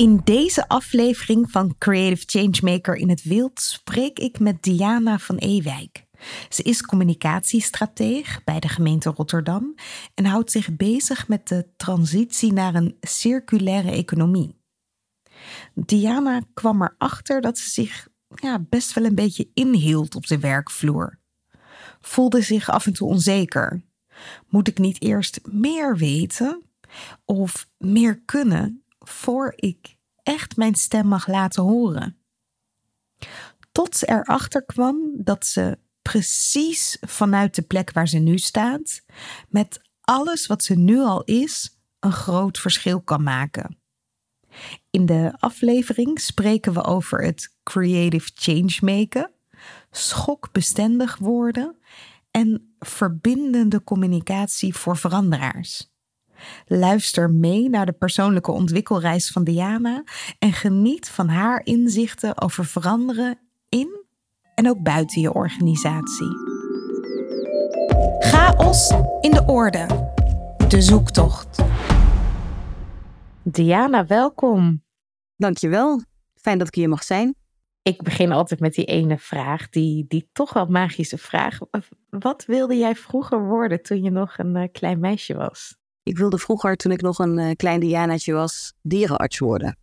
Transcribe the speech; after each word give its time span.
In 0.00 0.20
deze 0.24 0.68
aflevering 0.68 1.50
van 1.50 1.74
Creative 1.78 2.22
Changemaker 2.26 2.94
in 2.94 3.08
het 3.08 3.22
wild 3.22 3.60
spreek 3.60 4.18
ik 4.18 4.38
met 4.38 4.62
Diana 4.62 5.18
van 5.18 5.36
Ewijk. 5.36 6.06
Ze 6.48 6.62
is 6.62 6.82
communicatiestrateeg 6.82 8.44
bij 8.44 8.60
de 8.60 8.68
gemeente 8.68 9.10
Rotterdam 9.10 9.74
en 10.14 10.24
houdt 10.24 10.50
zich 10.50 10.76
bezig 10.76 11.28
met 11.28 11.48
de 11.48 11.66
transitie 11.76 12.52
naar 12.52 12.74
een 12.74 12.96
circulaire 13.00 13.90
economie. 13.90 14.60
Diana 15.74 16.42
kwam 16.54 16.82
erachter 16.82 17.40
dat 17.40 17.58
ze 17.58 17.70
zich 17.70 18.08
ja, 18.34 18.58
best 18.68 18.92
wel 18.92 19.04
een 19.04 19.14
beetje 19.14 19.50
inhield 19.54 20.14
op 20.14 20.26
de 20.26 20.38
werkvloer. 20.38 21.18
Voelde 22.00 22.42
zich 22.42 22.68
af 22.68 22.86
en 22.86 22.92
toe 22.92 23.08
onzeker. 23.08 23.82
Moet 24.48 24.68
ik 24.68 24.78
niet 24.78 25.02
eerst 25.02 25.40
meer 25.44 25.96
weten 25.96 26.62
of 27.24 27.68
meer 27.78 28.22
kunnen 28.24 28.79
voor 29.10 29.52
ik 29.56 29.96
echt 30.22 30.56
mijn 30.56 30.74
stem 30.74 31.06
mag 31.06 31.26
laten 31.26 31.62
horen? 31.62 32.18
Tot 33.72 33.96
ze 33.96 34.08
erachter 34.08 34.64
kwam 34.64 35.12
dat 35.16 35.46
ze 35.46 35.78
precies 36.02 36.96
vanuit 37.00 37.54
de 37.54 37.62
plek 37.62 37.92
waar 37.92 38.08
ze 38.08 38.18
nu 38.18 38.38
staat, 38.38 39.02
met 39.48 39.80
alles 40.00 40.46
wat 40.46 40.62
ze 40.62 40.74
nu 40.74 40.98
al 40.98 41.24
is, 41.24 41.78
een 41.98 42.12
groot 42.12 42.58
verschil 42.58 43.00
kan 43.00 43.22
maken. 43.22 43.78
In 44.90 45.06
de 45.06 45.32
aflevering 45.38 46.20
spreken 46.20 46.72
we 46.72 46.84
over 46.84 47.24
het 47.24 47.56
creative 47.62 48.30
changemaker, 48.34 49.32
schokbestendig 49.90 51.16
worden 51.16 51.76
en 52.30 52.74
verbindende 52.78 53.84
communicatie 53.84 54.74
voor 54.74 54.96
veranderaars. 54.96 55.89
Luister 56.66 57.30
mee 57.30 57.68
naar 57.68 57.86
de 57.86 57.92
persoonlijke 57.92 58.52
ontwikkelreis 58.52 59.30
van 59.30 59.44
Diana 59.44 60.04
en 60.38 60.52
geniet 60.52 61.08
van 61.08 61.28
haar 61.28 61.60
inzichten 61.64 62.40
over 62.40 62.64
veranderen 62.64 63.38
in 63.68 64.04
en 64.54 64.68
ook 64.68 64.82
buiten 64.82 65.20
je 65.20 65.32
organisatie. 65.32 66.28
Chaos 68.18 68.90
in 69.20 69.30
de 69.30 69.44
orde. 69.46 69.86
De 70.68 70.82
zoektocht. 70.82 71.62
Diana, 73.42 74.06
welkom. 74.06 74.82
Dankjewel. 75.36 76.02
Fijn 76.34 76.58
dat 76.58 76.66
ik 76.66 76.74
hier 76.74 76.88
mag 76.88 77.02
zijn. 77.02 77.34
Ik 77.82 78.02
begin 78.02 78.32
altijd 78.32 78.60
met 78.60 78.74
die 78.74 78.84
ene 78.84 79.18
vraag, 79.18 79.68
die, 79.68 80.04
die 80.08 80.28
toch 80.32 80.52
wel 80.52 80.66
magische 80.66 81.18
vraag. 81.18 81.58
Wat 82.10 82.44
wilde 82.44 82.76
jij 82.76 82.94
vroeger 82.94 83.46
worden 83.46 83.82
toen 83.82 84.02
je 84.02 84.10
nog 84.10 84.38
een 84.38 84.56
uh, 84.56 84.64
klein 84.72 85.00
meisje 85.00 85.34
was? 85.34 85.79
Ik 86.10 86.18
wilde 86.18 86.38
vroeger, 86.38 86.76
toen 86.76 86.92
ik 86.92 87.00
nog 87.00 87.18
een 87.18 87.38
uh, 87.38 87.50
klein 87.56 87.80
Dianaatje 87.80 88.32
was, 88.32 88.72
dierenarts 88.82 89.38
worden. 89.38 89.78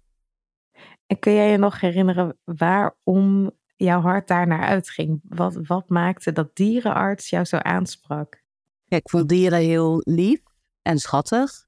En 1.07 1.19
kun 1.19 1.33
jij 1.33 1.51
je 1.51 1.57
nog 1.57 1.79
herinneren 1.79 2.37
waarom 2.43 3.51
jouw 3.75 4.01
hart 4.01 4.27
daar 4.27 4.47
naar 4.47 4.63
uitging? 4.63 5.21
Wat, 5.23 5.59
wat 5.63 5.89
maakte 5.89 6.31
dat 6.31 6.55
dierenarts 6.55 7.29
jou 7.29 7.45
zo 7.45 7.57
aansprak? 7.57 8.41
Ja, 8.85 8.97
ik 8.97 9.09
vond 9.09 9.29
dieren 9.29 9.59
heel 9.59 10.01
lief 10.03 10.43
en 10.81 10.97
schattig 10.97 11.67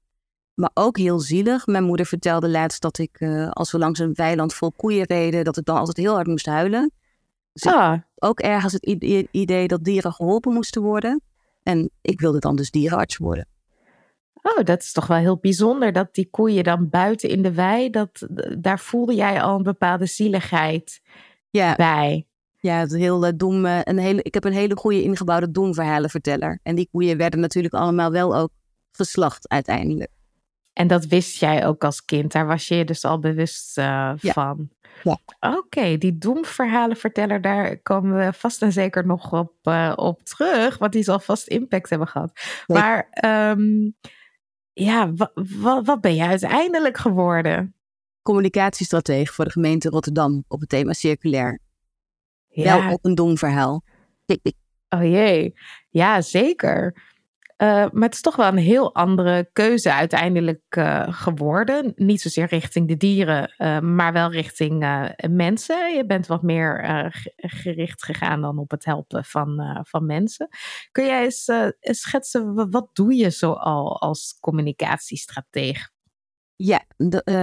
maar 0.60 0.70
ook 0.74 0.96
heel 0.96 1.20
zielig. 1.20 1.66
Mijn 1.66 1.84
moeder 1.84 2.06
vertelde 2.06 2.48
laatst 2.48 2.82
dat 2.82 2.98
ik, 2.98 3.20
uh, 3.20 3.50
als 3.50 3.72
we 3.72 3.78
langs 3.78 3.98
een 3.98 4.14
weiland 4.14 4.54
vol 4.54 4.72
koeien 4.72 5.04
reden, 5.04 5.44
dat 5.44 5.56
ik 5.56 5.64
dan 5.64 5.76
altijd 5.76 5.96
heel 5.96 6.14
hard 6.14 6.26
moest 6.26 6.46
huilen. 6.46 6.92
Dus 7.52 7.66
ah. 7.66 7.98
Ook 8.14 8.40
ergens 8.40 8.72
het 8.72 8.84
idee 9.30 9.68
dat 9.68 9.84
dieren 9.84 10.12
geholpen 10.12 10.52
moesten 10.52 10.82
worden. 10.82 11.22
En 11.62 11.90
ik 12.00 12.20
wilde 12.20 12.38
dan 12.38 12.56
dus 12.56 12.70
dierenarts 12.70 13.16
worden. 13.16 13.48
Oh, 14.42 14.64
dat 14.64 14.82
is 14.82 14.92
toch 14.92 15.06
wel 15.06 15.18
heel 15.18 15.36
bijzonder 15.36 15.92
dat 15.92 16.14
die 16.14 16.30
koeien 16.30 16.64
dan 16.64 16.88
buiten 16.88 17.28
in 17.28 17.42
de 17.42 17.52
wei, 17.52 17.90
dat, 17.90 18.26
daar 18.58 18.78
voelde 18.78 19.14
jij 19.14 19.42
al 19.42 19.56
een 19.56 19.62
bepaalde 19.62 20.06
zieligheid 20.06 21.00
ja. 21.50 21.74
bij. 21.74 22.26
Ja, 22.56 22.78
het 22.78 22.92
heel 22.92 23.26
uh, 23.26 23.32
dom. 23.36 23.64
Uh, 23.64 23.80
een 23.82 23.98
hele, 23.98 24.22
ik 24.22 24.34
heb 24.34 24.44
een 24.44 24.52
hele 24.52 24.76
goede 24.76 25.02
ingebouwde 25.02 25.50
domverhalenverteller. 25.50 26.58
En 26.62 26.74
die 26.74 26.88
koeien 26.92 27.16
werden 27.16 27.40
natuurlijk 27.40 27.74
allemaal 27.74 28.10
wel 28.10 28.36
ook 28.36 28.50
geslacht 28.92 29.48
uiteindelijk. 29.48 30.10
En 30.72 30.86
dat 30.86 31.06
wist 31.06 31.40
jij 31.40 31.66
ook 31.66 31.84
als 31.84 32.04
kind. 32.04 32.32
Daar 32.32 32.46
was 32.46 32.68
je 32.68 32.74
je 32.74 32.84
dus 32.84 33.04
al 33.04 33.18
bewust 33.18 33.78
uh, 33.78 34.12
van. 34.16 34.68
Ja. 35.02 35.18
Oké, 35.40 35.56
okay, 35.56 35.98
die 35.98 36.18
doemverhalenverteller, 36.18 37.40
daar 37.40 37.78
komen 37.78 38.16
we 38.16 38.32
vast 38.32 38.62
en 38.62 38.72
zeker 38.72 39.06
nog 39.06 39.32
op, 39.32 39.52
uh, 39.62 39.92
op 39.96 40.22
terug. 40.22 40.78
Want 40.78 40.92
die 40.92 41.02
zal 41.02 41.20
vast 41.20 41.46
impact 41.46 41.90
hebben 41.90 42.08
gehad. 42.08 42.32
Maar 42.66 43.08
um, 43.56 43.96
ja, 44.72 45.12
wat 45.84 46.00
ben 46.00 46.14
je 46.14 46.24
uiteindelijk 46.24 46.98
geworden? 46.98 47.74
Communicatiestratege 48.22 49.32
voor 49.32 49.44
de 49.44 49.50
gemeente 49.50 49.88
Rotterdam 49.88 50.44
op 50.48 50.60
het 50.60 50.68
thema 50.68 50.92
circulair. 50.92 51.60
Ja. 52.48 52.78
Wel 52.78 52.92
op 52.92 53.04
een 53.04 53.14
doemverhaal. 53.14 53.82
Oh 54.88 55.02
jee, 55.02 55.54
ja 55.88 56.20
zeker. 56.20 57.02
Uh, 57.62 57.68
maar 57.68 58.02
het 58.02 58.14
is 58.14 58.20
toch 58.20 58.36
wel 58.36 58.48
een 58.48 58.56
heel 58.56 58.94
andere 58.94 59.50
keuze 59.52 59.92
uiteindelijk 59.92 60.76
uh, 60.78 61.06
geworden. 61.08 61.92
Niet 61.96 62.20
zozeer 62.20 62.46
richting 62.46 62.88
de 62.88 62.96
dieren, 62.96 63.54
uh, 63.58 63.80
maar 63.80 64.12
wel 64.12 64.30
richting 64.30 64.78
mensen. 65.28 65.94
Je 65.94 66.06
bent 66.06 66.26
wat 66.26 66.42
meer 66.42 66.84
gericht 67.36 68.04
gegaan 68.04 68.40
dan 68.40 68.58
op 68.58 68.70
het 68.70 68.84
helpen 68.84 69.24
van, 69.24 69.80
van 69.88 70.06
mensen. 70.06 70.48
Kun 70.92 71.04
jij 71.04 71.22
eens 71.22 71.50
schetsen, 71.82 72.70
wat 72.70 72.88
doe 72.92 73.14
je 73.14 73.30
zoal 73.30 74.00
als 74.00 74.36
communicatiestratege? 74.40 75.90
Ja, 76.56 76.84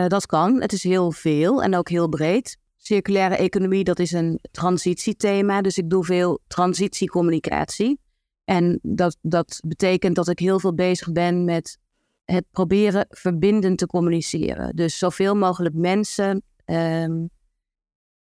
dat 0.08 0.26
kan. 0.26 0.62
Het 0.62 0.74
is 0.74 0.84
heel 0.84 1.12
veel 1.12 1.64
en 1.64 1.76
ook 1.76 1.90
heel 1.90 2.10
breed. 2.10 2.58
Circulaire 2.78 3.36
economie, 3.36 3.84
dat 3.84 4.00
is 4.00 4.12
een 4.12 4.40
transitiethema. 4.52 5.62
Dus 5.62 5.78
ik 5.78 5.90
doe 5.90 6.06
veel 6.06 6.40
transitiecommunicatie. 6.48 8.00
En 8.50 8.80
dat, 8.82 9.18
dat 9.22 9.60
betekent 9.66 10.16
dat 10.16 10.28
ik 10.28 10.40
heel 10.40 10.60
veel 10.60 10.74
bezig 10.74 11.12
ben 11.12 11.46
met 11.46 11.78
het 12.24 12.46
proberen 12.52 13.06
verbindend 13.10 13.78
te 13.78 13.88
communiceren. 13.88 14.76
Dus 14.76 14.98
zoveel 14.98 15.36
mogelijk 15.36 15.76
mensen 15.76 16.44
um, 16.66 17.30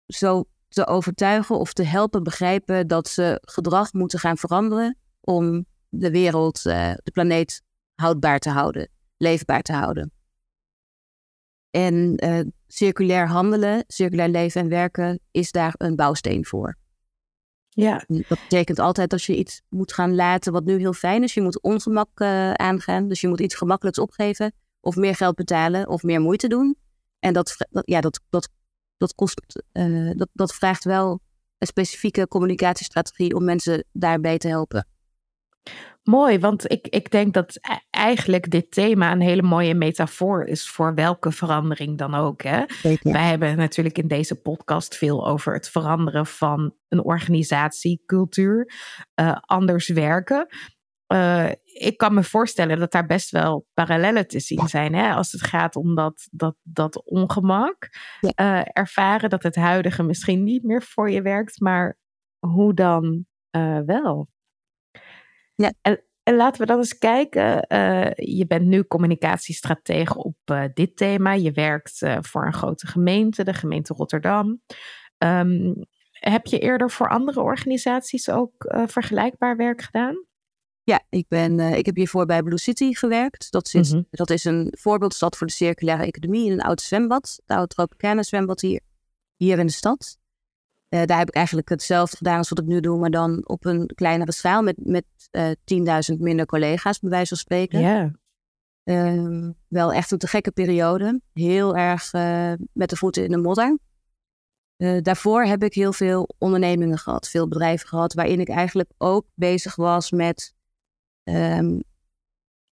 zo 0.07 0.45
te 0.69 0.87
overtuigen 0.87 1.59
of 1.59 1.73
te 1.73 1.83
helpen 1.83 2.23
begrijpen 2.23 2.87
dat 2.87 3.09
ze 3.09 3.39
gedrag 3.41 3.93
moeten 3.93 4.19
gaan 4.19 4.37
veranderen 4.37 4.97
om 5.21 5.67
de 5.89 6.11
wereld, 6.11 6.65
uh, 6.65 6.93
de 7.03 7.11
planeet 7.11 7.63
houdbaar 7.95 8.39
te 8.39 8.51
houden, 8.51 8.89
leefbaar 9.17 9.63
te 9.63 9.73
houden. 9.73 10.13
En 11.71 12.15
circulair 12.67 13.29
handelen, 13.29 13.85
circulair 13.87 14.29
leven 14.29 14.61
en 14.61 14.69
werken 14.69 15.21
is 15.31 15.51
daar 15.51 15.75
een 15.77 15.97
bouwsteen 15.97 16.45
voor. 16.45 16.78
Ja. 17.69 18.05
Dat 18.07 18.39
betekent 18.41 18.79
altijd 18.79 19.11
dat 19.11 19.23
je 19.23 19.37
iets 19.37 19.63
moet 19.69 19.93
gaan 19.93 20.15
laten 20.15 20.53
wat 20.53 20.65
nu 20.65 20.79
heel 20.79 20.93
fijn 20.93 21.23
is. 21.23 21.35
Je 21.35 21.43
moet 21.43 21.61
ongemak 21.61 22.21
aangaan. 22.55 23.09
Dus 23.09 23.21
je 23.21 23.29
moet 23.29 23.41
iets 23.41 23.55
gemakkelijks 23.55 23.99
opgeven. 23.99 24.53
Of 24.81 24.97
meer 24.97 25.15
geld 25.15 25.35
betalen 25.35 25.89
of 25.89 26.03
meer 26.03 26.21
moeite 26.21 26.49
doen. 26.49 26.77
En 27.19 27.33
dat, 27.33 27.57
ja, 27.85 28.01
dat, 28.01 28.21
dat, 28.31 28.49
dat, 28.97 29.15
kost, 29.15 29.65
dat, 30.17 30.29
dat 30.33 30.55
vraagt 30.55 30.85
wel 30.85 31.21
een 31.59 31.67
specifieke 31.67 32.29
communicatiestrategie 32.29 33.35
om 33.35 33.45
mensen 33.45 33.85
daarbij 33.93 34.39
te 34.39 34.49
helpen. 34.49 34.87
Mooi, 36.09 36.39
want 36.39 36.71
ik, 36.71 36.89
ik 36.89 37.11
denk 37.11 37.35
dat 37.35 37.55
e-, 37.55 37.77
eigenlijk 37.91 38.51
dit 38.51 38.71
thema 38.71 39.13
een 39.13 39.21
hele 39.21 39.43
mooie 39.43 39.75
metafoor 39.75 40.45
is 40.45 40.69
voor 40.69 40.95
welke 40.95 41.33
verandering 41.33 41.99
dan 41.99 42.15
ook. 42.15 42.43
Hè? 42.43 42.65
Wij 43.03 43.29
hebben 43.29 43.57
natuurlijk 43.57 43.99
in 43.99 44.09
deze 44.09 44.41
podcast 44.41 44.97
veel 44.97 45.27
over 45.29 45.53
het 45.53 45.69
veranderen 45.69 46.27
van 46.27 46.75
een 46.89 47.05
organisatiecultuur, 47.05 48.73
uh, 49.21 49.37
anders 49.41 49.89
werken. 49.89 50.47
Uh, 51.13 51.51
ik 51.65 51.97
kan 51.97 52.15
me 52.15 52.23
voorstellen 52.23 52.79
dat 52.79 52.93
daar 52.93 53.07
best 53.07 53.31
wel 53.31 53.67
parallellen 53.75 54.29
te 54.29 54.41
zien 54.41 54.69
zijn. 54.69 54.95
Hè? 54.95 55.13
Als 55.13 55.33
het 55.33 55.43
gaat 55.43 55.77
om 55.77 55.95
dat, 55.95 56.29
dat, 56.31 56.57
dat 56.63 57.05
ongemak. 57.05 57.89
Uh, 58.21 58.61
ervaren 58.73 59.31
dat 59.31 59.43
het 59.43 59.57
huidige 59.57 60.03
misschien 60.03 60.45
niet 60.45 60.63
meer 60.63 60.83
voor 60.83 61.11
je 61.11 61.23
werkt, 61.23 61.61
maar 61.61 61.99
hoe 62.39 62.75
dan 62.75 63.27
wel? 63.85 64.29
Ja. 65.63 65.73
En, 65.81 66.03
en, 66.23 66.37
laten 66.37 66.61
we 66.61 66.67
dan 66.67 66.79
eens 66.79 66.99
kijken. 66.99 67.65
je 68.15 68.45
bent 68.49 68.67
nu 68.67 68.85
communicatiestratege 68.85 70.19
op 70.19 70.71
dit 70.75 70.97
thema. 70.97 71.33
Je 71.33 71.53
werkt 71.53 72.07
voor 72.21 72.47
een 72.47 72.53
grote 72.53 72.87
gemeente, 72.87 73.45
de 73.45 73.55
gemeente 73.55 73.95
Rotterdam. 73.95 74.63
Um, 75.19 75.75
heb 76.11 76.47
je 76.47 76.59
eerder 76.59 76.91
voor 76.91 77.09
andere 77.09 77.41
organisaties 77.41 78.31
ook 78.31 78.53
vergelijkbaar 78.87 79.57
werk 79.57 79.83
gedaan? 79.83 80.27
Ja, 80.89 81.03
ik, 81.09 81.29
ben, 81.29 81.61
ik 81.61 81.87
heb 81.87 81.97
hiervoor 81.97 82.27
bij 82.27 82.43
Blue 82.43 82.59
City 82.59 82.93
gewerkt. 82.93 83.51
Dat 83.51 83.75
is, 83.75 83.93
mm 83.93 84.07
dat 84.11 84.31
is 84.31 84.45
een 84.45 84.75
voorbeeldstad 84.79 85.37
voor 85.37 85.47
de 85.47 85.53
circulaire 85.53 86.05
economie 86.05 86.47
in 86.47 86.53
een 86.53 86.61
oud 86.61 86.81
zwembad. 86.81 87.39
Het 87.47 87.57
oude 87.57 87.75
Tropicana 87.75 88.23
zwembad 88.23 88.61
hier, 88.61 88.81
hier 89.37 89.59
in 89.59 89.67
de 89.67 89.73
stad. 89.73 90.19
Uh, 90.89 91.05
daar 91.05 91.19
heb 91.19 91.29
ik 91.29 91.35
eigenlijk 91.35 91.69
hetzelfde 91.69 92.17
gedaan 92.17 92.39
als 92.39 92.49
wat 92.49 92.59
ik 92.59 92.67
nu 92.67 92.81
doe, 92.81 92.99
maar 92.99 93.11
dan 93.11 93.49
op 93.49 93.65
een 93.65 93.87
kleinere 93.87 94.33
schaal 94.33 94.63
met, 94.63 94.77
met 94.83 95.05
uh, 95.33 95.51
eh, 95.51 96.13
10.000 96.13 96.19
minder 96.19 96.47
collega's, 96.47 96.99
bij 96.99 97.11
wijze 97.11 97.29
van 97.29 97.37
spreken. 97.37 97.81
Ja. 97.81 98.13
Uh, 98.85 99.51
wel 99.69 99.93
echt 99.93 100.11
een 100.11 100.19
te 100.19 100.27
gekke 100.27 100.51
periode. 100.51 101.21
Heel 101.33 101.77
erg 101.77 102.13
met 102.73 102.91
de 102.91 102.97
voeten 102.97 103.25
in 103.25 103.31
de 103.31 103.37
modder. 103.37 103.79
daarvoor 105.03 105.45
heb 105.45 105.63
ik 105.63 105.75
heel 105.75 105.93
veel 105.93 106.29
ondernemingen 106.39 106.99
gehad, 106.99 107.29
veel 107.29 107.49
bedrijven 107.49 107.89
gehad, 107.89 108.15
waarin 108.15 108.41
ik 108.41 108.49
eigenlijk 108.49 108.91
ook 108.99 109.27
bezig 109.35 109.77
was 109.77 110.11
met 110.11 110.55
um, 111.25 111.83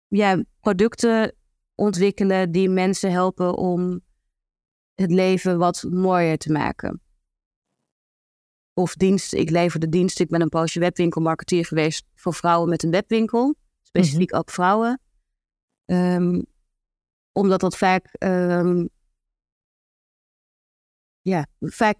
ja, 0.08 0.44
producten 0.60 1.34
ontwikkelen 1.74 2.50
die 2.50 2.68
mensen 2.68 3.10
helpen 3.10 3.56
om 3.56 4.00
het 4.94 5.10
leven 5.10 5.58
wat 5.58 5.86
mooier 5.90 6.38
te 6.38 6.52
maken. 6.52 7.00
Of 8.74 8.94
diensten. 8.94 9.38
Ik 9.38 9.50
leverde 9.50 9.88
diensten. 9.88 10.24
Ik 10.24 10.30
ben 10.30 10.40
een 10.40 10.48
poosje 10.48 10.80
webwinkelmarketeer 10.80 11.64
geweest 11.64 12.04
voor 12.14 12.34
vrouwen 12.34 12.68
met 12.68 12.82
een 12.82 12.90
webwinkel. 12.90 13.54
Specifiek 13.82 14.30
mhm. 14.30 14.38
ook 14.38 14.50
vrouwen. 14.50 15.00
Um, 15.84 16.46
omdat 17.32 17.60
dat 17.60 17.76
vaak, 17.76 18.16
um, 18.18 18.88
ja, 21.20 21.46
vaak, 21.60 21.96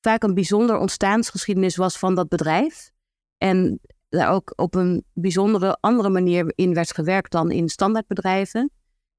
vaak 0.00 0.22
een 0.22 0.34
bijzonder 0.34 0.78
ontstaansgeschiedenis 0.78 1.76
was 1.76 1.98
van 1.98 2.14
dat 2.14 2.28
bedrijf. 2.28 2.90
En 3.38 3.80
daar 4.08 4.32
ook 4.32 4.52
op 4.56 4.74
een 4.74 5.04
bijzondere 5.12 5.76
andere 5.80 6.08
manier 6.08 6.52
in 6.54 6.74
werd 6.74 6.92
gewerkt 6.92 7.32
dan 7.32 7.50
in 7.50 7.68
standaardbedrijven. 7.68 8.70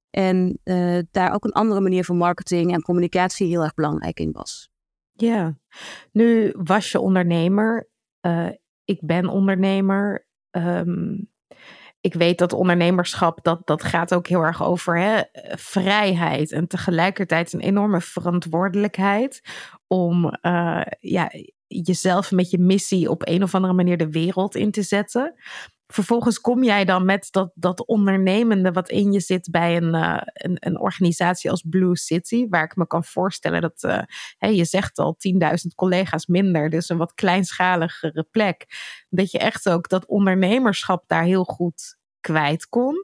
En 0.09 0.59
uh, 0.63 0.99
daar 1.11 1.33
ook 1.33 1.43
een 1.43 1.51
andere 1.51 1.81
manier 1.81 2.05
van 2.05 2.17
marketing 2.17 2.73
en 2.73 2.81
communicatie 2.81 3.47
heel 3.47 3.63
erg 3.63 3.73
belangrijk 3.73 4.19
in 4.19 4.31
was. 4.31 4.69
Ja, 5.17 5.57
nu 6.11 6.53
was 6.57 6.91
je 6.91 6.99
ondernemer. 6.99 7.89
Uh, 8.21 8.49
ik 8.85 8.99
ben 9.01 9.27
ondernemer. 9.27 10.27
Um, 10.51 11.33
ik 12.01 12.13
weet 12.13 12.37
dat 12.37 12.53
ondernemerschap, 12.53 13.43
dat, 13.43 13.67
dat 13.67 13.83
gaat 13.83 14.13
ook 14.13 14.27
heel 14.27 14.41
erg 14.41 14.63
over 14.63 14.99
hè, 14.99 15.21
vrijheid 15.57 16.51
en 16.51 16.67
tegelijkertijd 16.67 17.53
een 17.53 17.59
enorme 17.59 18.01
verantwoordelijkheid 18.01 19.41
om 19.87 20.25
uh, 20.41 20.81
ja, 20.99 21.31
jezelf 21.67 22.31
met 22.31 22.49
je 22.49 22.59
missie 22.59 23.09
op 23.09 23.27
een 23.27 23.43
of 23.43 23.55
andere 23.55 23.73
manier 23.73 23.97
de 23.97 24.09
wereld 24.09 24.55
in 24.55 24.71
te 24.71 24.83
zetten. 24.83 25.35
Vervolgens 25.87 26.39
kom 26.39 26.63
jij 26.63 26.85
dan 26.85 27.05
met 27.05 27.27
dat, 27.31 27.51
dat 27.55 27.85
ondernemende 27.85 28.71
wat 28.71 28.89
in 28.89 29.11
je 29.11 29.19
zit 29.19 29.51
bij 29.51 29.77
een, 29.77 29.95
uh, 29.95 30.21
een, 30.33 30.57
een, 30.59 30.79
organisatie 30.79 31.51
als 31.51 31.65
Blue 31.69 31.97
City, 31.97 32.47
waar 32.49 32.63
ik 32.63 32.75
me 32.75 32.87
kan 32.87 33.03
voorstellen 33.03 33.61
dat, 33.61 34.05
hè, 34.37 34.47
je 34.47 34.65
zegt 34.65 34.97
al 34.97 35.17
10.000 35.17 35.47
collega's 35.75 36.25
minder, 36.25 36.69
dus 36.69 36.89
een 36.89 36.97
wat 36.97 37.13
kleinschaligere 37.13 38.27
plek. 38.31 38.65
Dat 39.09 39.31
je 39.31 39.39
echt 39.39 39.69
ook 39.69 39.89
dat 39.89 40.05
ondernemerschap 40.05 41.03
daar 41.07 41.23
heel 41.23 41.43
goed 41.43 41.97
kwijt 42.25 42.67
kon. 42.67 43.03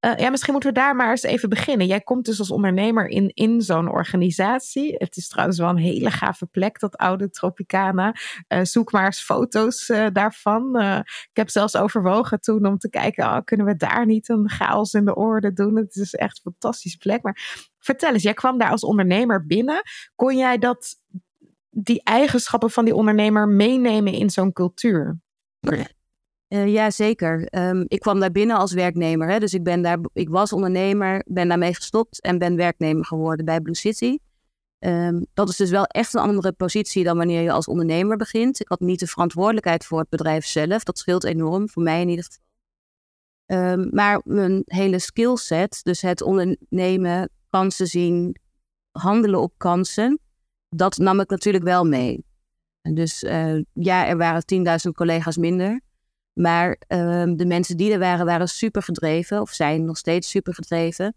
Uh, 0.00 0.16
ja, 0.16 0.30
misschien 0.30 0.52
moeten 0.52 0.72
we 0.72 0.78
daar 0.78 0.96
maar 0.96 1.10
eens 1.10 1.22
even 1.22 1.48
beginnen. 1.48 1.86
Jij 1.86 2.00
komt 2.00 2.24
dus 2.24 2.38
als 2.38 2.50
ondernemer 2.50 3.06
in, 3.06 3.30
in 3.34 3.60
zo'n 3.60 3.90
organisatie. 3.90 4.94
Het 4.98 5.16
is 5.16 5.28
trouwens 5.28 5.58
wel 5.58 5.68
een 5.68 5.76
hele 5.76 6.10
gave 6.10 6.46
plek, 6.46 6.78
dat 6.78 6.96
oude 6.96 7.30
Tropicana. 7.30 8.14
Uh, 8.48 8.60
zoek 8.62 8.92
maar 8.92 9.04
eens 9.04 9.22
foto's 9.22 9.88
uh, 9.88 10.06
daarvan. 10.12 10.80
ik 11.02 11.36
heb 11.36 11.50
zelfs 11.50 11.76
overwogen 11.76 12.40
toen 12.40 12.66
om 12.66 12.78
te 12.78 12.88
kijken, 12.90 13.24
oh, 13.24 13.38
kunnen 13.44 13.66
we 13.66 13.76
daar 13.76 14.06
niet 14.06 14.28
een 14.28 14.50
chaos 14.50 14.92
in 14.92 15.04
de 15.04 15.14
orde 15.14 15.52
doen? 15.52 15.76
Het 15.76 15.96
is 15.96 16.14
echt 16.14 16.36
een 16.36 16.52
fantastische 16.52 16.98
plek. 16.98 17.22
Maar 17.22 17.70
vertel 17.78 18.12
eens, 18.12 18.22
jij 18.22 18.34
kwam 18.34 18.58
daar 18.58 18.70
als 18.70 18.84
ondernemer 18.84 19.46
binnen. 19.46 19.82
Kon 20.14 20.36
jij 20.36 20.58
dat, 20.58 21.00
die 21.70 22.02
eigenschappen 22.04 22.70
van 22.70 22.84
die 22.84 22.94
ondernemer 22.94 23.48
meenemen 23.48 24.12
in 24.12 24.30
zo'n 24.30 24.52
cultuur? 24.52 25.18
Uh, 26.52 26.66
ja, 26.66 26.90
zeker. 26.90 27.48
Um, 27.50 27.84
ik 27.88 28.00
kwam 28.00 28.20
daar 28.20 28.30
binnen 28.30 28.56
als 28.56 28.72
werknemer. 28.72 29.30
Hè? 29.30 29.38
Dus 29.38 29.54
ik, 29.54 29.62
ben 29.62 29.82
daar, 29.82 29.98
ik 30.12 30.28
was 30.28 30.52
ondernemer, 30.52 31.24
ben 31.26 31.48
daarmee 31.48 31.74
gestopt 31.74 32.20
en 32.20 32.38
ben 32.38 32.56
werknemer 32.56 33.04
geworden 33.04 33.44
bij 33.44 33.60
Blue 33.60 33.74
City. 33.74 34.18
Um, 34.78 35.26
dat 35.34 35.48
is 35.48 35.56
dus 35.56 35.70
wel 35.70 35.84
echt 35.84 36.14
een 36.14 36.20
andere 36.20 36.52
positie 36.52 37.04
dan 37.04 37.16
wanneer 37.16 37.42
je 37.42 37.52
als 37.52 37.66
ondernemer 37.66 38.16
begint. 38.16 38.60
Ik 38.60 38.68
had 38.68 38.80
niet 38.80 39.00
de 39.00 39.06
verantwoordelijkheid 39.06 39.84
voor 39.84 39.98
het 39.98 40.08
bedrijf 40.08 40.46
zelf. 40.46 40.82
Dat 40.82 40.98
scheelt 40.98 41.24
enorm, 41.24 41.68
voor 41.68 41.82
mij 41.82 42.00
in 42.00 42.08
ieder 42.08 42.24
geval. 42.24 42.40
Um, 43.72 43.88
maar 43.92 44.20
mijn 44.24 44.62
hele 44.64 44.98
skillset, 44.98 45.80
dus 45.82 46.00
het 46.00 46.22
ondernemen, 46.22 47.30
kansen 47.50 47.86
zien, 47.86 48.36
handelen 48.90 49.40
op 49.40 49.52
kansen, 49.56 50.18
dat 50.68 50.96
nam 50.96 51.20
ik 51.20 51.30
natuurlijk 51.30 51.64
wel 51.64 51.84
mee. 51.84 52.24
En 52.80 52.94
dus 52.94 53.22
uh, 53.22 53.60
ja, 53.72 54.06
er 54.06 54.16
waren 54.16 54.42
10.000 54.86 54.90
collega's 54.94 55.36
minder. 55.36 55.80
Maar 56.32 56.80
um, 56.88 57.36
de 57.36 57.46
mensen 57.46 57.76
die 57.76 57.92
er 57.92 57.98
waren, 57.98 58.26
waren 58.26 58.48
super 58.48 58.82
gedreven, 58.82 59.40
of 59.40 59.50
zijn 59.50 59.84
nog 59.84 59.96
steeds 59.96 60.30
super 60.30 60.54
gedreven. 60.54 61.14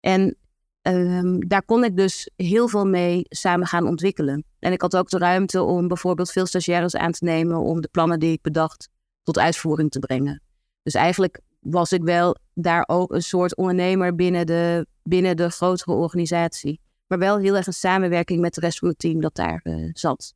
En 0.00 0.36
um, 0.82 1.48
daar 1.48 1.64
kon 1.64 1.84
ik 1.84 1.96
dus 1.96 2.30
heel 2.36 2.68
veel 2.68 2.86
mee 2.86 3.26
samen 3.28 3.66
gaan 3.66 3.86
ontwikkelen. 3.86 4.44
En 4.58 4.72
ik 4.72 4.80
had 4.80 4.96
ook 4.96 5.08
de 5.08 5.18
ruimte 5.18 5.62
om 5.62 5.88
bijvoorbeeld 5.88 6.32
veel 6.32 6.46
stagiaires 6.46 6.96
aan 6.96 7.12
te 7.12 7.24
nemen 7.24 7.58
om 7.58 7.80
de 7.80 7.88
plannen 7.88 8.18
die 8.18 8.32
ik 8.32 8.42
bedacht 8.42 8.88
tot 9.22 9.38
uitvoering 9.38 9.90
te 9.90 9.98
brengen. 9.98 10.42
Dus 10.82 10.94
eigenlijk 10.94 11.40
was 11.60 11.92
ik 11.92 12.02
wel 12.02 12.36
daar 12.54 12.84
ook 12.86 13.12
een 13.12 13.22
soort 13.22 13.56
ondernemer 13.56 14.14
binnen 14.14 14.46
de, 14.46 14.86
binnen 15.02 15.36
de 15.36 15.50
grotere 15.50 15.92
organisatie. 15.92 16.80
Maar 17.06 17.18
wel 17.18 17.38
heel 17.38 17.56
erg 17.56 17.66
een 17.66 17.72
samenwerking 17.72 18.40
met 18.40 18.54
de 18.54 18.60
rest 18.60 18.78
van 18.78 18.88
het 18.88 18.98
team 18.98 19.20
dat 19.20 19.34
daar 19.34 19.60
uh, 19.64 19.90
zat. 19.92 20.34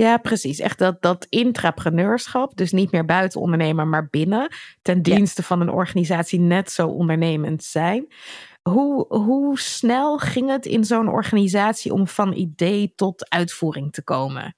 Ja, 0.00 0.18
precies. 0.18 0.58
Echt 0.58 0.78
dat, 0.78 1.02
dat 1.02 1.26
intrapreneurschap. 1.28 2.56
Dus 2.56 2.72
niet 2.72 2.92
meer 2.92 3.04
buiten 3.04 3.40
ondernemer, 3.40 3.86
maar 3.86 4.08
binnen. 4.08 4.54
Ten 4.82 5.02
dienste 5.02 5.42
van 5.42 5.60
een 5.60 5.70
organisatie 5.70 6.40
net 6.40 6.70
zo 6.70 6.88
ondernemend 6.88 7.64
zijn. 7.64 8.12
Hoe, 8.62 9.06
hoe 9.16 9.58
snel 9.58 10.18
ging 10.18 10.50
het 10.50 10.66
in 10.66 10.84
zo'n 10.84 11.08
organisatie 11.08 11.92
om 11.92 12.08
van 12.08 12.32
idee 12.32 12.92
tot 12.94 13.30
uitvoering 13.30 13.92
te 13.92 14.02
komen? 14.02 14.54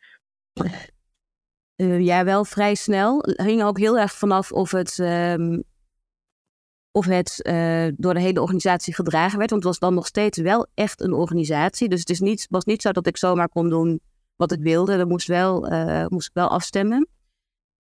Uh, 1.76 2.00
ja, 2.00 2.24
wel 2.24 2.44
vrij 2.44 2.74
snel. 2.74 3.18
Het 3.18 3.42
hing 3.42 3.62
ook 3.62 3.78
heel 3.78 3.98
erg 3.98 4.12
vanaf 4.12 4.52
of 4.52 4.70
het, 4.70 4.98
uh, 4.98 5.58
of 6.90 7.06
het 7.06 7.40
uh, 7.42 7.88
door 7.96 8.14
de 8.14 8.20
hele 8.20 8.40
organisatie 8.40 8.94
gedragen 8.94 9.38
werd. 9.38 9.50
Want 9.50 9.62
het 9.62 9.72
was 9.72 9.78
dan 9.78 9.94
nog 9.94 10.06
steeds 10.06 10.38
wel 10.38 10.66
echt 10.74 11.00
een 11.00 11.12
organisatie. 11.12 11.88
Dus 11.88 12.00
het 12.00 12.10
is 12.10 12.20
niet, 12.20 12.46
was 12.50 12.64
niet 12.64 12.82
zo 12.82 12.92
dat 12.92 13.06
ik 13.06 13.16
zomaar 13.16 13.48
kon 13.48 13.68
doen 13.68 14.00
wat 14.36 14.52
ik 14.52 14.60
wilde. 14.60 14.96
Dat 14.96 15.08
moest, 15.08 15.26
wel, 15.26 15.72
uh, 15.72 16.06
moest 16.06 16.28
ik 16.28 16.34
wel 16.34 16.48
afstemmen. 16.48 17.08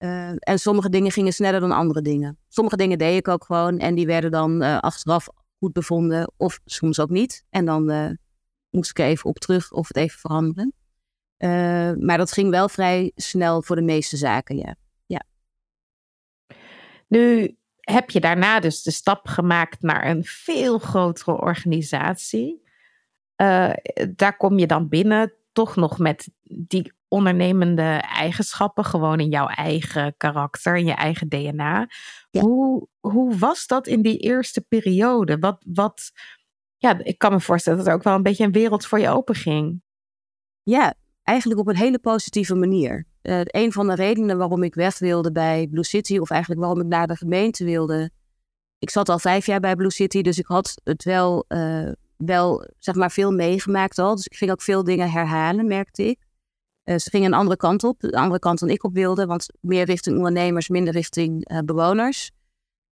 Uh, 0.03 0.29
en 0.29 0.59
sommige 0.59 0.89
dingen 0.89 1.11
gingen 1.11 1.33
sneller 1.33 1.59
dan 1.59 1.71
andere 1.71 2.01
dingen. 2.01 2.37
Sommige 2.47 2.77
dingen 2.77 2.97
deed 2.97 3.17
ik 3.17 3.27
ook 3.27 3.43
gewoon 3.43 3.79
en 3.79 3.95
die 3.95 4.05
werden 4.05 4.31
dan 4.31 4.63
uh, 4.63 4.77
achteraf 4.77 5.27
goed 5.57 5.73
bevonden, 5.73 6.31
of 6.37 6.59
soms 6.65 6.99
ook 6.99 7.09
niet. 7.09 7.45
En 7.49 7.65
dan 7.65 8.17
moest 8.69 8.89
ik 8.89 8.99
er 8.99 9.05
even 9.05 9.29
op 9.29 9.37
terug 9.37 9.71
of 9.71 9.87
het 9.87 9.97
even 9.97 10.19
veranderen. 10.19 10.73
Maar 12.05 12.17
dat 12.17 12.31
ging 12.31 12.49
wel 12.49 12.69
vrij 12.69 13.11
snel 13.15 13.61
voor 13.63 13.75
de 13.75 13.81
meeste 13.81 14.17
zaken, 14.17 14.57
ja. 14.57 14.75
ja. 15.05 15.23
Nu 17.07 17.55
heb 17.79 18.09
je 18.09 18.19
daarna 18.19 18.59
dus 18.59 18.83
de 18.83 18.91
stap 18.91 19.27
gemaakt 19.27 19.81
naar 19.81 20.07
een 20.07 20.23
veel 20.23 20.79
grotere 20.79 21.41
organisatie. 21.41 22.63
Daar 24.15 24.37
kom 24.37 24.59
je 24.59 24.67
dan 24.67 24.87
binnen, 24.87 25.33
toch 25.51 25.75
nog 25.75 25.97
met 25.97 26.29
die 26.43 26.93
ondernemende 27.07 28.01
eigenschappen, 28.01 28.85
gewoon 28.85 29.19
in 29.19 29.29
jouw 29.29 29.47
eigen 29.47 30.13
karakter, 30.17 30.77
in 30.77 30.85
je 30.85 30.93
eigen 30.93 31.29
DNA. 31.29 31.87
Hoe, 32.31 32.87
hoe 32.99 33.37
was 33.37 33.67
dat 33.67 33.87
in 33.87 34.01
die 34.01 34.17
eerste 34.17 34.61
periode? 34.61 35.37
Wat, 35.37 35.63
wat, 35.73 36.11
ja, 36.77 37.03
ik 37.03 37.17
kan 37.17 37.31
me 37.31 37.39
voorstellen 37.39 37.79
dat 37.79 37.87
er 37.87 37.93
ook 37.93 38.03
wel 38.03 38.15
een 38.15 38.23
beetje 38.23 38.45
een 38.45 38.51
wereld 38.51 38.85
voor 38.85 38.99
je 38.99 39.09
open 39.09 39.35
ging. 39.35 39.81
Ja, 40.63 40.93
eigenlijk 41.23 41.59
op 41.59 41.67
een 41.67 41.75
hele 41.75 41.99
positieve 41.99 42.55
manier. 42.55 43.07
Uh, 43.23 43.41
een 43.43 43.71
van 43.71 43.87
de 43.87 43.95
redenen 43.95 44.37
waarom 44.37 44.63
ik 44.63 44.73
weg 44.73 44.99
wilde 44.99 45.31
bij 45.31 45.67
Blue 45.67 45.83
City, 45.83 46.17
of 46.17 46.29
eigenlijk 46.29 46.61
waarom 46.61 46.79
ik 46.81 46.87
naar 46.87 47.07
de 47.07 47.15
gemeente 47.15 47.63
wilde. 47.63 48.11
Ik 48.79 48.89
zat 48.89 49.09
al 49.09 49.19
vijf 49.19 49.45
jaar 49.45 49.59
bij 49.59 49.75
Blue 49.75 49.91
City, 49.91 50.21
dus 50.21 50.37
ik 50.37 50.45
had 50.45 50.81
het 50.83 51.03
wel, 51.03 51.45
uh, 51.47 51.91
wel 52.25 52.67
zeg 52.77 52.95
maar, 52.95 53.11
veel 53.11 53.31
meegemaakt 53.31 53.99
al. 53.99 54.15
Dus 54.15 54.25
ik 54.25 54.35
ging 54.35 54.51
ook 54.51 54.61
veel 54.61 54.83
dingen 54.83 55.11
herhalen, 55.11 55.67
merkte 55.67 56.03
ik. 56.03 56.19
Uh, 56.83 56.97
ze 56.97 57.09
gingen 57.09 57.27
een 57.27 57.39
andere 57.39 57.57
kant 57.57 57.83
op, 57.83 57.99
de 57.99 58.17
andere 58.17 58.39
kant 58.39 58.59
dan 58.59 58.69
ik 58.69 58.83
op 58.83 58.93
wilde, 58.93 59.25
want 59.25 59.53
meer 59.61 59.85
richting 59.85 60.15
ondernemers, 60.17 60.69
minder 60.69 60.93
richting 60.93 61.63
bewoners. 61.65 62.31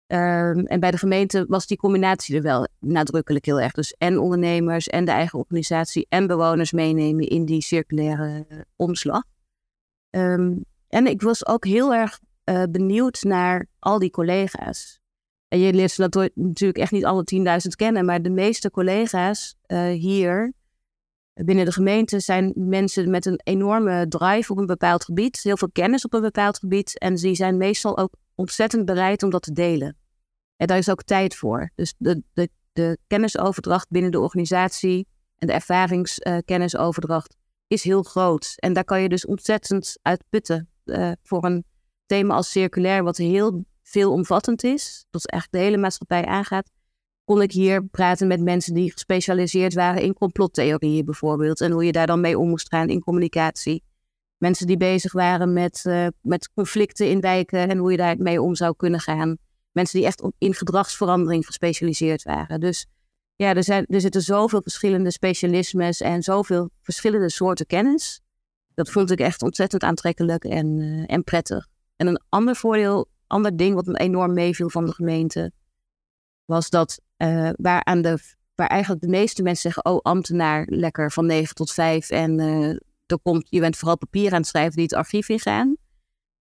Ehm, 0.06 0.58
en 0.58 0.80
bij 0.80 0.90
de 0.90 0.98
gemeente 0.98 1.44
was 1.48 1.66
die 1.66 1.76
combinatie 1.76 2.36
er 2.36 2.42
wel 2.42 2.68
nadrukkelijk 2.78 3.44
heel 3.44 3.60
erg. 3.60 3.72
Dus 3.72 3.92
en 3.92 4.18
ondernemers 4.18 4.86
en 4.86 5.04
de 5.04 5.10
eigen 5.10 5.38
organisatie 5.38 6.06
en 6.08 6.26
bewoners 6.26 6.72
meenemen 6.72 7.28
in 7.28 7.44
die 7.44 7.62
circulaire 7.62 8.46
uh, 8.48 8.58
omslag. 8.76 9.22
Ehm, 10.10 10.56
en 10.88 11.06
ik 11.06 11.22
was 11.22 11.46
ook 11.46 11.64
heel 11.64 11.94
erg 11.94 12.20
benieuwd 12.70 13.22
naar 13.22 13.66
al 13.78 13.98
die 13.98 14.10
collega's. 14.10 14.99
En 15.50 15.58
je 15.58 15.72
leert 15.72 15.90
ze 15.90 16.30
natuurlijk 16.34 16.78
echt 16.78 16.92
niet 16.92 17.04
alle 17.04 17.24
10.000 17.34 17.44
kennen, 17.76 18.04
maar 18.04 18.22
de 18.22 18.30
meeste 18.30 18.70
collega's 18.70 19.56
uh, 19.66 19.88
hier 19.88 20.52
binnen 21.44 21.64
de 21.64 21.72
gemeente 21.72 22.20
zijn 22.20 22.52
mensen 22.54 23.10
met 23.10 23.26
een 23.26 23.40
enorme 23.44 24.08
drive 24.08 24.52
op 24.52 24.58
een 24.58 24.66
bepaald 24.66 25.04
gebied, 25.04 25.40
heel 25.42 25.56
veel 25.56 25.70
kennis 25.70 26.04
op 26.04 26.14
een 26.14 26.20
bepaald 26.20 26.58
gebied. 26.58 26.98
En 26.98 27.14
die 27.14 27.34
zijn 27.34 27.56
meestal 27.56 27.98
ook 27.98 28.12
ontzettend 28.34 28.84
bereid 28.84 29.22
om 29.22 29.30
dat 29.30 29.42
te 29.42 29.52
delen. 29.52 29.96
En 30.56 30.66
daar 30.66 30.78
is 30.78 30.90
ook 30.90 31.02
tijd 31.02 31.34
voor. 31.34 31.70
Dus 31.74 31.94
de, 31.98 32.22
de, 32.32 32.48
de 32.72 32.98
kennisoverdracht 33.06 33.88
binnen 33.88 34.10
de 34.10 34.20
organisatie 34.20 35.06
en 35.36 35.46
de 35.46 35.52
ervaringskennisoverdracht 35.52 37.36
is 37.66 37.82
heel 37.82 38.02
groot. 38.02 38.52
En 38.56 38.72
daar 38.72 38.84
kan 38.84 39.02
je 39.02 39.08
dus 39.08 39.26
ontzettend 39.26 39.98
uit 40.02 40.24
putten 40.28 40.68
uh, 40.84 41.12
voor 41.22 41.44
een 41.44 41.64
thema 42.06 42.34
als 42.34 42.50
circulair, 42.50 43.02
wat 43.02 43.16
heel 43.16 43.64
veelomvattend 43.90 44.64
is, 44.64 45.06
dat 45.10 45.26
echt 45.26 45.52
de 45.52 45.58
hele 45.58 45.76
maatschappij 45.76 46.24
aangaat, 46.24 46.70
kon 47.24 47.42
ik 47.42 47.52
hier 47.52 47.84
praten 47.84 48.26
met 48.26 48.40
mensen 48.40 48.74
die 48.74 48.92
gespecialiseerd 48.92 49.74
waren 49.74 50.02
in 50.02 50.14
complottheorieën 50.14 51.04
bijvoorbeeld. 51.04 51.60
En 51.60 51.70
hoe 51.70 51.84
je 51.84 51.92
daar 51.92 52.06
dan 52.06 52.20
mee 52.20 52.38
om 52.38 52.48
moest 52.48 52.68
gaan 52.68 52.88
in 52.88 53.00
communicatie. 53.00 53.82
Mensen 54.36 54.66
die 54.66 54.76
bezig 54.76 55.12
waren 55.12 55.52
met, 55.52 55.84
uh, 55.86 56.06
met 56.20 56.50
conflicten 56.54 57.08
in 57.08 57.20
wijken 57.20 57.68
en 57.68 57.78
hoe 57.78 57.90
je 57.90 57.96
daar 57.96 58.18
mee 58.18 58.42
om 58.42 58.54
zou 58.54 58.76
kunnen 58.76 59.00
gaan. 59.00 59.36
Mensen 59.72 59.98
die 59.98 60.06
echt 60.06 60.22
in 60.38 60.54
gedragsverandering 60.54 61.46
gespecialiseerd 61.46 62.22
waren. 62.22 62.60
Dus 62.60 62.86
ja, 63.36 63.54
er, 63.54 63.64
zijn, 63.64 63.86
er 63.86 64.00
zitten 64.00 64.22
zoveel 64.22 64.62
verschillende 64.62 65.10
specialismes 65.10 66.00
en 66.00 66.22
zoveel 66.22 66.70
verschillende 66.82 67.30
soorten 67.30 67.66
kennis. 67.66 68.20
Dat 68.74 68.90
vond 68.90 69.10
ik 69.10 69.20
echt 69.20 69.42
ontzettend 69.42 69.82
aantrekkelijk 69.82 70.44
en, 70.44 70.78
uh, 70.78 71.04
en 71.06 71.24
prettig. 71.24 71.66
En 71.96 72.06
een 72.06 72.22
ander 72.28 72.56
voordeel, 72.56 73.08
ander 73.30 73.56
ding 73.56 73.74
wat 73.74 73.86
me 73.86 73.98
enorm 73.98 74.32
meeviel 74.32 74.70
van 74.70 74.86
de 74.86 74.92
gemeente, 74.92 75.52
was 76.44 76.70
dat 76.70 77.00
uh, 77.18 77.50
waar, 77.56 77.84
aan 77.84 78.02
de, 78.02 78.18
waar 78.54 78.66
eigenlijk 78.66 79.02
de 79.02 79.08
meeste 79.08 79.42
mensen 79.42 79.72
zeggen: 79.72 79.92
Oh, 79.92 80.00
ambtenaar, 80.02 80.66
lekker 80.68 81.12
van 81.12 81.26
9 81.26 81.54
tot 81.54 81.72
5 81.72 82.10
en 82.10 82.38
uh, 82.38 82.76
komt, 83.22 83.46
je 83.50 83.60
bent 83.60 83.76
vooral 83.76 83.98
papier 83.98 84.32
aan 84.32 84.38
het 84.38 84.46
schrijven 84.46 84.74
die 84.74 84.84
het 84.84 84.94
archief 84.94 85.28
ingaan. 85.28 85.76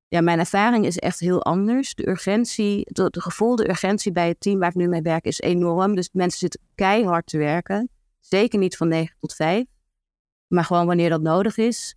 Ja, 0.08 0.22
mijn 0.22 0.40
ervaring 0.40 0.86
is 0.86 0.98
echt 0.98 1.20
heel 1.20 1.44
anders. 1.44 1.96
De 1.96 2.10
urgentie, 2.10 2.84
de, 2.86 3.10
de 3.10 3.22
gevoelde 3.22 3.70
urgentie 3.70 4.12
bij 4.12 4.28
het 4.28 4.40
team 4.40 4.60
waar 4.60 4.70
ik 4.70 4.76
nu 4.76 4.88
mee 4.88 5.02
werk 5.02 5.26
is 5.26 5.40
enorm. 5.40 5.96
Dus 5.96 6.10
mensen 6.12 6.40
zitten 6.40 6.62
keihard 6.76 7.26
te 7.26 7.38
werken. 7.38 7.90
Zeker 8.20 8.60
niet 8.60 8.78
van 8.78 8.88
9 8.88 9.16
tot 9.20 9.34
5. 9.34 9.66
Maar 10.48 10.64
gewoon 10.64 10.86
wanneer 10.86 11.10
dat 11.10 11.22
nodig 11.22 11.58
is. 11.58 11.96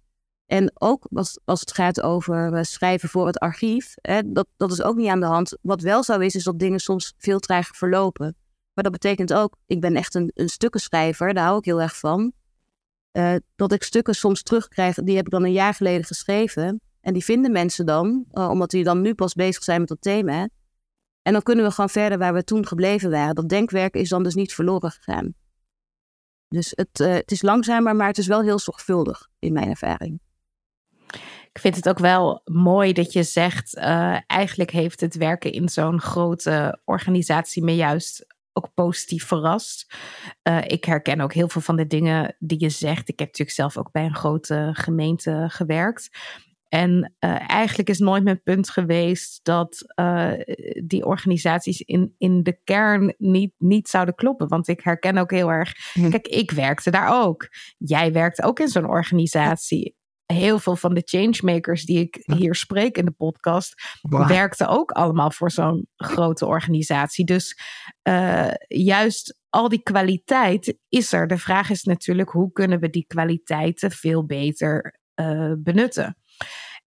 En 0.53 0.71
ook 0.75 1.07
als, 1.13 1.39
als 1.45 1.61
het 1.61 1.73
gaat 1.73 2.03
over 2.03 2.53
uh, 2.53 2.63
schrijven 2.63 3.09
voor 3.09 3.27
het 3.27 3.39
archief. 3.39 3.95
Hè, 4.01 4.33
dat, 4.33 4.47
dat 4.57 4.73
is 4.73 4.83
ook 4.83 4.97
niet 4.97 5.09
aan 5.09 5.21
de 5.21 5.27
hand. 5.27 5.59
Wat 5.63 5.81
wel 5.81 6.03
zo 6.03 6.19
is, 6.19 6.35
is 6.35 6.45
dat 6.45 6.59
dingen 6.59 6.81
soms 6.81 7.15
veel 7.19 7.39
trager 7.39 7.77
verlopen. 7.77 8.37
Maar 8.75 8.85
dat 8.85 8.93
betekent 8.93 9.35
ook, 9.35 9.57
ik 9.67 9.81
ben 9.81 9.97
echt 9.97 10.15
een, 10.15 10.31
een 10.35 10.49
stukkenschrijver. 10.49 11.35
Daar 11.35 11.45
hou 11.45 11.59
ik 11.59 11.65
heel 11.65 11.81
erg 11.81 11.99
van. 11.99 12.33
Uh, 13.13 13.35
dat 13.57 13.73
ik 13.73 13.83
stukken 13.83 14.15
soms 14.15 14.43
terugkrijg, 14.43 14.95
die 14.95 15.17
heb 15.17 15.25
ik 15.25 15.31
dan 15.31 15.45
een 15.45 15.53
jaar 15.53 15.75
geleden 15.75 16.05
geschreven. 16.05 16.81
En 17.01 17.13
die 17.13 17.25
vinden 17.25 17.53
mensen 17.53 17.87
dan, 17.87 18.25
uh, 18.33 18.49
omdat 18.51 18.71
die 18.71 18.85
dan 18.85 19.01
nu 19.01 19.15
pas 19.15 19.35
bezig 19.35 19.63
zijn 19.63 19.81
met 19.81 19.89
dat 19.89 20.01
thema. 20.01 20.49
En 21.23 21.33
dan 21.33 21.43
kunnen 21.43 21.65
we 21.65 21.71
gewoon 21.71 21.91
verder 21.91 22.19
waar 22.19 22.35
we 22.35 22.45
toen 22.45 22.67
gebleven 22.67 23.11
waren. 23.11 23.35
Dat 23.35 23.49
denkwerk 23.49 23.95
is 23.95 24.09
dan 24.09 24.23
dus 24.23 24.35
niet 24.35 24.55
verloren 24.55 24.91
gegaan. 24.91 25.35
Dus 26.49 26.73
het, 26.75 26.99
het 26.99 27.31
is 27.31 27.43
langzamer, 27.43 27.97
maar 27.97 28.09
het 28.09 28.19
is 28.19 28.27
wel 28.27 28.43
heel 28.43 28.59
zorgvuldig 28.59 29.29
in 29.39 29.53
mijn 29.53 29.69
ervaring. 29.69 30.21
Ik 31.53 31.61
vind 31.61 31.77
het 31.77 31.89
ook 31.89 31.99
wel 31.99 32.41
mooi 32.45 32.93
dat 32.93 33.13
je 33.13 33.23
zegt, 33.23 33.77
uh, 33.77 34.17
eigenlijk 34.27 34.71
heeft 34.71 35.01
het 35.01 35.15
werken 35.15 35.53
in 35.53 35.69
zo'n 35.69 36.01
grote 36.01 36.81
organisatie 36.85 37.65
me 37.65 37.75
juist 37.75 38.27
ook 38.53 38.75
positief 38.75 39.27
verrast. 39.27 39.95
Uh, 40.49 40.59
ik 40.67 40.85
herken 40.85 41.21
ook 41.21 41.33
heel 41.33 41.49
veel 41.49 41.61
van 41.61 41.77
de 41.77 41.87
dingen 41.87 42.37
die 42.39 42.61
je 42.61 42.69
zegt. 42.69 43.09
Ik 43.09 43.19
heb 43.19 43.29
natuurlijk 43.29 43.57
zelf 43.57 43.77
ook 43.77 43.93
bij 43.93 44.05
een 44.05 44.15
grote 44.15 44.71
gemeente 44.73 45.45
gewerkt. 45.49 46.09
En 46.69 47.15
uh, 47.21 47.51
eigenlijk 47.51 47.89
is 47.89 47.99
nooit 47.99 48.25
mijn 48.25 48.43
punt 48.43 48.71
geweest 48.71 49.41
dat 49.43 49.85
uh, 50.01 50.33
die 50.85 51.05
organisaties 51.05 51.81
in, 51.81 52.15
in 52.19 52.43
de 52.43 52.59
kern 52.65 53.15
niet, 53.19 53.53
niet 53.59 53.89
zouden 53.89 54.15
kloppen. 54.15 54.49
Want 54.49 54.69
ik 54.69 54.81
herken 54.81 55.19
ook 55.19 55.31
heel 55.31 55.51
erg. 55.51 55.93
Hm. 55.93 56.11
Kijk, 56.11 56.27
ik 56.27 56.51
werkte 56.51 56.91
daar 56.91 57.25
ook. 57.25 57.49
Jij 57.79 58.13
werkt 58.13 58.43
ook 58.43 58.61
in 58.61 58.69
zo'n 58.69 58.89
organisatie. 58.89 59.97
Heel 60.33 60.59
veel 60.59 60.77
van 60.77 60.95
de 60.95 61.03
changemakers 61.05 61.85
die 61.85 61.99
ik 61.99 62.23
hier 62.37 62.55
spreek 62.55 62.97
in 62.97 63.05
de 63.05 63.11
podcast, 63.11 63.75
wow. 64.01 64.29
werkten 64.29 64.69
ook 64.69 64.91
allemaal 64.91 65.31
voor 65.31 65.51
zo'n 65.51 65.87
grote 65.97 66.47
organisatie. 66.47 67.25
Dus 67.25 67.59
uh, 68.09 68.51
juist 68.69 69.39
al 69.49 69.69
die 69.69 69.83
kwaliteit 69.83 70.79
is 70.89 71.13
er. 71.13 71.27
De 71.27 71.39
vraag 71.39 71.71
is 71.71 71.83
natuurlijk, 71.83 72.31
hoe 72.31 72.53
kunnen 72.53 72.81
we 72.81 72.91
die 72.91 73.07
kwaliteiten 73.07 73.91
veel 73.91 74.27
beter 74.27 75.01
benutten? 75.59 76.17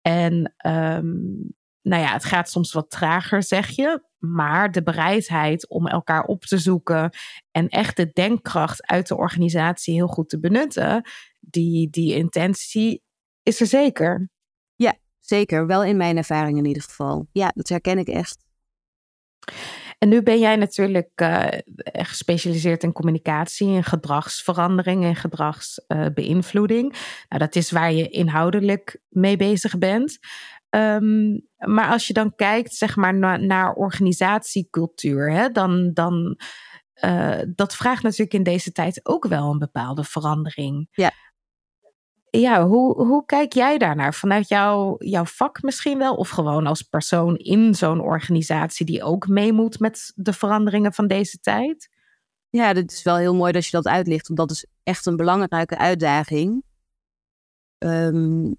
En 0.02 0.56
um, 0.66 1.54
nou 1.82 2.02
ja, 2.02 2.14
het 2.14 2.26
gaat 2.26 2.50
soms 2.50 2.74
wat 2.74 2.90
trager, 2.90 3.44
zeg 3.44 3.70
je. 3.70 4.04
Maar 4.18 4.72
de 4.72 4.84
bereidheid 4.84 5.70
om 5.70 5.88
elkaar 5.88 6.24
op 6.24 6.44
te 6.44 6.58
zoeken 6.58 7.10
en 7.52 7.68
echt 7.68 7.98
de 7.98 8.10
denkkracht 8.14 8.86
uit 8.86 9.08
de 9.08 9.18
organisatie 9.18 9.94
heel 9.94 10.08
goed 10.08 10.30
te 10.30 10.40
benutten, 10.40 11.10
die, 11.40 11.90
die 11.90 12.16
intentie 12.16 13.04
is 13.52 13.62
er 13.62 13.68
zeker. 13.68 14.30
Ja, 14.76 14.96
zeker. 15.20 15.68
Wel 15.68 15.84
in 15.84 15.98
mijn 15.98 16.18
ervaring 16.18 16.58
in 16.58 16.66
ieder 16.66 16.84
geval. 16.84 17.28
Ja, 17.32 17.52
dat 17.56 17.70
herken 17.70 17.98
ik 17.98 18.08
echt. 18.08 18.38
En 19.98 20.10
nu 20.10 20.24
ben 20.24 20.40
jij 20.40 20.56
natuurlijk 20.56 21.22
uh, 21.22 21.48
gespecialiseerd 21.84 22.84
in 22.84 22.92
communicatie 22.92 23.68
en 23.68 23.84
gedragsverandering 23.84 25.04
en 25.04 25.16
gedragsbeïnvloeding. 25.16 26.94
Uh, 26.94 27.00
nou, 27.30 27.42
dat 27.42 27.56
is 27.56 27.72
waar 27.72 27.92
je 27.92 28.10
inhoudelijk 28.10 29.02
mee 29.10 29.38
bezig 29.38 29.78
bent. 29.78 30.20
Um, 30.70 31.48
maar 31.58 31.90
als 31.90 32.08
je 32.08 32.14
dan 32.14 32.36
kijkt, 32.36 32.76
zeg 32.76 32.96
maar, 32.96 33.14
naar, 33.14 33.46
naar 33.46 33.74
organisatiecultuur, 33.74 35.32
hè, 35.32 35.50
dan. 35.50 35.94
dan 35.94 36.40
uh, 37.04 37.40
dat 37.56 37.76
vraagt 37.76 38.04
natuurlijk 38.04 38.34
in 38.34 38.44
deze 38.44 38.72
tijd 38.72 39.00
ook 39.04 39.28
wel 39.28 39.52
een 39.52 39.58
bepaalde 39.58 40.04
verandering. 40.04 40.88
Ja 40.92 41.12
ja, 42.40 42.66
hoe, 42.68 43.06
hoe 43.06 43.26
kijk 43.26 43.54
jij 43.54 43.78
daarnaar? 43.78 44.14
Vanuit 44.14 44.48
jouw, 44.48 44.96
jouw 45.00 45.26
vak 45.26 45.62
misschien 45.62 45.98
wel? 45.98 46.16
Of 46.16 46.30
gewoon 46.30 46.68
als 46.68 46.82
persoon 46.82 47.36
in 47.36 47.76
zo'n 47.76 48.02
organisatie 48.02 48.86
die 48.86 49.04
ook 49.04 49.28
mee 49.28 49.54
moet 49.54 49.80
met 49.80 50.12
de 50.16 50.34
veranderingen 50.34 50.94
van 50.94 51.08
deze 51.08 51.40
tijd? 51.40 51.90
Ja, 52.50 52.74
het 52.74 52.92
is 52.92 53.04
wel 53.04 53.18
heel 53.18 53.36
mooi 53.36 53.52
dat 53.52 53.66
je 53.66 53.72
dat 53.72 53.88
uitlicht, 53.88 54.28
want 54.28 54.40
dat 54.40 54.52
is 54.52 54.66
echt 54.84 55.06
een 55.06 55.16
belangrijke 55.16 55.78
uitdaging. 55.78 56.64
Um, 57.78 58.56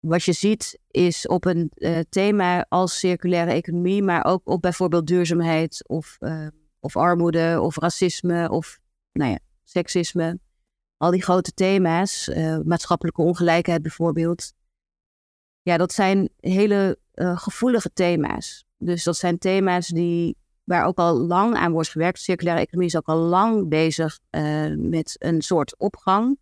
wat 0.00 0.24
je 0.24 0.32
ziet 0.32 0.78
is 0.90 1.26
op 1.26 1.44
een 1.44 1.70
uh, 1.74 1.98
thema 2.08 2.66
als 2.68 2.98
circulaire 2.98 3.52
economie, 3.52 4.02
maar 4.02 4.24
ook 4.24 4.40
op 4.44 4.62
bijvoorbeeld 4.62 5.06
duurzaamheid 5.06 5.88
of, 5.88 6.16
uh, 6.20 6.46
of 6.80 6.96
armoede 6.96 7.58
of 7.60 7.76
racisme 7.76 8.50
of 8.50 8.78
nou 9.12 9.30
ja, 9.30 9.38
seksisme. 9.64 10.38
Al 10.96 11.10
die 11.10 11.22
grote 11.22 11.52
thema's, 11.52 12.28
uh, 12.28 12.58
maatschappelijke 12.64 13.22
ongelijkheid 13.22 13.82
bijvoorbeeld. 13.82 14.52
Ja, 15.62 15.76
dat 15.76 15.92
zijn 15.92 16.28
hele 16.40 16.98
uh, 17.14 17.38
gevoelige 17.38 17.90
thema's. 17.92 18.64
Dus 18.78 19.04
dat 19.04 19.16
zijn 19.16 19.38
thema's 19.38 19.86
die, 19.86 20.36
waar 20.64 20.86
ook 20.86 20.98
al 20.98 21.14
lang 21.14 21.54
aan 21.54 21.72
wordt 21.72 21.88
gewerkt. 21.88 22.18
Circulaire 22.18 22.62
economie 22.62 22.88
is 22.88 22.96
ook 22.96 23.08
al 23.08 23.18
lang 23.18 23.68
bezig 23.68 24.18
uh, 24.30 24.74
met 24.76 25.16
een 25.18 25.42
soort 25.42 25.78
opgang. 25.78 26.38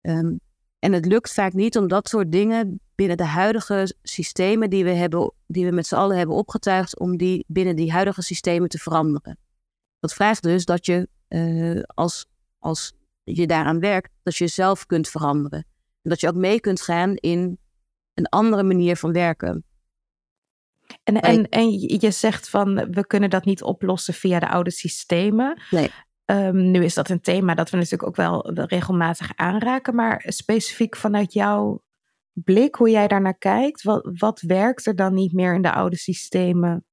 Um, 0.00 0.40
en 0.78 0.92
het 0.92 1.06
lukt 1.06 1.32
vaak 1.32 1.52
niet 1.52 1.76
om 1.76 1.88
dat 1.88 2.08
soort 2.08 2.32
dingen 2.32 2.80
binnen 2.94 3.16
de 3.16 3.24
huidige 3.24 3.94
systemen 4.02 4.70
die 4.70 4.84
we, 4.84 4.90
hebben, 4.90 5.32
die 5.46 5.64
we 5.64 5.72
met 5.72 5.86
z'n 5.86 5.94
allen 5.94 6.16
hebben 6.16 6.36
opgetuigd, 6.36 6.98
om 6.98 7.16
die 7.16 7.44
binnen 7.48 7.76
die 7.76 7.92
huidige 7.92 8.22
systemen 8.22 8.68
te 8.68 8.78
veranderen. 8.78 9.38
Dat 9.98 10.14
vraagt 10.14 10.42
dus 10.42 10.64
dat 10.64 10.86
je 10.86 11.08
uh, 11.28 11.82
als, 11.86 12.26
als 13.24 13.36
je 13.36 13.46
daaraan 13.46 13.80
werkt, 13.80 14.10
dat 14.22 14.36
je 14.36 14.44
jezelf 14.44 14.86
kunt 14.86 15.08
veranderen. 15.08 15.66
En 16.02 16.10
dat 16.10 16.20
je 16.20 16.28
ook 16.28 16.34
mee 16.34 16.60
kunt 16.60 16.80
gaan 16.80 17.14
in 17.14 17.58
een 18.14 18.28
andere 18.28 18.62
manier 18.62 18.96
van 18.96 19.12
werken. 19.12 19.64
En, 21.02 21.20
en, 21.20 21.48
en 21.48 21.70
je 21.70 22.10
zegt 22.10 22.48
van 22.48 22.74
we 22.74 23.06
kunnen 23.06 23.30
dat 23.30 23.44
niet 23.44 23.62
oplossen 23.62 24.14
via 24.14 24.38
de 24.38 24.48
oude 24.48 24.70
systemen. 24.70 25.62
Nee. 25.70 25.90
Um, 26.24 26.70
nu 26.70 26.84
is 26.84 26.94
dat 26.94 27.08
een 27.08 27.20
thema 27.20 27.54
dat 27.54 27.70
we 27.70 27.76
natuurlijk 27.76 28.06
ook 28.06 28.16
wel 28.16 28.52
regelmatig 28.52 29.36
aanraken, 29.36 29.94
maar 29.94 30.24
specifiek 30.26 30.96
vanuit 30.96 31.32
jouw 31.32 31.82
blik, 32.32 32.74
hoe 32.74 32.90
jij 32.90 33.08
daarnaar 33.08 33.38
kijkt, 33.38 33.82
wat, 33.82 34.10
wat 34.18 34.40
werkt 34.40 34.86
er 34.86 34.96
dan 34.96 35.14
niet 35.14 35.32
meer 35.32 35.54
in 35.54 35.62
de 35.62 35.72
oude 35.72 35.96
systemen 35.96 36.84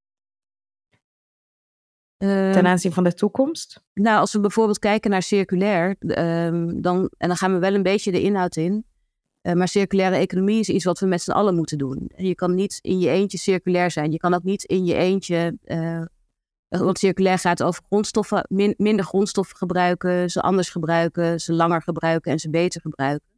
ten 2.26 2.66
aanzien 2.66 2.92
van 2.92 3.04
de 3.04 3.14
toekomst? 3.14 3.82
Nou, 3.94 4.18
als 4.18 4.32
we 4.32 4.40
bijvoorbeeld 4.40 4.78
kijken 4.78 5.10
naar 5.10 5.22
circulair, 5.22 5.96
um, 5.98 6.82
dan, 6.82 7.10
en 7.16 7.28
dan 7.28 7.36
gaan 7.36 7.52
we 7.52 7.58
wel 7.58 7.74
een 7.74 7.82
beetje 7.82 8.10
de 8.10 8.22
inhoud 8.22 8.56
in. 8.56 8.84
Uh, 9.42 9.52
maar 9.52 9.68
circulaire 9.68 10.16
economie 10.16 10.60
is 10.60 10.68
iets 10.68 10.84
wat 10.84 10.98
we 10.98 11.06
met 11.06 11.22
z'n 11.22 11.30
allen 11.30 11.54
moeten 11.54 11.78
doen. 11.78 12.10
Je 12.16 12.34
kan 12.34 12.54
niet 12.54 12.78
in 12.80 12.98
je 12.98 13.08
eentje 13.08 13.38
circulair 13.38 13.90
zijn. 13.90 14.12
Je 14.12 14.18
kan 14.18 14.34
ook 14.34 14.42
niet 14.42 14.64
in 14.64 14.84
je 14.84 14.94
eentje 14.94 15.58
uh, 15.64 16.02
want 16.78 16.98
circulair 16.98 17.38
gaat 17.38 17.62
over 17.62 17.82
grondstoffen, 17.86 18.46
minder 18.76 19.04
grondstoffen 19.04 19.56
gebruiken, 19.56 20.30
ze 20.30 20.40
anders 20.40 20.70
gebruiken, 20.70 21.40
ze 21.40 21.52
langer 21.52 21.82
gebruiken 21.82 22.32
en 22.32 22.38
ze 22.38 22.50
beter 22.50 22.80
gebruiken. 22.80 23.28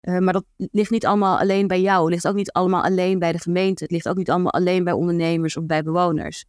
Uh, 0.00 0.18
maar 0.18 0.32
dat 0.32 0.44
ligt 0.56 0.90
niet 0.90 1.06
allemaal 1.06 1.38
alleen 1.38 1.66
bij 1.66 1.80
jou. 1.80 2.02
Het 2.02 2.12
ligt 2.12 2.28
ook 2.28 2.34
niet 2.34 2.52
allemaal 2.52 2.82
alleen 2.82 3.18
bij 3.18 3.32
de 3.32 3.38
gemeente. 3.38 3.82
Het 3.82 3.92
ligt 3.92 4.08
ook 4.08 4.16
niet 4.16 4.30
allemaal 4.30 4.52
alleen 4.52 4.84
bij 4.84 4.92
ondernemers 4.92 5.56
of 5.56 5.66
bij 5.66 5.82
bewoners. 5.82 6.44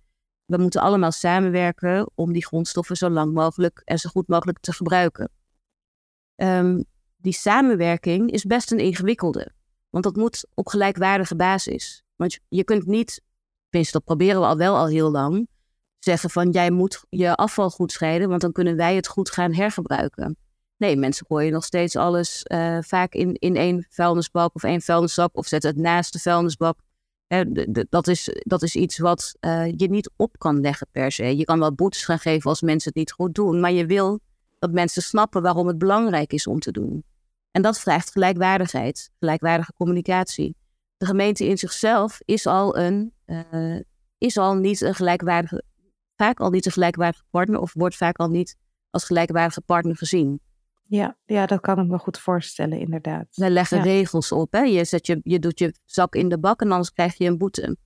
We 0.51 0.57
moeten 0.57 0.81
allemaal 0.81 1.11
samenwerken 1.11 2.09
om 2.15 2.33
die 2.33 2.45
grondstoffen 2.45 2.95
zo 2.95 3.09
lang 3.09 3.33
mogelijk 3.33 3.81
en 3.85 3.97
zo 3.97 4.09
goed 4.09 4.27
mogelijk 4.27 4.59
te 4.59 4.73
gebruiken. 4.73 5.31
Um, 6.35 6.83
die 7.17 7.33
samenwerking 7.33 8.31
is 8.31 8.43
best 8.43 8.71
een 8.71 8.79
ingewikkelde. 8.79 9.51
Want 9.89 10.03
dat 10.03 10.15
moet 10.15 10.47
op 10.53 10.67
gelijkwaardige 10.67 11.35
basis. 11.35 12.03
Want 12.15 12.39
je 12.47 12.63
kunt 12.63 12.85
niet, 12.85 13.21
tenminste 13.69 13.97
dat 13.97 14.05
proberen 14.05 14.41
we 14.41 14.47
al 14.47 14.57
wel 14.57 14.77
al 14.77 14.87
heel 14.87 15.11
lang, 15.11 15.47
zeggen 15.99 16.29
van 16.29 16.49
jij 16.49 16.71
moet 16.71 17.03
je 17.09 17.35
afval 17.35 17.69
goed 17.69 17.91
scheiden, 17.91 18.29
want 18.29 18.41
dan 18.41 18.51
kunnen 18.51 18.75
wij 18.75 18.95
het 18.95 19.07
goed 19.07 19.29
gaan 19.29 19.53
hergebruiken. 19.53 20.37
Nee, 20.77 20.95
mensen 20.95 21.25
gooien 21.25 21.51
nog 21.51 21.63
steeds 21.63 21.95
alles 21.95 22.45
uh, 22.47 22.77
vaak 22.81 23.13
in, 23.13 23.33
in 23.33 23.55
één 23.55 23.85
vuilnisbak 23.89 24.55
of 24.55 24.63
één 24.63 24.81
vuilniszak 24.81 25.37
of 25.37 25.47
zetten 25.47 25.69
het 25.69 25.79
naast 25.79 26.13
de 26.13 26.19
vuilnisbak. 26.19 26.79
Dat, 27.89 28.07
is, 28.07 28.29
dat 28.39 28.61
is 28.61 28.75
iets 28.75 28.97
wat 28.97 29.35
uh, 29.41 29.65
je 29.75 29.89
niet 29.89 30.11
op 30.15 30.37
kan 30.37 30.61
leggen 30.61 30.87
per 30.91 31.11
se. 31.11 31.37
Je 31.37 31.43
kan 31.43 31.59
wel 31.59 31.73
boetes 31.73 32.05
gaan 32.05 32.19
geven 32.19 32.49
als 32.49 32.61
mensen 32.61 32.89
het 32.89 32.97
niet 32.97 33.11
goed 33.11 33.35
doen, 33.35 33.59
maar 33.59 33.71
je 33.71 33.85
wil 33.85 34.19
dat 34.59 34.71
mensen 34.71 35.01
snappen 35.01 35.41
waarom 35.41 35.67
het 35.67 35.77
belangrijk 35.77 36.33
is 36.33 36.47
om 36.47 36.59
te 36.59 36.71
doen. 36.71 37.03
En 37.51 37.61
dat 37.61 37.79
vraagt 37.79 38.11
gelijkwaardigheid, 38.11 39.09
gelijkwaardige 39.19 39.73
communicatie. 39.77 40.55
De 40.97 41.05
gemeente 41.05 41.45
in 41.45 41.57
zichzelf 41.57 42.19
is 42.25 42.45
al, 42.45 42.77
een, 42.77 43.13
uh, 43.25 43.79
is 44.17 44.37
al 44.37 44.55
niet 44.55 44.81
een 44.81 44.95
gelijkwaardige 44.95 45.63
vaak 46.15 46.39
al 46.39 46.49
niet 46.49 46.65
een 46.65 46.71
gelijkwaardige 46.71 47.23
partner 47.29 47.59
of 47.59 47.73
wordt 47.73 47.95
vaak 47.95 48.17
al 48.17 48.29
niet 48.29 48.55
als 48.89 49.05
gelijkwaardige 49.05 49.61
partner 49.61 49.97
gezien. 49.97 50.41
Ja, 50.91 51.17
ja, 51.25 51.45
dat 51.45 51.59
kan 51.59 51.79
ik 51.79 51.87
me 51.87 51.97
goed 51.97 52.19
voorstellen, 52.19 52.79
inderdaad. 52.79 53.25
Wij 53.31 53.49
leggen 53.49 53.81
regels 53.81 54.31
op. 54.31 54.51
Hè? 54.51 54.59
Je, 54.59 54.85
zet 54.85 55.07
je, 55.07 55.19
je 55.23 55.39
doet 55.39 55.59
je 55.59 55.73
zak 55.85 56.15
in 56.15 56.29
de 56.29 56.39
bak 56.39 56.61
en 56.61 56.71
anders 56.71 56.91
krijg 56.91 57.17
je 57.17 57.25
een 57.25 57.37
boete. 57.37 57.77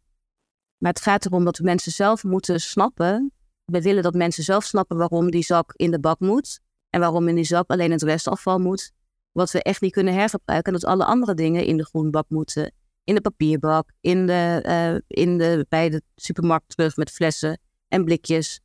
Maar 0.78 0.91
het 0.91 1.02
gaat 1.02 1.26
erom 1.26 1.46
dat 1.46 1.60
mensen 1.60 1.91
zelf 1.91 2.24
moeten 2.24 2.60
snappen. 2.60 3.32
We 3.65 3.82
willen 3.82 4.04
dat 4.04 4.13
mensen 4.13 4.44
zelf 4.44 4.63
snappen 4.63 4.98
waarom 4.98 5.32
die 5.32 5.44
zak 5.44 5.74
in 5.76 5.91
de 5.91 6.00
bak 6.00 6.20
moet. 6.20 6.60
En 6.89 7.00
waarom 7.00 7.28
in 7.28 7.36
die 7.36 7.44
zak 7.44 7.70
alleen 7.70 7.91
het 7.91 8.04
restafval 8.04 8.60
moet. 8.60 8.91
Wat 9.32 9.52
we 9.52 9.62
echt 9.62 9.82
niet 9.82 9.91
kunnen 9.91 10.13
hergebruiken. 10.13 10.74
En 10.74 10.80
dat 10.80 10.89
alle 10.89 11.06
andere 11.06 11.34
dingen 11.34 11.65
in 11.65 11.78
de 11.78 11.86
groenbak 11.86 12.26
moeten. 12.30 12.74
In 13.04 13.15
de 13.15 13.22
papierbak, 13.22 13.91
in 14.02 14.26
de, 14.26 14.63
uh, 14.65 15.24
in 15.24 15.38
de, 15.38 15.65
bij 15.70 15.89
de 15.89 16.02
supermarkt 16.15 16.70
terug 16.70 16.96
met 16.96 17.12
flessen 17.12 17.60
en 17.88 18.04
blikjes, 18.04 18.62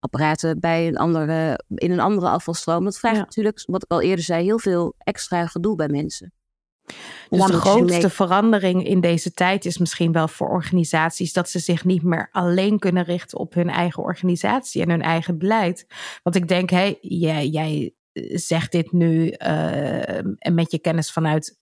apparaten 0.00 0.60
bij 0.60 0.86
een 0.86 0.96
andere, 0.96 1.64
in 1.74 1.90
een 1.90 2.00
andere 2.00 2.28
afvalstroom. 2.28 2.84
Dat 2.84 2.98
vraagt 2.98 3.18
natuurlijk, 3.18 3.62
wat 3.66 3.82
ik 3.82 3.90
al 3.90 4.00
eerder 4.00 4.24
zei, 4.24 4.44
heel 4.44 4.58
veel 4.58 4.94
extra 4.98 5.46
gedoe 5.46 5.76
bij 5.76 5.88
mensen. 5.88 6.32
Dus 7.30 7.46
de 7.46 7.52
grootste 7.52 8.10
verandering 8.10 8.86
in 8.86 9.00
deze 9.00 9.32
tijd 9.32 9.64
is 9.64 9.78
misschien 9.78 10.12
wel 10.12 10.28
voor 10.28 10.48
organisaties 10.48 11.32
dat 11.32 11.48
ze 11.48 11.58
zich 11.58 11.84
niet 11.84 12.02
meer 12.02 12.28
alleen 12.32 12.78
kunnen 12.78 13.04
richten 13.04 13.38
op 13.38 13.54
hun 13.54 13.70
eigen 13.70 14.02
organisatie 14.02 14.82
en 14.82 14.90
hun 14.90 15.02
eigen 15.02 15.38
beleid. 15.38 15.86
Want 16.22 16.36
ik 16.36 16.48
denk, 16.48 16.70
hé, 16.70 16.76
hey, 16.76 16.98
jij, 17.00 17.48
jij 17.48 17.94
zegt 18.32 18.72
dit 18.72 18.92
nu 18.92 19.34
uh, 19.38 20.52
met 20.52 20.70
je 20.70 20.78
kennis 20.80 21.12
vanuit 21.12 21.58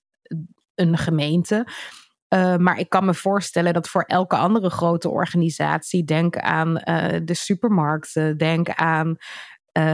een 0.74 0.98
gemeente. 0.98 1.66
Uh, 2.34 2.56
maar 2.56 2.78
ik 2.78 2.88
kan 2.88 3.04
me 3.04 3.14
voorstellen 3.14 3.72
dat 3.72 3.88
voor 3.88 4.02
elke 4.02 4.36
andere 4.36 4.70
grote 4.70 5.08
organisatie, 5.08 6.04
denk 6.04 6.36
aan 6.36 6.68
uh, 6.68 7.20
de 7.24 7.34
supermarkten, 7.34 8.36
denk 8.36 8.68
aan, 8.70 9.08
uh, 9.78 9.84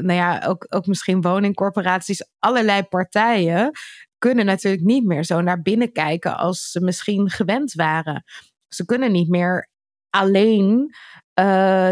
nou 0.00 0.12
ja, 0.12 0.42
ook, 0.46 0.66
ook 0.68 0.86
misschien 0.86 1.20
woningcorporaties, 1.20 2.28
allerlei 2.38 2.82
partijen 2.82 3.70
kunnen 4.18 4.46
natuurlijk 4.46 4.82
niet 4.82 5.04
meer 5.04 5.24
zo 5.24 5.40
naar 5.40 5.62
binnen 5.62 5.92
kijken 5.92 6.36
als 6.36 6.70
ze 6.70 6.80
misschien 6.80 7.30
gewend 7.30 7.72
waren. 7.72 8.24
Ze 8.68 8.84
kunnen 8.84 9.12
niet 9.12 9.28
meer 9.28 9.68
alleen 10.10 10.94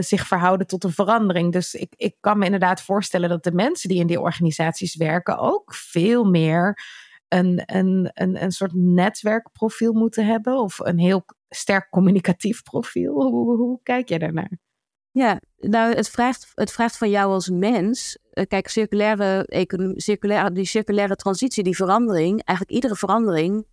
zich 0.01 0.27
verhouden 0.27 0.67
tot 0.67 0.85
een 0.85 0.93
verandering. 0.93 1.53
Dus 1.53 1.75
ik, 1.75 1.93
ik 1.97 2.17
kan 2.21 2.39
me 2.39 2.45
inderdaad 2.45 2.83
voorstellen 2.83 3.29
dat 3.29 3.45
de 3.45 3.53
mensen 3.53 3.89
die 3.89 4.01
in 4.01 4.07
die 4.07 4.21
organisaties 4.21 4.97
werken 4.97 5.39
ook 5.39 5.75
veel 5.75 6.25
meer 6.25 6.79
een, 7.29 7.63
een, 7.67 8.11
een, 8.13 8.43
een 8.43 8.53
soort 8.53 8.75
netwerkprofiel 8.75 9.93
moeten 9.93 10.27
hebben 10.27 10.59
of 10.59 10.79
een 10.79 10.99
heel 10.99 11.25
sterk 11.49 11.91
communicatief 11.91 12.63
profiel? 12.63 13.13
Hoe, 13.13 13.81
kijk 13.83 14.09
jij 14.09 14.19
daarnaar? 14.19 14.59
Ja, 15.11 15.41
nou, 15.57 15.95
het 15.95 16.09
vraagt, 16.09 16.53
het 16.55 16.73
vraagt 16.73 16.97
van 16.97 17.11
jou 17.11 17.33
als 17.33 17.49
mens. 17.49 18.19
Eh, 18.31 18.47
kijk, 18.47 18.69
circulaire 18.69 19.47
economie, 19.47 20.01
circulaire, 20.01 20.53
die 20.53 20.65
circulaire 20.65 21.17
transitie, 21.17 21.65
die 21.65 21.77
verandering, 21.77 22.43
eigenlijk 22.45 22.71
iedere 22.71 22.97
verandering, 22.97 23.67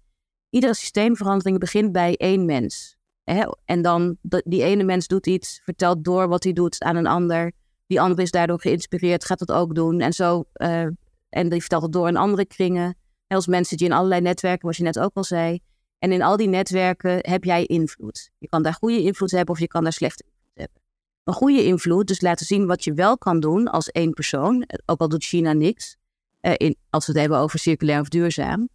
iedere 0.50 0.74
systeemverandering 0.74 1.60
begint 1.60 1.92
bij 1.92 2.16
één 2.16 2.46
mens. 2.46 2.98
Hè? 3.24 3.44
En 3.66 3.82
dan 3.82 4.18
die 4.22 4.64
ene 4.64 4.84
mens 4.84 5.08
doet 5.08 5.28
iets, 5.28 5.62
vertelt 5.64 6.04
door 6.04 6.28
wat 6.28 6.44
hij 6.44 6.54
doet 6.54 6.84
aan 6.84 6.96
een 6.96 7.08
ander. 7.08 7.52
Die 7.88 8.02
ander 8.02 8.20
is 8.20 8.32
daardoor 8.32 8.62
geïnspireerd, 8.62 9.26
gaat 9.26 9.40
dat 9.40 9.52
ook 9.52 9.76
doen. 9.76 10.00
En 10.00 10.14
zo, 10.14 10.44
uh, 10.54 10.88
en 11.30 11.50
die 11.50 11.60
vertelt 11.60 11.84
het 11.84 11.92
door 11.92 12.08
in 12.08 12.18
andere 12.18 12.46
kringen 12.46 12.98
als 13.28 13.48
mensen 13.48 13.78
die 13.78 13.88
in 13.88 13.94
allerlei 13.94 14.22
netwerken, 14.22 14.62
zoals 14.62 14.78
je 14.78 14.84
net 14.84 15.00
ook 15.00 15.14
al 15.14 15.24
zei. 15.24 15.60
En 16.00 16.12
in 16.12 16.22
al 16.22 16.38
die 16.38 16.48
netwerken 16.48 17.18
heb 17.22 17.44
jij 17.44 17.66
invloed. 17.66 18.32
Je 18.38 18.48
kan 18.48 18.64
daar 18.64 18.74
goede 18.74 19.02
invloed 19.02 19.32
hebben 19.32 19.54
of 19.54 19.60
je 19.60 19.68
kan 19.68 19.84
daar 19.84 19.94
slechte 19.94 20.24
invloed 20.24 20.52
hebben. 20.54 20.82
Een 21.24 21.34
goede 21.34 21.64
invloed, 21.64 22.08
dus 22.08 22.22
laten 22.22 22.46
zien 22.46 22.66
wat 22.66 22.84
je 22.84 22.94
wel 22.94 23.18
kan 23.18 23.40
doen 23.40 23.68
als 23.68 23.90
één 23.92 24.14
persoon, 24.14 24.68
ook 24.86 25.00
al 25.00 25.10
doet 25.10 25.24
China 25.24 25.54
niks, 25.54 25.98
eh, 26.40 26.54
in, 26.58 26.76
als 26.90 27.06
we 27.06 27.12
het 27.12 27.22
hebben 27.22 27.40
over 27.40 27.60
circulair 27.60 28.02
of 28.02 28.10
duurzaam. 28.10 28.70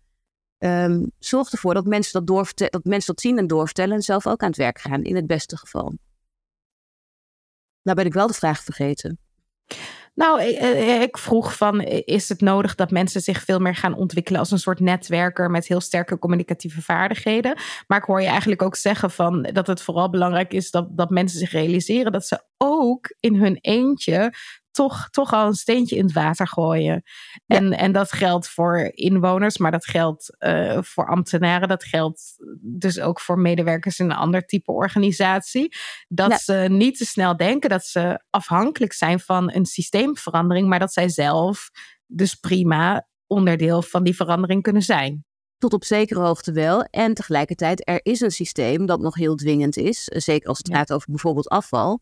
Um, 0.58 1.10
zorg 1.18 1.52
ervoor 1.52 1.74
dat 1.74 1.86
mensen 1.86 2.24
dat, 2.24 2.52
dat 2.54 2.84
mensen 2.84 3.14
dat 3.14 3.20
zien 3.20 3.38
en 3.38 3.46
doorvertellen 3.46 3.94
en 3.94 4.02
zelf 4.02 4.26
ook 4.26 4.42
aan 4.42 4.48
het 4.48 4.56
werk 4.56 4.80
gaan, 4.80 5.02
in 5.02 5.16
het 5.16 5.26
beste 5.26 5.56
geval. 5.56 5.94
Nou 7.82 7.96
ben 7.96 8.06
ik 8.06 8.12
wel 8.12 8.26
de 8.26 8.32
vraag 8.32 8.62
vergeten. 8.62 9.18
Nou, 10.20 10.42
ik 11.02 11.18
vroeg 11.18 11.56
van, 11.56 11.80
is 12.04 12.28
het 12.28 12.40
nodig 12.40 12.74
dat 12.74 12.90
mensen 12.90 13.20
zich 13.20 13.42
veel 13.42 13.58
meer 13.58 13.74
gaan 13.74 13.94
ontwikkelen 13.94 14.40
als 14.40 14.50
een 14.50 14.58
soort 14.58 14.80
netwerker 14.80 15.50
met 15.50 15.66
heel 15.66 15.80
sterke 15.80 16.18
communicatieve 16.18 16.82
vaardigheden? 16.82 17.58
Maar 17.86 17.98
ik 17.98 18.04
hoor 18.04 18.20
je 18.20 18.28
eigenlijk 18.28 18.62
ook 18.62 18.76
zeggen 18.76 19.10
van 19.10 19.42
dat 19.42 19.66
het 19.66 19.82
vooral 19.82 20.10
belangrijk 20.10 20.52
is 20.52 20.70
dat, 20.70 20.96
dat 20.96 21.10
mensen 21.10 21.38
zich 21.38 21.50
realiseren 21.50 22.12
dat 22.12 22.26
ze 22.26 22.42
ook 22.56 23.14
in 23.20 23.34
hun 23.34 23.58
eentje 23.60 24.34
toch, 24.80 25.10
toch 25.10 25.32
al 25.32 25.46
een 25.46 25.54
steentje 25.54 25.96
in 25.96 26.04
het 26.04 26.12
water 26.12 26.48
gooien. 26.48 27.02
En, 27.46 27.72
en 27.72 27.92
dat 27.92 28.12
geldt 28.12 28.48
voor 28.48 28.90
inwoners, 28.94 29.58
maar 29.58 29.70
dat 29.70 29.84
geldt 29.84 30.36
uh, 30.38 30.78
voor 30.82 31.08
ambtenaren. 31.08 31.68
Dat 31.68 31.84
geldt 31.84 32.36
dus 32.60 33.00
ook 33.00 33.20
voor 33.20 33.38
medewerkers 33.38 33.98
in 33.98 34.10
een 34.10 34.16
ander 34.16 34.46
type 34.46 34.72
organisatie. 34.72 35.76
Dat 36.08 36.40
ze 36.40 36.66
niet 36.70 36.98
te 36.98 37.04
snel 37.04 37.36
denken 37.36 37.70
dat 37.70 37.84
ze 37.84 38.24
afhankelijk 38.30 38.92
zijn 38.92 39.20
van 39.20 39.52
een 39.52 39.66
systeemverandering, 39.66 40.68
maar 40.68 40.78
dat 40.78 40.92
zij 40.92 41.08
zelf 41.08 41.70
dus 42.06 42.34
prima 42.34 43.08
onderdeel 43.26 43.82
van 43.82 44.02
die 44.02 44.16
verandering 44.16 44.62
kunnen 44.62 44.82
zijn. 44.82 45.24
Tot 45.58 45.72
op 45.72 45.84
zekere 45.84 46.20
hoogte 46.20 46.52
wel. 46.52 46.82
En 46.82 47.14
tegelijkertijd, 47.14 47.88
er 47.88 48.00
is 48.02 48.20
een 48.20 48.30
systeem 48.30 48.86
dat 48.86 49.00
nog 49.00 49.14
heel 49.14 49.34
dwingend 49.34 49.76
is. 49.76 50.04
Zeker 50.04 50.48
als 50.48 50.58
het 50.58 50.72
gaat 50.72 50.92
over 50.92 51.10
bijvoorbeeld 51.10 51.48
afval. 51.48 52.00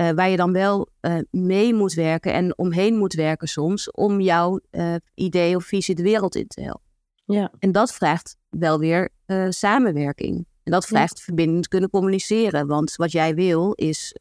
Uh, 0.00 0.10
waar 0.10 0.28
je 0.28 0.36
dan 0.36 0.52
wel 0.52 0.88
uh, 1.00 1.18
mee 1.30 1.74
moet 1.74 1.92
werken 1.92 2.32
en 2.32 2.58
omheen 2.58 2.96
moet 2.96 3.14
werken 3.14 3.48
soms. 3.48 3.90
om 3.90 4.20
jouw 4.20 4.60
uh, 4.70 4.94
idee 5.14 5.56
of 5.56 5.64
visie 5.64 5.94
de 5.94 6.02
wereld 6.02 6.34
in 6.34 6.46
te 6.46 6.60
helpen. 6.60 6.84
Ja. 7.24 7.52
En 7.58 7.72
dat 7.72 7.94
vraagt 7.94 8.36
wel 8.48 8.78
weer 8.78 9.08
samenwerking. 9.48 10.46
En 10.62 10.72
dat 10.72 10.86
vraagt 10.86 11.18
ja. 11.18 11.24
verbindend 11.24 11.68
kunnen 11.68 11.90
communiceren. 11.90 12.66
Want 12.66 12.96
wat 12.96 13.12
jij 13.12 13.34
wil 13.34 13.72
is 13.72 14.14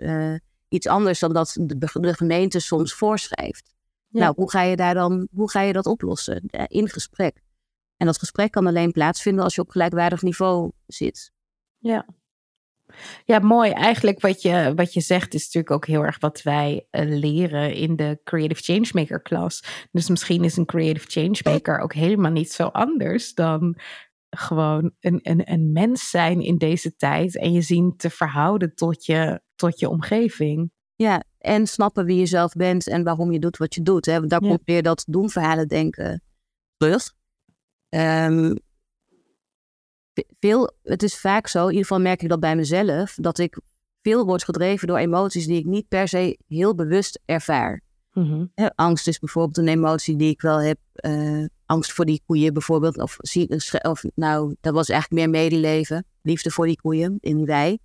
iets 0.68 0.88
anders 0.88 1.20
dan 1.20 1.34
dat 1.34 1.58
de, 1.60 1.78
de 2.00 2.14
gemeente 2.14 2.60
soms 2.60 2.94
voorschrijft. 2.94 3.74
Ja. 4.08 4.20
Nou, 4.20 4.34
hoe 4.36 4.50
ga 4.50 4.62
je 4.62 4.76
daar 4.76 4.94
dan, 4.94 5.28
hoe 5.34 5.50
ga 5.50 5.62
je 5.62 5.74
dat 5.74 5.86
oplossen? 5.86 6.46
In 6.68 6.90
gesprek. 6.90 7.44
En 7.98 8.06
dat 8.06 8.18
gesprek 8.18 8.52
kan 8.52 8.68
alleen 8.68 8.92
plaatsvinden 8.92 9.44
als 9.44 9.56
je 9.56 9.62
op 9.62 9.70
gelijkwaardig 9.70 10.22
niveau 10.22 10.72
zit. 10.88 11.32
Ja. 11.78 12.06
Ja, 13.26 13.40
mooi. 13.40 13.72
Eigenlijk 13.72 14.22
wat 14.22 14.42
je, 14.42 14.74
wat 14.76 14.94
je 14.94 15.02
zegt 15.02 15.34
is 15.34 15.44
natuurlijk 15.44 15.72
ook 15.72 15.86
heel 15.86 16.04
erg 16.04 16.20
wat 16.20 16.42
wij 16.42 16.88
uh, 16.92 17.02
leren 17.20 17.74
in 17.74 17.96
de 17.96 18.20
Creative 18.24 18.62
Changemaker 18.64 19.22
klas. 19.22 19.64
Dus 19.92 20.10
misschien 20.10 20.44
is 20.44 20.58
een 20.58 20.66
Creative 20.66 21.06
Changemaker 21.10 21.80
ook 21.80 21.94
helemaal 21.94 22.32
niet 22.32 22.52
zo 22.52 22.64
anders 22.64 23.34
dan 23.34 23.78
gewoon 24.30 24.92
een, 25.00 25.20
een, 25.24 25.52
een 25.52 25.72
mens 25.72 26.10
zijn 26.10 26.42
in 26.42 26.58
deze 26.58 26.96
tijd 26.96 27.38
en 27.38 27.52
je 27.52 27.62
zien 27.62 27.98
te 27.98 28.10
verhouden 28.10 28.76
tot 28.76 29.06
je, 29.06 29.42
tot 29.56 29.80
je 29.80 29.90
omgeving. 29.90 30.72
Ja, 30.96 31.24
en 31.38 31.68
snappen 31.68 32.06
wie 32.06 32.20
je 32.20 32.26
zelf 32.26 32.54
bent 32.54 32.88
en 32.88 33.04
waarom 33.04 33.32
je 33.32 33.40
doet 33.40 33.58
wat 33.58 33.76
je 33.76 33.82
doet. 33.82 34.06
Hè? 34.06 34.28
Daar 34.28 34.44
ja. 34.44 34.50
komt 34.50 34.62
weer 34.66 34.84
dat 34.84 35.04
doemverhalen 35.08 35.68
denken 35.68 36.24
terug. 36.78 37.14
Um, 37.90 38.60
veel, 40.40 40.74
het 40.84 41.04
is 41.04 41.18
vaak 41.18 41.48
zo, 41.48 41.62
in 41.62 41.70
ieder 41.70 41.82
geval 41.82 42.02
merk 42.02 42.22
ik 42.22 42.30
dat 42.30 42.40
bij 42.40 42.56
mezelf, 42.56 43.16
dat 43.16 43.38
ik 43.38 43.60
veel 44.02 44.26
word 44.26 44.44
gedreven 44.44 44.88
door 44.88 44.98
emoties 44.98 45.46
die 45.46 45.58
ik 45.58 45.66
niet 45.66 45.88
per 45.88 46.08
se 46.08 46.38
heel 46.48 46.76
bewust 46.76 47.20
ervaar. 47.26 47.84
Mm 48.14 48.24
-hmm. 48.24 48.72
angst 48.76 49.08
is 49.08 49.20
bijvoorbeeld 49.20 49.58
een 49.58 49.68
emotie 49.68 50.16
die 50.16 50.30
ik 50.30 50.42
wel 50.42 50.62
heb. 50.62 50.78
Uh, 50.94 51.46
angst 51.66 51.94
voor 51.94 52.06
die 52.06 52.22
koeien 52.26 52.54
bijvoorbeeld. 52.54 53.02
Of, 53.02 53.18
of 53.82 54.04
nou, 54.16 54.56
dat 54.62 54.74
was 54.74 54.90
eigenlijk 54.90 55.22
meer 55.22 55.42
medeleven. 55.42 56.06
Liefde 56.22 56.52
voor 56.52 56.66
die 56.66 56.82
koeien 56.82 57.18
in 57.20 57.38
die 57.38 57.46
wei. 57.46 57.78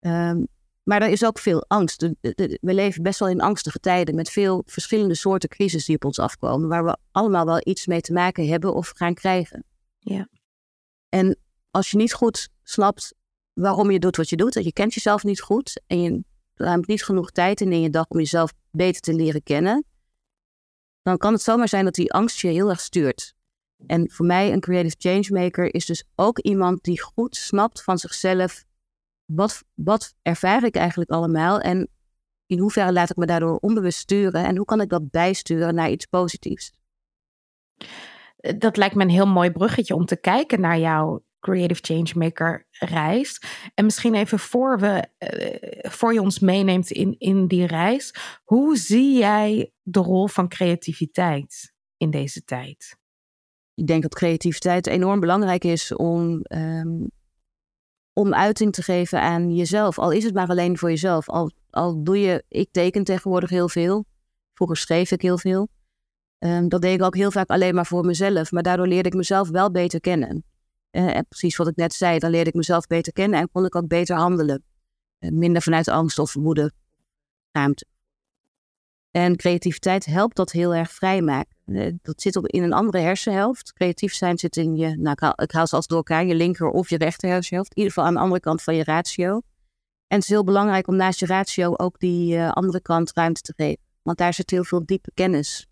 Um, 0.00 0.46
maar 0.82 1.02
er 1.02 1.08
is 1.08 1.24
ook 1.24 1.38
veel 1.38 1.64
angst. 1.68 2.08
We 2.20 2.58
leven 2.60 3.02
best 3.02 3.18
wel 3.18 3.28
in 3.28 3.40
angstige 3.40 3.78
tijden 3.78 4.14
met 4.14 4.30
veel 4.30 4.62
verschillende 4.66 5.14
soorten 5.14 5.48
crisis 5.48 5.84
die 5.84 5.94
op 5.96 6.04
ons 6.04 6.18
afkomen, 6.18 6.68
waar 6.68 6.84
we 6.84 6.96
allemaal 7.10 7.44
wel 7.44 7.60
iets 7.64 7.86
mee 7.86 8.00
te 8.00 8.12
maken 8.12 8.48
hebben 8.48 8.74
of 8.74 8.92
gaan 8.96 9.14
krijgen. 9.14 9.64
Ja. 9.98 10.28
En 11.10 11.38
als 11.70 11.90
je 11.90 11.96
niet 11.96 12.12
goed 12.12 12.48
snapt 12.62 13.14
waarom 13.52 13.90
je 13.90 13.98
doet 13.98 14.16
wat 14.16 14.28
je 14.28 14.36
doet, 14.36 14.56
en 14.56 14.64
je 14.64 14.72
kent 14.72 14.94
jezelf 14.94 15.24
niet 15.24 15.40
goed 15.40 15.82
en 15.86 16.02
je 16.02 16.24
ruimt 16.54 16.86
niet 16.86 17.04
genoeg 17.04 17.30
tijd 17.30 17.60
in 17.60 17.72
in 17.72 17.80
je 17.80 17.90
dag 17.90 18.06
om 18.08 18.18
jezelf 18.18 18.52
beter 18.70 19.00
te 19.00 19.14
leren 19.14 19.42
kennen, 19.42 19.84
dan 21.02 21.16
kan 21.18 21.32
het 21.32 21.42
zomaar 21.42 21.68
zijn 21.68 21.84
dat 21.84 21.94
die 21.94 22.12
angst 22.12 22.40
je 22.40 22.48
heel 22.48 22.68
erg 22.68 22.80
stuurt. 22.80 23.34
En 23.86 24.10
voor 24.10 24.26
mij 24.26 24.52
een 24.52 24.60
creative 24.60 24.96
changemaker 24.98 25.74
is 25.74 25.86
dus 25.86 26.04
ook 26.14 26.38
iemand 26.38 26.82
die 26.82 27.00
goed 27.00 27.36
snapt 27.36 27.82
van 27.82 27.98
zichzelf 27.98 28.64
wat, 29.24 29.62
wat 29.74 30.14
ervaar 30.22 30.64
ik 30.64 30.76
eigenlijk 30.76 31.10
allemaal 31.10 31.60
en 31.60 31.88
in 32.46 32.58
hoeverre 32.58 32.92
laat 32.92 33.10
ik 33.10 33.16
me 33.16 33.26
daardoor 33.26 33.56
onbewust 33.56 33.98
sturen 33.98 34.44
en 34.44 34.56
hoe 34.56 34.64
kan 34.66 34.80
ik 34.80 34.88
dat 34.88 35.10
bijsturen 35.10 35.74
naar 35.74 35.90
iets 35.90 36.06
positiefs? 36.06 36.72
Eh, 38.40 38.58
dat 38.58 38.76
lijkt 38.76 38.94
me 38.94 39.02
een 39.02 39.10
heel 39.10 39.26
mooi 39.26 39.50
bruggetje 39.50 39.94
om 39.94 40.04
te 40.04 40.20
kijken 40.20 40.60
naar 40.60 40.78
jouw 40.78 41.24
Creative 41.40 41.80
Changemaker 41.82 42.66
reis. 42.70 43.42
En 43.74 43.84
misschien 43.84 44.14
even 44.14 44.38
voor, 44.38 44.78
we, 44.78 45.04
uh, 45.18 45.90
voor 45.90 46.12
je 46.12 46.20
ons 46.20 46.38
meeneemt 46.38 46.90
in, 46.90 47.14
in 47.18 47.46
die 47.46 47.66
reis, 47.66 48.14
hoe 48.44 48.76
zie 48.76 49.18
jij 49.18 49.72
de 49.82 50.00
rol 50.00 50.28
van 50.28 50.48
creativiteit 50.48 51.72
in 51.96 52.10
deze 52.10 52.44
tijd? 52.44 52.98
Ik 53.74 53.86
denk 53.86 54.02
dat 54.02 54.14
creativiteit 54.14 54.86
enorm 54.86 55.20
belangrijk 55.20 55.64
is 55.64 55.94
om 55.94 56.44
um, 56.48 57.10
om 58.12 58.34
uiting 58.34 58.72
te 58.72 58.82
geven 58.82 59.20
aan 59.20 59.54
jezelf. 59.54 59.98
Al 59.98 60.10
is 60.10 60.24
het 60.24 60.34
maar 60.34 60.48
alleen 60.48 60.78
voor 60.78 60.88
jezelf. 60.88 61.28
Al, 61.28 61.50
al 61.70 62.02
doe 62.04 62.20
je, 62.20 62.44
ik 62.48 62.68
teken 62.72 63.04
tegenwoordig 63.04 63.50
heel 63.50 63.68
veel. 63.68 64.04
Vroeger 64.54 64.76
schreef 64.76 65.10
ik 65.10 65.22
heel 65.22 65.38
veel. 65.38 65.68
Um, 66.44 66.68
dat 66.68 66.82
deed 66.82 66.94
ik 66.94 67.02
ook 67.02 67.16
heel 67.16 67.30
vaak 67.30 67.48
alleen 67.48 67.74
maar 67.74 67.86
voor 67.86 68.04
mezelf. 68.04 68.52
Maar 68.52 68.62
daardoor 68.62 68.86
leerde 68.86 69.08
ik 69.08 69.14
mezelf 69.14 69.48
wel 69.48 69.70
beter 69.70 70.00
kennen. 70.00 70.44
Uh, 70.90 71.18
precies 71.28 71.56
wat 71.56 71.68
ik 71.68 71.76
net 71.76 71.92
zei, 71.92 72.18
dan 72.18 72.30
leerde 72.30 72.50
ik 72.50 72.56
mezelf 72.56 72.86
beter 72.86 73.12
kennen 73.12 73.40
en 73.40 73.50
kon 73.52 73.64
ik 73.64 73.74
ook 73.74 73.88
beter 73.88 74.16
handelen. 74.16 74.64
Uh, 75.18 75.30
minder 75.30 75.62
vanuit 75.62 75.88
angst 75.88 76.18
of 76.18 76.34
woede, 76.34 76.72
ruimte. 77.52 77.86
En 79.10 79.36
creativiteit 79.36 80.06
helpt 80.06 80.36
dat 80.36 80.52
heel 80.52 80.74
erg 80.74 80.90
vrijmaken. 80.90 81.56
Eh, 81.64 81.92
dat 82.02 82.22
zit 82.22 82.36
op, 82.36 82.46
in 82.46 82.62
een 82.62 82.72
andere 82.72 82.98
hersenhelft. 82.98 83.72
Creatief 83.72 84.14
zijn 84.14 84.38
zit 84.38 84.56
in 84.56 84.76
je, 84.76 84.96
nou 84.96 85.10
ik 85.10 85.20
haal, 85.20 85.42
ik 85.42 85.52
haal 85.52 85.66
ze 85.66 85.76
als 85.76 85.86
door 85.86 85.96
elkaar, 85.96 86.24
je 86.24 86.34
linker 86.34 86.68
of 86.68 86.90
je 86.90 86.96
rechter 86.96 87.28
hersenhelft. 87.28 87.70
In 87.70 87.76
ieder 87.76 87.92
geval 87.92 88.08
aan 88.08 88.14
de 88.14 88.20
andere 88.20 88.40
kant 88.40 88.62
van 88.62 88.74
je 88.74 88.84
ratio. 88.84 89.32
En 90.06 90.16
het 90.16 90.22
is 90.22 90.28
heel 90.28 90.44
belangrijk 90.44 90.86
om 90.86 90.96
naast 90.96 91.20
je 91.20 91.26
ratio 91.26 91.74
ook 91.76 91.98
die 91.98 92.42
andere 92.42 92.80
kant 92.80 93.12
ruimte 93.12 93.40
te 93.40 93.52
geven. 93.56 93.82
Want 94.02 94.18
daar 94.18 94.34
zit 94.34 94.50
heel 94.50 94.64
veel 94.64 94.86
diepe 94.86 95.10
kennis. 95.14 95.69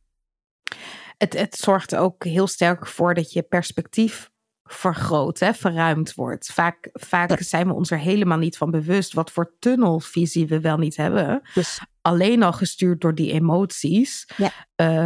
Het, 1.17 1.39
het 1.39 1.57
zorgt 1.57 1.97
ook 1.97 2.25
heel 2.25 2.47
sterk 2.47 2.87
voor 2.87 3.15
dat 3.15 3.33
je 3.33 3.43
perspectief 3.43 4.31
vergroot, 4.73 5.39
hè, 5.39 5.55
verruimd 5.55 6.15
wordt. 6.15 6.47
Vaak, 6.53 6.89
vaak 6.93 7.41
zijn 7.41 7.67
we 7.67 7.73
ons 7.73 7.91
er 7.91 7.99
helemaal 7.99 8.39
niet 8.39 8.57
van 8.57 8.71
bewust 8.71 9.13
wat 9.13 9.31
voor 9.31 9.55
tunnelvisie 9.59 10.47
we 10.47 10.61
wel 10.61 10.77
niet 10.77 10.97
hebben. 10.97 11.43
Dus. 11.55 11.81
Alleen 12.01 12.43
al 12.43 12.53
gestuurd 12.53 13.01
door 13.01 13.15
die 13.15 13.33
emoties, 13.33 14.29
ja. 14.37 14.51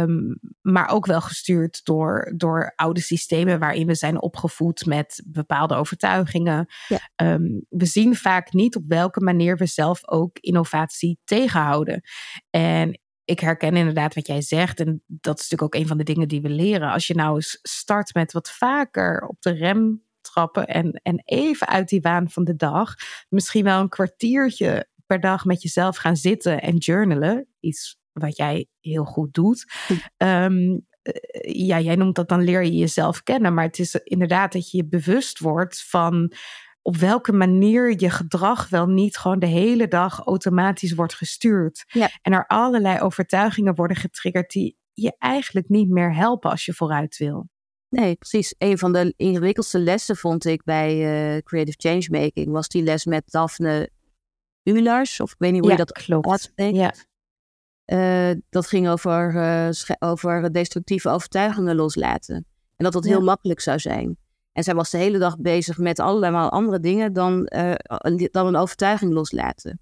um, 0.01 0.39
maar 0.61 0.89
ook 0.89 1.05
wel 1.05 1.21
gestuurd 1.21 1.85
door, 1.85 2.33
door 2.35 2.73
oude 2.75 3.01
systemen 3.01 3.59
waarin 3.59 3.87
we 3.87 3.95
zijn 3.95 4.21
opgevoed 4.21 4.85
met 4.85 5.23
bepaalde 5.27 5.75
overtuigingen. 5.75 6.67
Ja. 6.87 7.33
Um, 7.33 7.65
we 7.69 7.85
zien 7.85 8.15
vaak 8.15 8.53
niet 8.53 8.75
op 8.75 8.83
welke 8.87 9.19
manier 9.19 9.57
we 9.57 9.65
zelf 9.65 10.09
ook 10.09 10.37
innovatie 10.39 11.19
tegenhouden. 11.23 12.01
En 12.49 12.99
ik 13.25 13.39
herken 13.39 13.75
inderdaad 13.75 14.15
wat 14.15 14.27
jij 14.27 14.41
zegt. 14.41 14.79
En 14.79 15.03
dat 15.05 15.39
is 15.39 15.49
natuurlijk 15.49 15.75
ook 15.75 15.81
een 15.81 15.87
van 15.87 15.97
de 15.97 16.03
dingen 16.03 16.27
die 16.27 16.41
we 16.41 16.49
leren. 16.49 16.91
Als 16.91 17.07
je 17.07 17.15
nou 17.15 17.35
eens 17.35 17.59
start 17.61 18.13
met 18.13 18.31
wat 18.31 18.51
vaker 18.51 19.27
op 19.27 19.41
de 19.41 19.51
rem 19.51 20.03
trappen 20.21 20.67
en, 20.67 20.91
en 21.03 21.21
even 21.25 21.67
uit 21.67 21.89
die 21.89 22.01
waan 22.01 22.29
van 22.29 22.43
de 22.43 22.55
dag. 22.55 22.95
Misschien 23.29 23.63
wel 23.63 23.79
een 23.79 23.89
kwartiertje 23.89 24.87
per 25.05 25.19
dag 25.19 25.45
met 25.45 25.61
jezelf 25.61 25.97
gaan 25.97 26.15
zitten 26.15 26.61
en 26.61 26.77
journalen. 26.77 27.47
Iets 27.59 27.97
wat 28.11 28.37
jij 28.37 28.67
heel 28.79 29.05
goed 29.05 29.33
doet. 29.33 29.65
Um, 30.17 30.85
ja, 31.41 31.79
jij 31.79 31.95
noemt 31.95 32.15
dat 32.15 32.29
dan 32.29 32.43
leer 32.43 32.63
je 32.63 32.75
jezelf 32.75 33.23
kennen. 33.23 33.53
Maar 33.53 33.65
het 33.65 33.79
is 33.79 33.95
inderdaad 33.95 34.51
dat 34.51 34.71
je 34.71 34.77
je 34.77 34.85
bewust 34.85 35.39
wordt 35.39 35.83
van 35.89 36.33
op 36.83 36.97
welke 36.97 37.31
manier 37.31 37.99
je 38.01 38.09
gedrag 38.09 38.69
wel 38.69 38.87
niet 38.87 39.17
gewoon 39.17 39.39
de 39.39 39.45
hele 39.45 39.87
dag 39.87 40.19
automatisch 40.19 40.93
wordt 40.93 41.13
gestuurd. 41.13 41.83
Ja. 41.87 42.09
En 42.21 42.33
er 42.33 42.47
allerlei 42.47 42.99
overtuigingen 42.99 43.75
worden 43.75 43.97
getriggerd 43.97 44.51
die 44.51 44.77
je 44.93 45.15
eigenlijk 45.17 45.69
niet 45.69 45.89
meer 45.89 46.15
helpen 46.15 46.51
als 46.51 46.65
je 46.65 46.73
vooruit 46.73 47.17
wil. 47.17 47.49
Nee, 47.89 48.15
precies. 48.15 48.55
Een 48.57 48.77
van 48.77 48.93
de 48.93 49.13
ingewikkeldste 49.17 49.79
lessen 49.79 50.17
vond 50.17 50.45
ik 50.45 50.63
bij 50.63 50.95
uh, 51.35 51.41
Creative 51.41 51.77
Changemaking 51.89 52.51
was 52.51 52.67
die 52.67 52.83
les 52.83 53.05
met 53.05 53.23
Daphne 53.25 53.89
Ulars, 54.63 55.19
of 55.19 55.31
ik 55.31 55.37
weet 55.37 55.51
niet 55.51 55.61
hoe 55.61 55.71
je 55.71 55.77
dat 55.77 55.91
klopt. 55.91 56.51
Ja. 56.55 56.93
Uh, 57.85 58.41
dat 58.49 58.67
ging 58.67 58.89
over, 58.89 59.33
uh, 59.35 59.95
over 59.99 60.53
destructieve 60.53 61.09
overtuigingen 61.09 61.75
loslaten. 61.75 62.35
En 62.75 62.83
dat 62.83 62.93
dat 62.93 63.03
heel 63.03 63.21
makkelijk 63.21 63.59
zou 63.59 63.79
zijn. 63.79 64.17
En 64.53 64.63
zij 64.63 64.75
was 64.75 64.89
de 64.89 64.97
hele 64.97 65.17
dag 65.17 65.39
bezig 65.39 65.77
met 65.77 65.99
allerlei 65.99 66.35
andere 66.35 66.79
dingen 66.79 67.13
dan, 67.13 67.51
uh, 67.55 67.73
dan 68.31 68.47
een 68.47 68.55
overtuiging 68.55 69.13
loslaten. 69.13 69.79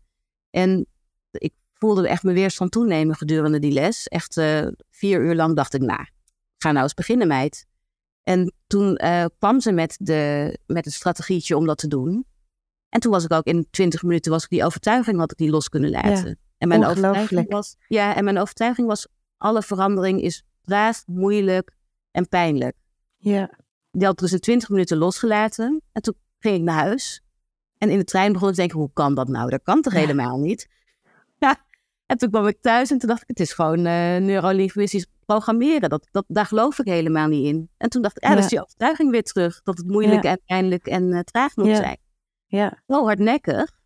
En 0.49 0.85
ik 1.31 1.53
voelde 1.73 2.07
echt 2.07 2.23
mijn 2.23 2.35
weerstand 2.35 2.71
toenemen 2.71 3.15
gedurende 3.15 3.59
die 3.59 3.71
les. 3.71 4.07
Echt 4.07 4.37
uh, 4.37 4.67
vier 4.89 5.21
uur 5.21 5.35
lang 5.35 5.55
dacht 5.55 5.73
ik, 5.73 5.81
nou, 5.81 6.05
ga 6.57 6.71
nou 6.71 6.83
eens 6.83 6.93
beginnen 6.93 7.27
meid. 7.27 7.65
En 8.23 8.53
toen 8.67 8.99
uh, 9.03 9.25
kwam 9.37 9.59
ze 9.59 9.71
met, 9.71 9.97
de, 9.99 10.57
met 10.65 10.85
het 10.85 10.93
strategietje 10.93 11.57
om 11.57 11.65
dat 11.65 11.77
te 11.77 11.87
doen. 11.87 12.25
En 12.89 12.99
toen 12.99 13.11
was 13.11 13.23
ik 13.23 13.33
ook 13.33 13.45
in 13.45 13.67
twintig 13.69 14.03
minuten 14.03 14.31
was 14.31 14.43
ik 14.43 14.49
die 14.49 14.65
overtuiging 14.65 15.17
had 15.17 15.31
ik 15.31 15.37
die 15.37 15.49
los 15.49 15.69
kunnen 15.69 15.89
laten. 15.89 16.39
En 16.57 16.67
mijn 16.67 16.85
overtuiging 16.85 17.51
was, 17.51 17.75
ja, 17.87 18.15
en 18.15 18.23
mijn 18.23 18.37
overtuiging 18.37 18.87
was: 18.87 19.07
alle 19.37 19.61
verandering 19.61 20.21
is 20.21 20.43
traag, 20.61 21.03
moeilijk 21.05 21.75
en 22.11 22.27
pijnlijk. 22.27 22.75
Ja. 23.17 23.59
Die 23.91 24.05
had 24.05 24.19
dus 24.19 24.31
in 24.31 24.39
20 24.39 24.69
minuten 24.69 24.97
losgelaten. 24.97 25.81
En 25.91 26.01
toen 26.01 26.15
ging 26.39 26.55
ik 26.55 26.61
naar 26.61 26.79
huis. 26.79 27.21
En 27.77 27.89
in 27.89 27.97
de 27.97 28.03
trein 28.03 28.33
begon 28.33 28.47
ik 28.47 28.53
te 28.53 28.59
denken: 28.59 28.79
hoe 28.79 28.89
kan 28.93 29.15
dat 29.15 29.27
nou? 29.27 29.49
Dat 29.49 29.63
kan 29.63 29.81
toch 29.81 29.93
helemaal 29.93 30.37
niet? 30.37 30.69
Ja. 31.37 31.65
En 32.05 32.17
toen 32.17 32.29
kwam 32.29 32.47
ik 32.47 32.61
thuis 32.61 32.91
en 32.91 32.97
toen 32.97 33.09
dacht 33.09 33.21
ik: 33.21 33.27
het 33.27 33.39
is 33.39 33.53
gewoon 33.53 33.77
uh, 33.77 34.17
neurolinguistisch 34.17 35.05
programmeren. 35.25 35.89
Dat, 35.89 36.07
dat, 36.11 36.25
daar 36.27 36.45
geloof 36.45 36.79
ik 36.79 36.85
helemaal 36.85 37.27
niet 37.27 37.45
in. 37.45 37.69
En 37.77 37.89
toen 37.89 38.01
dacht 38.01 38.17
ik: 38.17 38.23
ja, 38.23 38.29
ja. 38.29 38.35
dat 38.35 38.43
is 38.43 38.49
die 38.49 38.61
overtuiging 38.61 39.11
weer 39.11 39.23
terug. 39.23 39.61
Dat 39.63 39.77
het 39.77 39.87
moeilijk 39.87 40.23
en 40.23 40.41
pijnlijk 40.45 40.87
en 40.87 41.03
uh, 41.03 41.19
traag 41.19 41.55
moet 41.55 41.75
zijn. 41.75 41.97
Ja. 42.45 42.81
Zo 42.87 43.05
hardnekkig. 43.05 43.79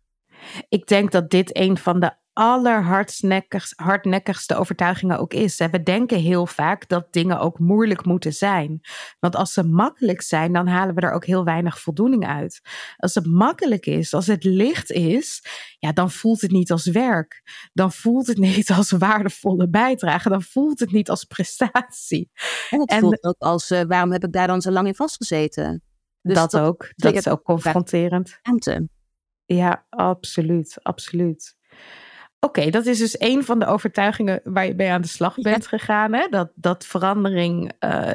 Ik 0.68 0.86
denk 0.86 1.12
dat 1.12 1.30
dit 1.30 1.56
een 1.56 1.78
van 1.78 2.00
de 2.00 2.12
allerhardnekkigste 2.36 4.56
overtuigingen 4.56 5.18
ook 5.18 5.34
is. 5.34 5.56
We 5.56 5.82
denken 5.82 6.18
heel 6.18 6.46
vaak 6.46 6.88
dat 6.88 7.12
dingen 7.12 7.40
ook 7.40 7.58
moeilijk 7.58 8.04
moeten 8.04 8.32
zijn. 8.32 8.80
Want 9.18 9.36
als 9.36 9.52
ze 9.52 9.62
makkelijk 9.62 10.22
zijn, 10.22 10.52
dan 10.52 10.66
halen 10.66 10.94
we 10.94 11.00
er 11.00 11.12
ook 11.12 11.24
heel 11.24 11.44
weinig 11.44 11.80
voldoening 11.80 12.26
uit. 12.26 12.60
Als 12.96 13.14
het 13.14 13.26
makkelijk 13.26 13.86
is, 13.86 14.14
als 14.14 14.26
het 14.26 14.44
licht 14.44 14.90
is, 14.90 15.44
ja, 15.78 15.92
dan 15.92 16.10
voelt 16.10 16.40
het 16.40 16.50
niet 16.50 16.70
als 16.70 16.86
werk. 16.86 17.42
Dan 17.72 17.92
voelt 17.92 18.26
het 18.26 18.38
niet 18.56 18.70
als 18.70 18.90
waardevolle 18.90 19.68
bijdrage. 19.68 20.28
Dan 20.28 20.42
voelt 20.42 20.80
het 20.80 20.92
niet 20.92 21.10
als 21.10 21.24
prestatie. 21.24 22.30
En 22.70 22.80
het 22.80 22.94
voelt 22.94 23.24
ook 23.24 23.38
als, 23.38 23.70
uh, 23.70 23.80
waarom 23.80 24.12
heb 24.12 24.24
ik 24.24 24.32
daar 24.32 24.46
dan 24.46 24.60
zo 24.60 24.70
lang 24.70 24.86
in 24.86 24.94
vastgezeten? 24.94 25.82
Dus 26.22 26.34
dat, 26.34 26.50
dat, 26.50 26.60
ook. 26.60 26.92
Dat 26.96 27.14
is 27.14 27.28
ook 27.28 27.42
confronterend. 27.42 28.38
Ja, 29.44 29.86
absoluut. 29.88 30.78
Absoluut. 30.82 31.56
Oké, 32.46 32.70
dat 32.70 32.86
is 32.86 32.98
dus 32.98 33.20
een 33.20 33.44
van 33.44 33.58
de 33.58 33.66
overtuigingen 33.66 34.40
waar 34.44 34.66
je 34.66 34.74
mee 34.74 34.90
aan 34.90 35.00
de 35.00 35.08
slag 35.08 35.34
bent 35.34 35.66
gegaan. 35.66 36.12
Hè? 36.12 36.26
Dat, 36.28 36.50
dat 36.54 36.86
verandering. 36.86 37.72
Uh, 37.80 38.12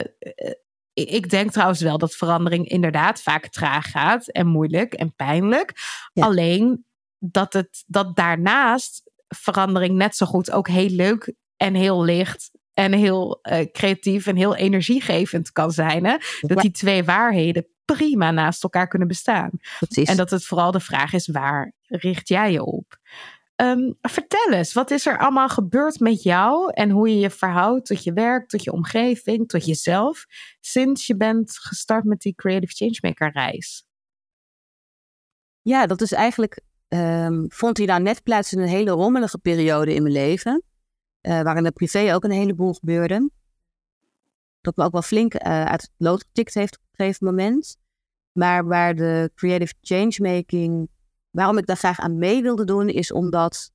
ik 0.94 1.30
denk 1.30 1.52
trouwens 1.52 1.82
wel 1.82 1.98
dat 1.98 2.16
verandering 2.16 2.68
inderdaad 2.68 3.22
vaak 3.22 3.48
traag 3.48 3.92
gaat 3.92 4.28
en 4.28 4.48
moeilijk 4.48 4.94
en 4.94 5.16
pijnlijk. 5.16 5.74
Alleen 6.14 6.86
dat, 7.18 7.54
het, 7.54 7.84
dat 7.88 8.16
daarnaast 8.16 9.12
verandering 9.28 9.96
net 9.96 10.16
zo 10.16 10.26
goed 10.26 10.52
ook 10.52 10.68
heel 10.68 10.90
leuk 10.90 11.34
en 11.58 11.74
heel 11.74 12.04
licht 12.04 12.52
en 12.74 12.94
heel 12.94 13.40
uh, 13.42 13.60
creatief 13.72 14.28
en 14.28 14.36
heel 14.36 14.56
energiegevend 14.56 15.52
kan 15.52 15.72
zijn. 15.72 16.06
Hè? 16.06 16.18
Dat 16.42 16.62
die 16.62 16.72
twee 16.72 17.04
waarheden 17.04 17.68
prima 17.86 18.32
naast 18.32 18.64
elkaar 18.64 18.88
kunnen 18.88 19.08
bestaan. 19.08 19.50
Precies. 19.80 20.10
En 20.10 20.18
dat 20.18 20.30
het 20.30 20.46
vooral 20.46 20.72
de 20.72 20.80
vraag 20.80 21.14
is: 21.14 21.28
waar 21.28 21.74
richt 21.88 22.28
jij 22.28 22.52
je 22.52 22.64
op? 22.64 23.00
Um, 23.62 23.98
vertel 24.02 24.52
eens, 24.52 24.74
wat 24.74 24.92
is 24.92 25.06
er 25.06 25.18
allemaal 25.18 25.50
gebeurd 25.50 26.00
met 26.00 26.24
jou 26.24 26.74
en 26.74 26.90
hoe 26.90 27.10
je 27.10 27.20
je 27.20 27.30
verhoudt 27.30 27.86
tot 27.86 28.04
je 28.04 28.14
werk, 28.14 28.50
tot 28.50 28.64
je 28.64 28.72
omgeving, 28.72 29.48
tot 29.48 29.66
jezelf, 29.66 30.26
sinds 30.60 31.08
je 31.08 31.18
bent 31.18 31.58
gestart 31.58 32.04
met 32.04 32.22
die 32.22 32.36
Creative 32.36 32.74
Changemaker 32.74 33.32
reis? 33.32 33.86
Ja, 35.62 35.86
dat 35.86 36.02
is 36.02 36.12
eigenlijk, 36.12 36.62
um, 36.88 37.46
vond 37.50 37.78
hij 37.78 37.86
daar 37.86 38.02
net 38.02 38.24
plaats 38.24 38.54
in 38.54 38.60
een 38.60 38.68
hele 38.68 38.92
rommelige 38.92 39.38
periode 39.38 39.94
in 39.94 40.02
mijn 40.02 40.14
leven, 40.14 40.64
uh, 41.22 41.42
waarin 41.42 41.66
er 41.66 41.72
privé 41.72 42.14
ook 42.14 42.24
een 42.24 42.32
heleboel 42.32 42.74
gebeurde. 42.74 43.30
Dat 44.62 44.76
me 44.76 44.84
ook 44.84 44.92
wel 44.92 45.02
flink 45.02 45.34
uh, 45.34 45.40
uit 45.66 45.82
het 45.82 45.92
lood 45.98 46.24
getikt 46.24 46.54
heeft 46.54 46.76
op 46.78 46.84
een 46.84 47.06
gegeven 47.06 47.28
moment. 47.28 47.78
Maar 48.32 48.66
waar 48.66 48.96
de 48.96 49.32
creative 49.36 49.74
changemaking 49.82 50.90
waarom 51.32 51.58
ik 51.58 51.66
daar 51.66 51.78
graag 51.78 52.00
aan 52.00 52.18
mee 52.18 52.42
wilde 52.42 52.66
doen, 52.66 52.90
is 52.90 53.12
omdat, 53.12 53.72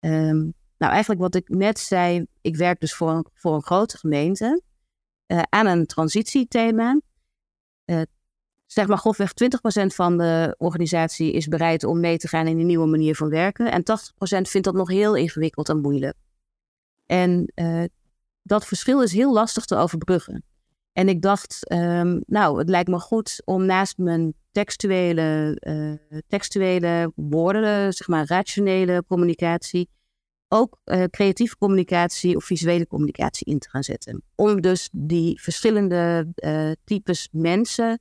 um, 0.00 0.54
nou 0.78 0.92
eigenlijk 0.92 1.20
wat 1.20 1.34
ik 1.34 1.48
net 1.48 1.78
zei, 1.78 2.26
ik 2.40 2.56
werk 2.56 2.80
dus 2.80 2.94
voor 2.94 3.10
een, 3.10 3.26
voor 3.34 3.54
een 3.54 3.62
grote 3.62 3.98
gemeente 3.98 4.62
uh, 5.26 5.42
aan 5.48 5.66
een 5.66 5.86
transitiethema. 5.86 7.00
Uh, 7.84 8.02
zeg 8.66 8.86
maar 8.86 8.98
grofweg 8.98 9.32
20% 9.32 9.86
van 9.86 10.18
de 10.18 10.54
organisatie 10.58 11.32
is 11.32 11.46
bereid 11.46 11.84
om 11.84 12.00
mee 12.00 12.18
te 12.18 12.28
gaan 12.28 12.46
in 12.46 12.58
een 12.58 12.66
nieuwe 12.66 12.86
manier 12.86 13.16
van 13.16 13.28
werken. 13.28 13.72
En 13.72 13.82
80% 13.82 13.84
vindt 14.24 14.62
dat 14.66 14.74
nog 14.74 14.88
heel 14.88 15.16
ingewikkeld 15.16 15.68
en 15.68 15.80
moeilijk. 15.80 16.16
En 17.06 17.52
uh, 17.54 17.84
dat 18.42 18.66
verschil 18.66 19.02
is 19.02 19.12
heel 19.12 19.32
lastig 19.32 19.64
te 19.64 19.76
overbruggen. 19.76 20.44
En 20.92 21.08
ik 21.08 21.22
dacht, 21.22 21.72
um, 21.72 22.22
nou, 22.26 22.58
het 22.58 22.68
lijkt 22.68 22.88
me 22.88 22.98
goed 22.98 23.42
om 23.44 23.64
naast 23.64 23.98
mijn 23.98 24.34
textuele, 24.52 25.58
uh, 25.60 26.18
textuele 26.26 27.12
woorden, 27.14 27.92
zeg 27.92 28.08
maar 28.08 28.26
rationele 28.26 29.04
communicatie, 29.06 29.88
ook 30.48 30.80
uh, 30.84 31.04
creatieve 31.04 31.56
communicatie 31.56 32.36
of 32.36 32.44
visuele 32.44 32.86
communicatie 32.86 33.46
in 33.46 33.58
te 33.58 33.68
gaan 33.68 33.82
zetten. 33.82 34.22
Om 34.34 34.60
dus 34.60 34.88
die 34.92 35.40
verschillende 35.40 36.32
uh, 36.36 36.70
types 36.84 37.28
mensen 37.32 38.00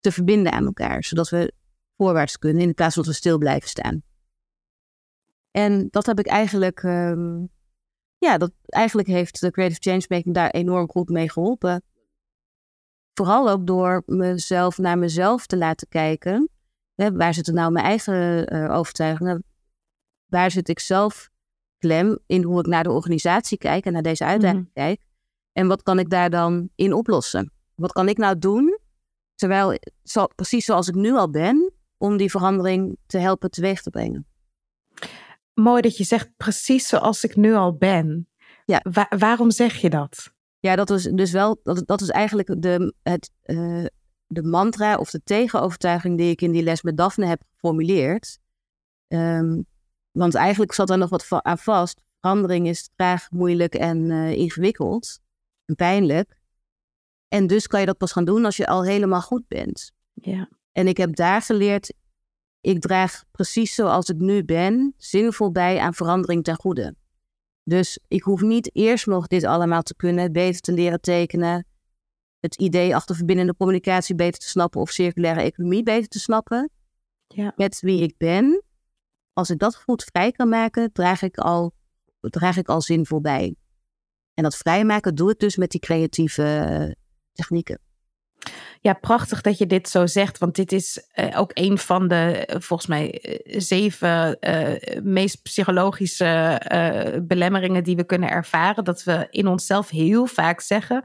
te 0.00 0.12
verbinden 0.12 0.52
aan 0.52 0.64
elkaar, 0.64 1.04
zodat 1.04 1.28
we 1.28 1.52
voorwaarts 1.96 2.38
kunnen 2.38 2.62
in 2.62 2.74
plaats 2.74 2.94
van 2.94 3.02
dat 3.02 3.12
we 3.12 3.18
stil 3.18 3.38
blijven 3.38 3.68
staan. 3.68 4.02
En 5.50 5.88
dat 5.90 6.06
heb 6.06 6.18
ik 6.18 6.26
eigenlijk, 6.26 6.82
um, 6.82 7.48
ja, 8.18 8.38
dat 8.38 8.52
eigenlijk 8.66 9.08
heeft 9.08 9.40
de 9.40 9.50
Creative 9.50 9.80
Changemaking 9.80 10.34
daar 10.34 10.50
enorm 10.50 10.90
goed 10.90 11.08
mee 11.08 11.30
geholpen. 11.30 11.82
Vooral 13.18 13.50
ook 13.50 13.66
door 13.66 14.02
mezelf 14.06 14.78
naar 14.78 14.98
mezelf 14.98 15.46
te 15.46 15.56
laten 15.56 15.88
kijken. 15.88 16.48
Hè, 16.94 17.12
waar 17.12 17.34
zitten 17.34 17.54
nou 17.54 17.72
mijn 17.72 17.84
eigen 17.84 18.54
uh, 18.54 18.76
overtuigingen? 18.76 19.44
Waar 20.26 20.50
zit 20.50 20.68
ik 20.68 20.78
zelf 20.78 21.30
klem 21.78 22.18
in 22.26 22.42
hoe 22.42 22.58
ik 22.60 22.66
naar 22.66 22.82
de 22.82 22.90
organisatie 22.90 23.58
kijk 23.58 23.84
en 23.84 23.92
naar 23.92 24.02
deze 24.02 24.24
uitdaging 24.24 24.58
mm 24.58 24.70
-hmm. 24.74 24.84
kijk? 24.84 25.00
En 25.52 25.66
wat 25.66 25.82
kan 25.82 25.98
ik 25.98 26.10
daar 26.10 26.30
dan 26.30 26.68
in 26.74 26.92
oplossen? 26.92 27.52
Wat 27.74 27.92
kan 27.92 28.08
ik 28.08 28.16
nou 28.16 28.38
doen, 28.38 28.78
terwijl 29.34 29.78
zo, 30.02 30.26
precies 30.26 30.64
zoals 30.64 30.88
ik 30.88 30.94
nu 30.94 31.12
al 31.12 31.30
ben, 31.30 31.72
om 31.96 32.16
die 32.16 32.30
verandering 32.30 32.96
te 33.06 33.18
helpen 33.18 33.50
teweeg 33.50 33.82
te 33.82 33.90
brengen? 33.90 34.26
Mooi 35.54 35.82
dat 35.82 35.96
je 35.96 36.04
zegt 36.04 36.30
precies 36.36 36.88
zoals 36.88 37.24
ik 37.24 37.36
nu 37.36 37.54
al 37.54 37.76
ben. 37.76 38.28
Ja. 38.64 38.80
Wa 38.90 39.06
waarom 39.18 39.50
zeg 39.50 39.76
je 39.76 39.90
dat? 39.90 40.36
Ja, 40.68 40.76
dat 40.76 40.90
is 40.90 41.02
dus 41.02 41.32
wel, 41.32 41.60
dat, 41.62 41.86
dat 41.86 42.00
is 42.00 42.08
eigenlijk 42.08 42.62
de, 42.62 42.94
het, 43.02 43.30
uh, 43.44 43.84
de 44.26 44.42
mantra 44.42 44.96
of 44.96 45.10
de 45.10 45.20
tegenovertuiging 45.24 46.18
die 46.18 46.30
ik 46.30 46.42
in 46.42 46.52
die 46.52 46.62
les 46.62 46.82
met 46.82 46.96
Daphne 46.96 47.26
heb 47.26 47.42
geformuleerd. 47.52 48.38
Um, 49.08 49.66
want 50.10 50.34
eigenlijk 50.34 50.72
zat 50.72 50.90
er 50.90 50.98
nog 50.98 51.10
wat 51.10 51.26
aan 51.30 51.58
vast. 51.58 52.00
Verandering 52.20 52.68
is 52.68 52.90
traag, 52.96 53.30
moeilijk 53.30 53.74
en 53.74 54.10
uh, 54.10 54.32
ingewikkeld 54.32 55.20
en 55.64 55.74
pijnlijk. 55.74 56.38
En 57.28 57.46
dus 57.46 57.66
kan 57.66 57.80
je 57.80 57.86
dat 57.86 57.96
pas 57.96 58.12
gaan 58.12 58.24
doen 58.24 58.44
als 58.44 58.56
je 58.56 58.66
al 58.66 58.84
helemaal 58.84 59.22
goed 59.22 59.48
bent. 59.48 59.92
Ja. 60.12 60.48
En 60.72 60.88
ik 60.88 60.96
heb 60.96 61.14
daar 61.14 61.42
geleerd, 61.42 61.92
ik 62.60 62.80
draag 62.80 63.24
precies 63.30 63.74
zoals 63.74 64.08
ik 64.08 64.16
nu 64.16 64.44
ben, 64.44 64.94
zinvol 64.96 65.52
bij 65.52 65.78
aan 65.78 65.94
verandering 65.94 66.44
ten 66.44 66.56
goede. 66.56 66.94
Dus 67.68 67.98
ik 68.08 68.22
hoef 68.22 68.40
niet 68.40 68.70
eerst 68.74 69.06
nog 69.06 69.26
dit 69.26 69.44
allemaal 69.44 69.82
te 69.82 69.96
kunnen, 69.96 70.32
beter 70.32 70.60
te 70.60 70.72
leren 70.72 71.00
tekenen, 71.00 71.66
het 72.40 72.54
idee 72.54 72.94
achter 72.94 73.16
verbindende 73.16 73.56
communicatie 73.56 74.14
beter 74.14 74.40
te 74.40 74.48
snappen 74.48 74.80
of 74.80 74.90
circulaire 74.90 75.40
economie 75.40 75.82
beter 75.82 76.08
te 76.08 76.18
snappen. 76.18 76.70
Ja. 77.26 77.52
Met 77.56 77.80
wie 77.80 78.02
ik 78.02 78.14
ben. 78.16 78.62
Als 79.32 79.50
ik 79.50 79.58
dat 79.58 79.76
goed 79.76 80.04
vrij 80.04 80.32
kan 80.32 80.48
maken, 80.48 80.92
draag 80.92 81.22
ik 81.22 81.36
al, 81.36 81.72
draag 82.20 82.56
ik 82.56 82.68
al 82.68 82.80
zinvol 82.80 83.20
bij. 83.20 83.54
En 84.34 84.42
dat 84.42 84.56
vrijmaken 84.56 85.14
doe 85.14 85.30
ik 85.30 85.38
dus 85.38 85.56
met 85.56 85.70
die 85.70 85.80
creatieve 85.80 86.96
technieken. 87.32 87.80
Ja, 88.80 88.92
prachtig 88.92 89.40
dat 89.40 89.58
je 89.58 89.66
dit 89.66 89.88
zo 89.88 90.06
zegt, 90.06 90.38
want 90.38 90.54
dit 90.54 90.72
is 90.72 91.08
uh, 91.14 91.38
ook 91.38 91.50
een 91.54 91.78
van 91.78 92.08
de, 92.08 92.48
uh, 92.50 92.56
volgens 92.60 92.88
mij, 92.88 93.22
uh, 93.22 93.60
zeven 93.60 94.38
meest 95.02 95.42
psychologische 95.42 96.60
belemmeringen 97.26 97.84
die 97.84 97.96
we 97.96 98.04
kunnen 98.04 98.30
ervaren. 98.30 98.84
Dat 98.84 99.02
we 99.02 99.26
in 99.30 99.46
onszelf 99.46 99.88
heel 99.88 100.26
vaak 100.26 100.60
zeggen: 100.60 101.02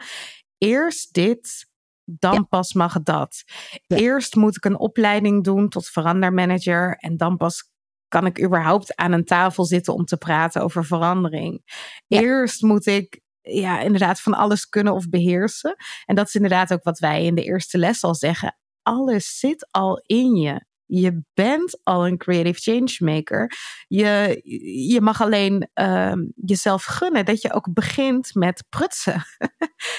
eerst 0.57 1.13
dit, 1.13 1.71
dan 2.03 2.33
ja. 2.33 2.41
pas 2.41 2.73
mag 2.73 3.03
dat. 3.03 3.43
Ja. 3.87 3.97
Eerst 3.97 4.35
moet 4.35 4.55
ik 4.55 4.65
een 4.65 4.79
opleiding 4.79 5.43
doen 5.43 5.69
tot 5.69 5.87
verandermanager 5.87 6.95
en 6.97 7.17
dan 7.17 7.37
pas 7.37 7.71
kan 8.07 8.25
ik 8.25 8.43
überhaupt 8.43 8.95
aan 8.95 9.11
een 9.11 9.25
tafel 9.25 9.65
zitten 9.65 9.93
om 9.93 10.05
te 10.05 10.17
praten 10.17 10.61
over 10.61 10.85
verandering. 10.85 11.61
Ja. 12.07 12.21
Eerst 12.21 12.61
moet 12.61 12.85
ik 12.85 13.21
ja, 13.43 13.79
inderdaad 13.79 14.21
van 14.21 14.33
alles 14.33 14.69
kunnen 14.69 14.93
of 14.93 15.09
beheersen. 15.09 15.75
En 16.05 16.15
dat 16.15 16.27
is 16.27 16.35
inderdaad 16.35 16.73
ook 16.73 16.83
wat 16.83 16.99
wij 16.99 17.25
in 17.25 17.35
de 17.35 17.43
eerste 17.43 17.77
les 17.77 18.03
al 18.03 18.15
zeggen. 18.15 18.57
Alles 18.81 19.39
zit 19.39 19.67
al 19.71 20.03
in 20.05 20.35
je. 20.35 20.65
Je 20.85 21.23
bent 21.33 21.79
al 21.83 22.07
een 22.07 22.17
creative 22.17 22.59
changemaker. 22.59 23.51
Je, 23.87 24.41
je 24.89 25.01
mag 25.01 25.21
alleen 25.21 25.69
uh, 25.75 26.13
jezelf 26.35 26.83
gunnen 26.83 27.25
dat 27.25 27.41
je 27.41 27.53
ook 27.53 27.73
begint 27.73 28.35
met 28.35 28.65
prutsen. 28.69 29.23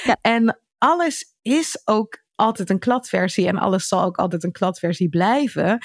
Ja. 0.05 0.17
en 0.37 0.61
alles 0.79 1.35
is 1.43 1.83
ook 1.85 2.23
altijd 2.35 2.71
een 2.71 2.79
kladversie 2.79 3.47
en 3.47 3.59
alles 3.59 3.89
zal 3.89 4.03
ook 4.03 4.17
altijd 4.17 4.45
een 4.45 4.53
kladversie 4.53 5.09
blijven. 5.09 5.79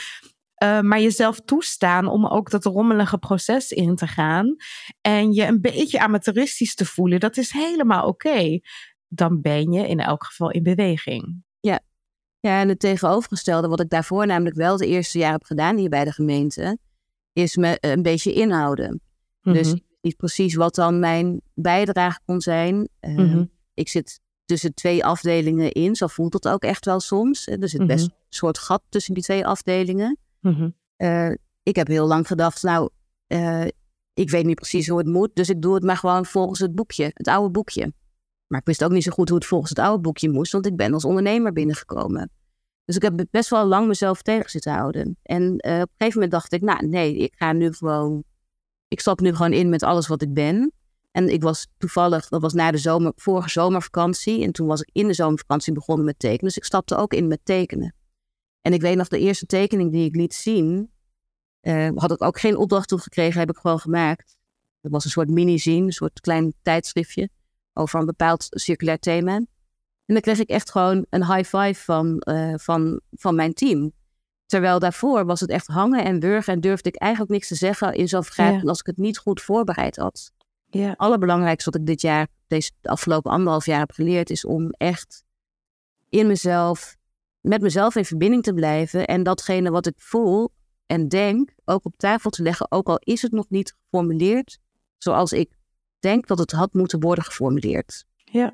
Uh, 0.63 0.79
maar 0.79 1.01
jezelf 1.01 1.39
toestaan 1.45 2.07
om 2.07 2.27
ook 2.27 2.49
dat 2.49 2.65
rommelige 2.65 3.17
proces 3.17 3.71
in 3.71 3.95
te 3.95 4.07
gaan. 4.07 4.55
En 5.01 5.33
je 5.33 5.45
een 5.45 5.61
beetje 5.61 5.99
amateuristisch 5.99 6.75
te 6.75 6.85
voelen, 6.85 7.19
dat 7.19 7.37
is 7.37 7.51
helemaal 7.51 8.07
oké. 8.07 8.59
Dan 9.07 9.41
ben 9.41 9.71
je 9.71 9.87
in 9.87 9.99
elk 9.99 10.25
geval 10.25 10.51
in 10.51 10.63
beweging. 10.63 11.43
Ja. 11.59 11.79
ja, 12.39 12.61
en 12.61 12.69
het 12.69 12.79
tegenovergestelde, 12.79 13.67
wat 13.67 13.79
ik 13.79 13.89
daarvoor 13.89 14.25
namelijk 14.25 14.55
wel 14.55 14.77
de 14.77 14.87
eerste 14.87 15.17
jaar 15.17 15.31
heb 15.31 15.43
gedaan 15.43 15.77
hier 15.77 15.89
bij 15.89 16.03
de 16.03 16.11
gemeente, 16.11 16.77
is 17.33 17.55
me 17.55 17.77
een 17.79 18.01
beetje 18.01 18.33
inhouden. 18.33 19.01
Dus 19.41 19.67
mhm. 19.67 19.79
niet 20.01 20.17
precies 20.17 20.55
wat 20.55 20.75
dan 20.75 20.99
mijn 20.99 21.41
bijdrage 21.53 22.19
kon 22.25 22.41
zijn. 22.41 22.89
Uh, 23.01 23.41
Ik 23.73 23.89
zit 23.89 24.19
tussen 24.45 24.73
twee 24.73 25.05
afdelingen 25.05 25.71
in. 25.71 25.95
Zo 25.95 26.07
voelt 26.07 26.33
het 26.33 26.47
ook 26.47 26.63
echt 26.63 26.85
wel 26.85 26.99
soms. 26.99 27.47
Er 27.47 27.69
zit 27.69 27.87
best 27.87 28.05
mhm. 28.05 28.15
een 28.15 28.25
soort 28.29 28.57
gat 28.57 28.81
tussen 28.89 29.13
die 29.13 29.23
twee 29.23 29.45
afdelingen. 29.45 30.17
Mhm. 30.39 30.69
Eh, 30.95 31.31
ik 31.63 31.75
heb 31.75 31.87
heel 31.87 32.07
lang 32.07 32.27
gedacht, 32.27 32.63
nou, 32.63 32.89
uh, 33.27 33.65
ik 34.13 34.29
weet 34.29 34.45
niet 34.45 34.55
precies 34.55 34.87
hoe 34.87 34.97
het 34.97 35.07
moet, 35.07 35.29
dus 35.33 35.49
ik 35.49 35.61
doe 35.61 35.73
het 35.73 35.83
maar 35.83 35.97
gewoon 35.97 36.25
volgens 36.25 36.59
het 36.59 36.75
boekje, 36.75 37.11
het 37.13 37.27
oude 37.27 37.51
boekje. 37.51 37.93
Maar 38.47 38.59
ik 38.59 38.65
wist 38.65 38.83
ook 38.83 38.91
niet 38.91 39.03
zo 39.03 39.11
goed 39.11 39.29
hoe 39.29 39.37
het 39.37 39.47
volgens 39.47 39.69
het 39.69 39.79
oude 39.79 40.01
boekje 40.01 40.29
moest, 40.29 40.51
want 40.51 40.65
ik 40.65 40.75
ben 40.75 40.93
als 40.93 41.05
ondernemer 41.05 41.53
binnengekomen. 41.53 42.31
Dus 42.85 42.95
ik 42.95 43.01
heb 43.01 43.25
best 43.31 43.49
wel 43.49 43.65
lang 43.65 43.87
mezelf 43.87 44.21
tegen 44.21 44.49
zitten 44.49 44.73
houden. 44.73 45.17
En 45.23 45.41
uh, 45.43 45.51
op 45.51 45.61
een 45.61 45.87
gegeven 45.97 46.13
moment 46.13 46.31
dacht 46.31 46.53
ik, 46.53 46.61
nou 46.61 46.87
nee, 46.87 47.15
ik 47.15 47.33
ga 47.35 47.53
nu 47.53 47.73
gewoon, 47.73 48.23
ik 48.87 48.99
stap 48.99 49.19
nu 49.19 49.35
gewoon 49.35 49.53
in 49.53 49.69
met 49.69 49.83
alles 49.83 50.07
wat 50.07 50.21
ik 50.21 50.33
ben. 50.33 50.71
En 51.11 51.29
ik 51.29 51.43
was 51.43 51.67
toevallig, 51.77 52.29
dat 52.29 52.41
was 52.41 52.53
na 52.53 52.71
de 52.71 52.77
zomer, 52.77 53.11
vorige 53.15 53.49
zomervakantie. 53.49 54.43
En 54.43 54.51
toen 54.51 54.67
was 54.67 54.81
ik 54.81 54.89
in 54.91 55.07
de 55.07 55.13
zomervakantie 55.13 55.73
begonnen 55.73 56.05
met 56.05 56.19
tekenen. 56.19 56.45
Dus 56.45 56.57
ik 56.57 56.63
stapte 56.63 56.95
ook 56.95 57.13
in 57.13 57.27
met 57.27 57.39
tekenen. 57.43 57.95
En 58.61 58.73
ik 58.73 58.81
weet 58.81 58.95
nog, 58.95 59.07
de 59.07 59.19
eerste 59.19 59.45
tekening 59.45 59.91
die 59.91 60.05
ik 60.05 60.15
liet 60.15 60.33
zien, 60.33 60.91
uh, 61.61 61.89
had 61.95 62.11
ik 62.11 62.21
ook 62.21 62.39
geen 62.39 62.57
opdracht 62.57 62.87
toe 62.87 62.99
gekregen, 62.99 63.39
heb 63.39 63.49
ik 63.49 63.57
gewoon 63.57 63.79
gemaakt. 63.79 64.37
Dat 64.81 64.91
was 64.91 65.05
een 65.05 65.11
soort 65.11 65.29
mini-zine, 65.29 65.85
een 65.85 65.91
soort 65.91 66.19
klein 66.19 66.53
tijdschriftje 66.61 67.29
over 67.73 67.99
een 67.99 68.05
bepaald 68.05 68.47
circulair 68.49 68.99
thema. 68.99 69.35
En 69.35 70.15
dan 70.15 70.21
kreeg 70.21 70.39
ik 70.39 70.49
echt 70.49 70.71
gewoon 70.71 71.05
een 71.09 71.25
high 71.25 71.57
five 71.57 71.83
van, 71.83 72.23
uh, 72.29 72.53
van, 72.55 73.01
van 73.11 73.35
mijn 73.35 73.53
team. 73.53 73.91
Terwijl 74.45 74.79
daarvoor 74.79 75.25
was 75.25 75.39
het 75.39 75.49
echt 75.49 75.67
hangen 75.67 76.03
en 76.03 76.19
wurgen 76.19 76.53
en 76.53 76.59
durfde 76.59 76.89
ik 76.89 76.95
eigenlijk 76.95 77.31
niks 77.31 77.47
te 77.47 77.55
zeggen 77.55 77.93
in 77.93 78.07
zo'n 78.07 78.23
vergadering 78.23 78.67
als 78.69 78.79
ik 78.79 78.85
het 78.85 78.97
niet 78.97 79.17
goed 79.17 79.41
voorbereid 79.41 79.95
had. 79.95 80.31
Ja. 80.69 80.89
Het 80.89 80.97
allerbelangrijkste 80.97 81.69
wat 81.69 81.79
ik 81.79 81.85
dit 81.87 82.01
jaar, 82.01 82.27
deze 82.47 82.71
de 82.81 82.89
afgelopen 82.89 83.31
anderhalf 83.31 83.65
jaar 83.65 83.79
heb 83.79 83.91
geleerd, 83.91 84.29
is 84.29 84.45
om 84.45 84.69
echt 84.69 85.23
in 86.09 86.27
mezelf, 86.27 86.95
met 87.41 87.61
mezelf 87.61 87.95
in 87.95 88.05
verbinding 88.05 88.43
te 88.43 88.53
blijven 88.53 89.07
en 89.07 89.23
datgene 89.23 89.71
wat 89.71 89.87
ik 89.87 89.93
voel 89.97 90.51
en 90.85 91.07
denk 91.07 91.53
ook 91.65 91.85
op 91.85 91.97
tafel 91.97 92.29
te 92.29 92.43
leggen, 92.43 92.71
ook 92.71 92.87
al 92.87 92.99
is 92.99 93.21
het 93.21 93.31
nog 93.31 93.45
niet 93.49 93.75
geformuleerd 93.77 94.59
zoals 94.97 95.31
ik 95.31 95.57
denk 95.99 96.27
dat 96.27 96.39
het 96.39 96.51
had 96.51 96.73
moeten 96.73 96.99
worden 96.99 97.23
geformuleerd. 97.23 98.05
Ja. 98.15 98.51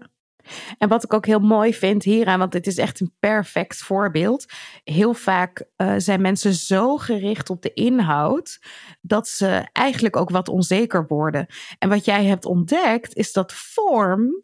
En 0.78 0.90
wat 0.90 1.04
ik 1.04 1.14
ook 1.14 1.26
heel 1.26 1.40
mooi 1.40 1.74
vind 1.74 2.04
hieraan, 2.04 2.40
want 2.40 2.54
het 2.54 2.68
is 2.68 2.78
echt 2.78 3.00
een 3.00 3.14
perfect 3.20 3.78
voorbeeld. 3.78 4.46
Heel 4.84 5.14
vaak 5.14 5.66
uh, 5.78 5.94
zijn 5.98 6.22
mensen 6.22 6.54
zo 6.54 6.98
gericht 6.98 7.50
op 7.50 7.62
de 7.62 7.74
inhoud 7.74 8.60
dat 9.02 9.28
ze 9.28 9.70
eigenlijk 9.72 10.16
ook 10.16 10.30
wat 10.30 10.50
onzeker 10.50 11.08
worden. 11.08 11.46
En 11.80 11.90
wat 11.90 12.06
jij 12.06 12.26
hebt 12.26 12.46
ontdekt 12.46 13.16
is 13.16 13.34
dat 13.34 13.54
vorm 13.54 14.44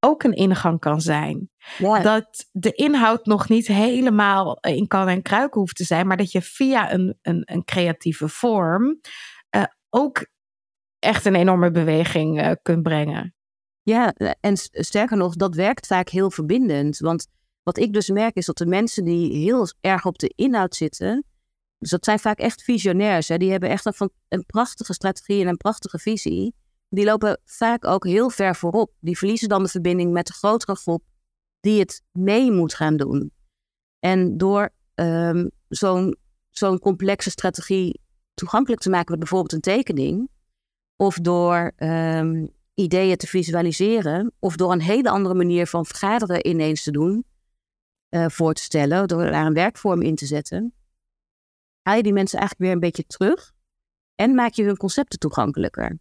ook 0.00 0.22
een 0.22 0.34
ingang 0.34 0.80
kan 0.80 1.00
zijn. 1.00 1.50
Dat 1.78 2.48
de 2.52 2.72
inhoud 2.72 3.26
nog 3.26 3.48
niet 3.48 3.66
helemaal 3.66 4.58
in 4.60 4.86
kan 4.86 5.08
en 5.08 5.22
kruiken 5.22 5.60
hoeft 5.60 5.76
te 5.76 5.84
zijn, 5.84 6.06
maar 6.06 6.16
dat 6.16 6.32
je 6.32 6.42
via 6.42 6.92
een, 6.92 7.18
een, 7.22 7.42
een 7.44 7.64
creatieve 7.64 8.28
vorm 8.28 9.00
uh, 9.56 9.64
ook 9.88 10.26
echt 10.98 11.24
een 11.24 11.34
enorme 11.34 11.70
beweging 11.70 12.42
uh, 12.42 12.52
kunt 12.62 12.82
brengen. 12.82 13.34
Ja, 13.82 14.12
en 14.40 14.56
sterker 14.70 15.16
nog, 15.16 15.34
dat 15.34 15.54
werkt 15.54 15.86
vaak 15.86 16.08
heel 16.08 16.30
verbindend. 16.30 16.98
Want 16.98 17.26
wat 17.62 17.78
ik 17.78 17.92
dus 17.92 18.08
merk 18.08 18.36
is 18.36 18.46
dat 18.46 18.56
de 18.56 18.66
mensen 18.66 19.04
die 19.04 19.36
heel 19.36 19.66
erg 19.80 20.04
op 20.04 20.18
de 20.18 20.32
inhoud 20.34 20.74
zitten, 20.74 21.24
dus 21.78 21.90
dat 21.90 22.04
zijn 22.04 22.18
vaak 22.18 22.38
echt 22.38 22.62
visionairs, 22.62 23.28
hè, 23.28 23.36
die 23.36 23.50
hebben 23.50 23.68
echt 23.68 23.86
een, 23.86 24.10
een 24.28 24.46
prachtige 24.46 24.92
strategie 24.92 25.42
en 25.42 25.48
een 25.48 25.56
prachtige 25.56 25.98
visie. 25.98 26.54
Die 26.90 27.04
lopen 27.04 27.40
vaak 27.44 27.84
ook 27.84 28.04
heel 28.04 28.30
ver 28.30 28.56
voorop. 28.56 28.92
Die 29.00 29.18
verliezen 29.18 29.48
dan 29.48 29.62
de 29.62 29.68
verbinding 29.68 30.12
met 30.12 30.26
de 30.26 30.32
grotere 30.32 30.74
groep 30.76 31.04
die 31.60 31.78
het 31.78 32.02
mee 32.12 32.52
moet 32.52 32.74
gaan 32.74 32.96
doen. 32.96 33.32
En 33.98 34.36
door 34.36 34.70
ehm, 34.94 35.48
zo'n 35.68 36.16
zo'n 36.50 36.78
complexe 36.78 37.30
strategie 37.30 38.00
toegankelijk 38.34 38.82
te 38.82 38.90
maken 38.90 39.10
met 39.10 39.18
bijvoorbeeld 39.18 39.52
een 39.52 39.60
tekening, 39.60 40.28
of 40.96 41.16
door 41.16 41.72
ehm, 41.76 42.46
ideeën 42.74 43.16
te 43.16 43.26
visualiseren 43.26 44.32
of 44.38 44.56
door 44.56 44.72
een 44.72 44.80
hele 44.80 45.10
andere 45.10 45.34
manier 45.34 45.66
van 45.66 45.86
vergaderen 45.86 46.46
ineens 46.46 46.82
te 46.82 46.90
doen, 46.90 47.24
uh, 48.10 48.28
voor 48.28 48.52
te 48.52 48.62
stellen, 48.62 49.08
door 49.08 49.24
daar 49.24 49.46
een 49.46 49.54
werkvorm 49.54 50.02
in 50.02 50.14
te 50.14 50.26
zetten, 50.26 50.74
haal 51.82 51.96
je 51.96 52.02
die 52.02 52.12
mensen 52.12 52.38
eigenlijk 52.38 52.68
weer 52.68 52.74
een 52.76 52.90
beetje 52.90 53.06
terug 53.06 53.52
en 54.14 54.34
maak 54.34 54.52
je 54.52 54.64
hun 54.64 54.76
concepten 54.76 55.18
toegankelijker. 55.18 55.98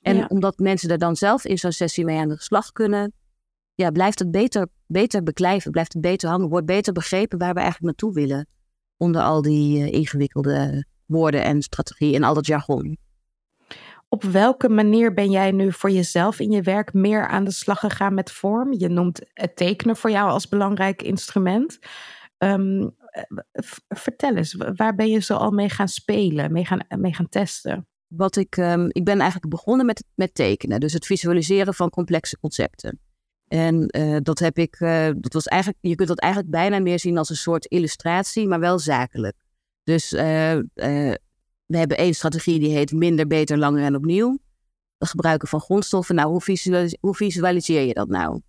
En 0.00 0.30
omdat 0.30 0.58
mensen 0.58 0.90
er 0.90 0.98
dan 0.98 1.16
zelf 1.16 1.44
in 1.44 1.58
zo'n 1.58 1.72
sessie 1.72 2.04
mee 2.04 2.18
aan 2.18 2.28
de 2.28 2.36
slag 2.38 2.72
kunnen, 2.72 3.12
ja, 3.74 3.90
blijft 3.90 4.18
het 4.18 4.30
beter, 4.30 4.68
beter 4.86 5.22
beklijven, 5.22 5.70
blijft 5.70 5.92
het 5.92 6.02
beter 6.02 6.28
hangen, 6.28 6.48
wordt 6.48 6.66
beter 6.66 6.92
begrepen 6.92 7.38
waar 7.38 7.54
we 7.54 7.60
eigenlijk 7.60 7.86
naartoe 7.86 8.14
willen. 8.14 8.46
Onder 8.96 9.22
al 9.22 9.42
die 9.42 9.78
uh, 9.78 9.92
ingewikkelde 9.92 10.84
woorden 11.06 11.42
en 11.42 11.62
strategie 11.62 12.14
en 12.14 12.22
al 12.22 12.34
dat 12.34 12.46
jargon. 12.46 12.98
Op 14.08 14.22
welke 14.22 14.68
manier 14.68 15.14
ben 15.14 15.30
jij 15.30 15.50
nu 15.50 15.72
voor 15.72 15.90
jezelf 15.90 16.40
in 16.40 16.50
je 16.50 16.62
werk 16.62 16.92
meer 16.92 17.26
aan 17.26 17.44
de 17.44 17.50
slag 17.50 17.80
gegaan 17.80 18.14
met 18.14 18.30
vorm? 18.30 18.72
Je 18.72 18.88
noemt 18.88 19.20
het 19.32 19.56
tekenen 19.56 19.96
voor 19.96 20.10
jou 20.10 20.30
als 20.30 20.48
belangrijk 20.48 21.02
instrument. 21.02 21.78
Um, 22.38 22.96
vertel 23.88 24.36
eens, 24.36 24.54
waar 24.74 24.94
ben 24.94 25.08
je 25.08 25.20
zo 25.20 25.34
al 25.34 25.50
mee 25.50 25.68
gaan 25.68 25.88
spelen, 25.88 26.52
mee 26.52 26.64
gaan, 26.64 26.80
mee 26.88 27.14
gaan 27.14 27.28
testen? 27.28 27.86
Wat 28.08 28.36
ik, 28.36 28.56
um, 28.56 28.86
ik 28.88 29.04
ben 29.04 29.20
eigenlijk 29.20 29.50
begonnen 29.50 29.86
met, 29.86 30.04
met 30.14 30.34
tekenen, 30.34 30.80
dus 30.80 30.92
het 30.92 31.06
visualiseren 31.06 31.74
van 31.74 31.90
complexe 31.90 32.38
concepten. 32.38 33.00
En 33.48 33.96
uh, 33.96 34.16
dat 34.22 34.38
heb 34.38 34.58
ik, 34.58 34.80
uh, 34.80 35.10
dat 35.16 35.32
was 35.32 35.46
eigenlijk, 35.46 35.82
je 35.84 35.94
kunt 35.94 36.08
dat 36.08 36.18
eigenlijk 36.18 36.52
bijna 36.52 36.78
meer 36.78 36.98
zien 36.98 37.18
als 37.18 37.30
een 37.30 37.36
soort 37.36 37.64
illustratie, 37.64 38.48
maar 38.48 38.60
wel 38.60 38.78
zakelijk. 38.78 39.36
Dus 39.82 40.12
uh, 40.12 40.20
we 41.66 41.76
hebben 41.76 41.96
één 41.96 42.14
strategie 42.14 42.58
die 42.58 42.70
heet 42.70 42.92
minder, 42.92 43.26
beter, 43.26 43.58
langer 43.58 43.84
en 43.84 43.96
opnieuw. 43.96 44.38
Het 44.98 45.08
gebruiken 45.08 45.48
van 45.48 45.60
grondstoffen. 45.60 46.14
Nou, 46.14 46.28
hoe, 46.28 46.96
hoe 47.00 47.14
visualiseer 47.14 47.82
je 47.82 47.94
dat 47.94 48.08
nou? 48.08 48.40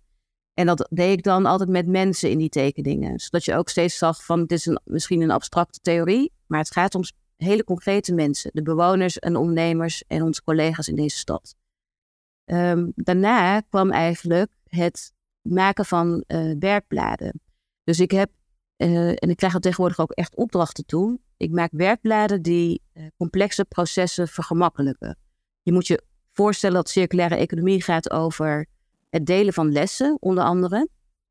En 0.54 0.66
dat 0.66 0.88
deed 0.90 1.18
ik 1.18 1.22
dan 1.22 1.46
altijd 1.46 1.68
met 1.68 1.86
mensen 1.86 2.30
in 2.30 2.38
die 2.38 2.48
tekeningen. 2.48 3.18
Zodat 3.18 3.44
je 3.44 3.54
ook 3.54 3.68
steeds 3.68 3.98
zag 3.98 4.24
van, 4.24 4.40
het 4.40 4.52
is 4.52 4.66
een, 4.66 4.80
misschien 4.84 5.20
een 5.20 5.30
abstracte 5.30 5.78
theorie, 5.82 6.32
maar 6.46 6.58
het 6.58 6.72
gaat 6.72 6.94
om 6.94 7.02
hele 7.42 7.64
concrete 7.64 8.14
mensen. 8.14 8.50
De 8.54 8.62
bewoners 8.62 9.18
en 9.18 9.36
ondernemers 9.36 10.04
en 10.06 10.22
onze 10.22 10.42
collega's 10.42 10.88
in 10.88 10.96
deze 10.96 11.16
stad. 11.16 11.54
Ehm, 12.44 12.88
daarna 12.94 13.60
kwam 13.60 13.90
eigenlijk 13.90 14.50
het 14.68 15.12
maken 15.42 15.84
van 15.84 16.24
uh, 16.26 16.54
werkbladen. 16.58 17.40
Dus 17.84 18.00
ik 18.00 18.10
heb, 18.10 18.30
uh, 18.76 19.08
en 19.08 19.30
ik 19.30 19.36
krijg 19.36 19.54
er 19.54 19.60
tegenwoordig 19.60 19.98
ook 19.98 20.12
echt 20.12 20.36
opdrachten 20.36 20.86
toe. 20.86 21.20
Ik 21.36 21.50
maak 21.50 21.70
werkbladen 21.72 22.42
die 22.42 22.82
uh, 22.94 23.06
complexe 23.16 23.64
processen 23.64 24.28
vergemakkelijken. 24.28 25.18
Je 25.62 25.72
moet 25.72 25.86
je 25.86 26.02
voorstellen 26.32 26.76
dat 26.76 26.88
circulaire 26.88 27.36
economie 27.36 27.82
gaat 27.82 28.10
over 28.10 28.66
het 29.10 29.26
delen 29.26 29.52
van 29.52 29.72
lessen, 29.72 30.16
onder 30.20 30.44
andere. 30.44 30.88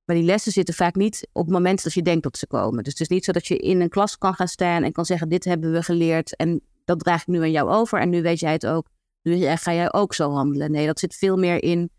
Maar 0.09 0.17
die 0.17 0.27
lessen 0.27 0.51
zitten 0.51 0.73
vaak 0.73 0.95
niet 0.95 1.27
op 1.31 1.43
het 1.43 1.53
moment 1.53 1.83
dat 1.83 1.93
je 1.93 2.01
denkt 2.01 2.23
dat 2.23 2.37
ze 2.37 2.47
komen. 2.47 2.83
Dus 2.83 2.91
het 2.91 3.01
is 3.01 3.07
niet 3.07 3.25
zo 3.25 3.31
dat 3.31 3.47
je 3.47 3.57
in 3.57 3.81
een 3.81 3.89
klas 3.89 4.17
kan 4.17 4.33
gaan 4.33 4.47
staan 4.47 4.83
en 4.83 4.91
kan 4.91 5.05
zeggen: 5.05 5.29
Dit 5.29 5.45
hebben 5.45 5.71
we 5.71 5.83
geleerd 5.83 6.35
en 6.35 6.61
dat 6.85 6.99
draag 6.99 7.21
ik 7.21 7.27
nu 7.27 7.41
aan 7.41 7.51
jou 7.51 7.69
over. 7.69 7.99
En 7.99 8.09
nu 8.09 8.21
weet 8.21 8.39
jij 8.39 8.51
het 8.51 8.65
ook. 8.65 8.87
Nu 9.21 9.55
ga 9.55 9.73
jij 9.73 9.93
ook 9.93 10.13
zo 10.13 10.31
handelen. 10.31 10.71
Nee, 10.71 10.85
dat 10.85 10.99
zit 10.99 11.15
veel 11.15 11.37
meer 11.37 11.63
in 11.63 11.91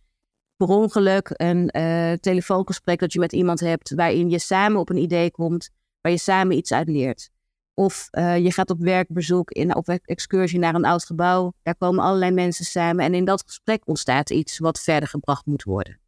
per 0.57 0.69
ongeluk 0.69 1.31
een 1.33 1.71
uh, 1.77 2.13
telefoongesprek 2.13 2.99
dat 2.99 3.13
je 3.13 3.19
met 3.19 3.33
iemand 3.33 3.61
hebt 3.61 3.95
waarin 3.95 4.31
je 4.31 4.39
samen 4.39 4.81
op 4.81 4.91
een 4.91 5.03
idee 5.03 5.31
komt, 5.31 5.71
waar 6.01 6.13
je 6.13 6.19
samen 6.19 6.57
iets 6.57 6.73
uit 6.73 6.89
leert. 6.89 7.31
Of 7.75 8.09
uh, 8.11 8.39
je 8.39 8.53
gaat 8.53 8.71
op 8.71 8.79
werkbezoek, 8.79 9.51
in, 9.51 9.75
op 9.75 9.89
excursie 9.89 10.59
naar 10.59 10.75
een 10.75 10.85
oud 10.85 11.05
gebouw. 11.05 11.53
Daar 11.63 11.77
komen 11.77 12.05
allerlei 12.05 12.31
mensen 12.31 12.65
samen. 12.65 13.05
En 13.05 13.15
in 13.15 13.25
dat 13.25 13.43
gesprek 13.47 13.83
ontstaat 13.85 14.31
iets 14.31 14.59
wat 14.59 14.81
verder 14.81 15.09
gebracht 15.09 15.47
moet 15.47 15.63
worden. 15.63 16.01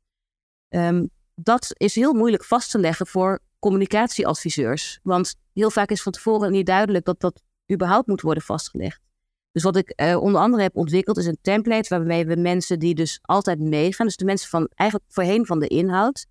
Um, 0.69 1.11
dat 1.35 1.73
is 1.77 1.95
heel 1.95 2.13
moeilijk 2.13 2.45
vast 2.45 2.71
te 2.71 2.79
leggen 2.79 3.07
voor 3.07 3.41
communicatieadviseurs. 3.59 5.01
Want 5.03 5.35
heel 5.53 5.71
vaak 5.71 5.91
is 5.91 6.03
van 6.03 6.13
tevoren 6.13 6.53
niet 6.53 6.67
duidelijk 6.67 7.05
dat 7.05 7.21
dat 7.21 7.43
überhaupt 7.73 8.07
moet 8.07 8.21
worden 8.21 8.43
vastgelegd. 8.43 9.01
Dus 9.53 9.63
wat 9.63 9.77
ik 9.77 9.93
uh, 9.97 10.17
onder 10.23 10.41
andere 10.41 10.63
heb 10.63 10.77
ontwikkeld 10.77 11.19
is 11.19 11.27
een 11.27 11.39
template 11.43 11.89
waarmee 11.89 12.27
we 12.27 12.37
mensen 12.37 12.79
die 12.79 12.95
dus 12.95 13.19
altijd 13.23 13.61
meegaan, 13.61 14.07
dus 14.07 14.17
de 14.17 14.25
mensen 14.25 14.49
van 14.49 14.69
eigenlijk 14.75 15.13
voorheen 15.13 15.47
van 15.47 15.59
de 15.59 15.67
inhoud, 15.67 16.27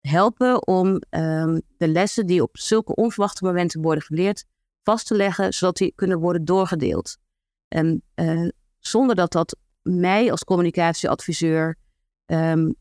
helpen 0.00 0.66
om 0.66 0.86
um, 1.10 1.62
de 1.76 1.88
lessen 1.88 2.26
die 2.26 2.42
op 2.42 2.58
zulke 2.58 2.94
onverwachte 2.94 3.44
momenten 3.44 3.82
worden 3.82 4.02
geleerd, 4.02 4.44
vast 4.82 5.06
te 5.06 5.14
leggen, 5.14 5.52
zodat 5.54 5.76
die 5.76 5.92
kunnen 5.94 6.18
worden 6.18 6.44
doorgedeeld. 6.44 7.16
En 7.68 8.02
uh, 8.14 8.48
zonder 8.78 9.16
dat 9.16 9.32
dat 9.32 9.56
mij 9.82 10.30
als 10.30 10.44
communicatieadviseur 10.44 11.78
um, 12.26 12.74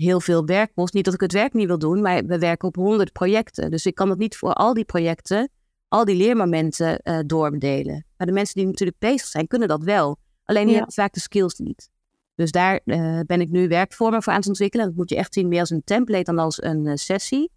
heel 0.00 0.20
veel 0.20 0.44
werk 0.44 0.70
kost. 0.74 0.94
Niet 0.94 1.04
dat 1.04 1.14
ik 1.14 1.20
het 1.20 1.32
werk 1.32 1.52
niet 1.52 1.66
wil 1.66 1.78
doen, 1.78 2.00
maar 2.00 2.24
we 2.24 2.38
werken 2.38 2.68
op 2.68 2.76
honderd 2.76 3.12
projecten. 3.12 3.70
Dus 3.70 3.86
ik 3.86 3.94
kan 3.94 4.10
het 4.10 4.18
niet 4.18 4.36
voor 4.36 4.52
al 4.52 4.74
die 4.74 4.84
projecten, 4.84 5.50
al 5.88 6.04
die 6.04 6.16
leermomenten 6.16 7.00
uh, 7.04 7.18
doorbedelen. 7.26 8.06
Maar 8.16 8.26
de 8.26 8.32
mensen 8.32 8.54
die 8.54 8.66
natuurlijk 8.66 8.98
bezig 8.98 9.26
zijn, 9.26 9.46
kunnen 9.46 9.68
dat 9.68 9.82
wel. 9.82 10.18
Alleen 10.44 10.66
die 10.66 10.74
hebben 10.74 10.92
vaak 10.92 11.12
de 11.12 11.20
skills 11.20 11.54
niet. 11.58 11.90
Dus 12.34 12.50
daar 12.50 12.80
uh, 12.84 13.20
ben 13.26 13.40
ik 13.40 13.50
nu 13.50 13.68
werkvormen 13.68 14.22
voor 14.22 14.32
aan 14.32 14.38
het 14.38 14.48
ontwikkelen. 14.48 14.86
Dat 14.86 14.94
moet 14.94 15.10
je 15.10 15.16
echt 15.16 15.34
zien 15.34 15.48
meer 15.48 15.60
als 15.60 15.70
een 15.70 15.84
template 15.84 16.24
dan 16.24 16.38
als 16.38 16.62
een 16.62 16.84
uh, 16.84 16.92
sessie. 16.94 17.50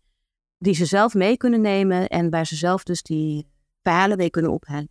Die 0.58 0.74
ze 0.74 0.86
zelf 0.86 1.14
mee 1.14 1.38
kunnen 1.38 1.62
nemen 1.62 2.08
en 2.08 2.30
waar 2.30 2.46
ze 2.46 2.56
zelf 2.56 2.84
dus 2.84 3.02
die 3.02 3.48
verhalen 3.82 4.18
mee 4.18 4.30
kunnen 4.30 4.52
ophalen. 4.52 4.90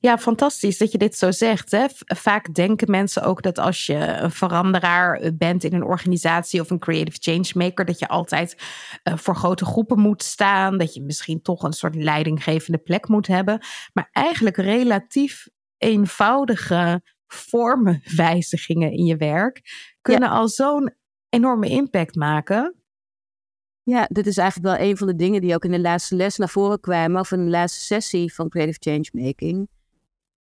Ja, 0.00 0.18
fantastisch 0.18 0.78
dat 0.78 0.92
je 0.92 0.98
dit 0.98 1.16
zo 1.16 1.30
zegt. 1.30 1.70
Hè? 1.70 1.86
Vaak 1.98 2.54
denken 2.54 2.90
mensen 2.90 3.22
ook 3.22 3.42
dat 3.42 3.58
als 3.58 3.86
je 3.86 3.94
een 3.94 4.30
veranderaar 4.30 5.14
eh, 5.14 5.30
bent 5.34 5.64
in 5.64 5.74
een 5.74 5.84
organisatie 5.84 6.60
of 6.60 6.70
een 6.70 6.78
creative 6.78 7.18
changemaker, 7.20 7.84
dat 7.84 7.98
je 7.98 8.08
altijd 8.08 8.56
uh, 9.04 9.16
voor 9.16 9.36
grote 9.36 9.64
groepen 9.64 9.98
moet 9.98 10.22
staan, 10.22 10.78
dat 10.78 10.94
je 10.94 11.02
misschien 11.02 11.42
toch 11.42 11.62
een 11.62 11.72
soort 11.72 11.94
leidinggevende 11.94 12.78
plek 12.78 13.08
moet 13.08 13.26
hebben. 13.26 13.58
Maar 13.92 14.08
eigenlijk 14.12 14.56
relatief 14.56 15.48
eenvoudige 15.78 17.02
vormenwijzigingen 17.26 18.92
in 18.92 19.04
je 19.04 19.16
werk 19.16 19.60
kunnen 20.00 20.28
al 20.28 20.48
zo'n 20.48 20.94
enorme 21.28 21.68
impact 21.68 22.14
maken. 22.14 22.74
Ja, 23.82 24.06
dit 24.10 24.26
is 24.26 24.36
eigenlijk 24.36 24.76
wel 24.76 24.88
een 24.88 24.96
van 24.96 25.06
de 25.06 25.16
dingen 25.16 25.40
die 25.40 25.54
ook 25.54 25.64
in 25.64 25.70
de 25.70 25.80
laatste 25.80 26.16
les 26.16 26.36
naar 26.36 26.48
voren 26.48 26.80
kwamen, 26.80 27.20
of 27.20 27.32
in 27.32 27.44
de 27.44 27.50
laatste 27.50 27.80
sessie 27.80 28.34
van 28.34 28.48
Creative 28.48 28.78
Changemaking 28.80 29.68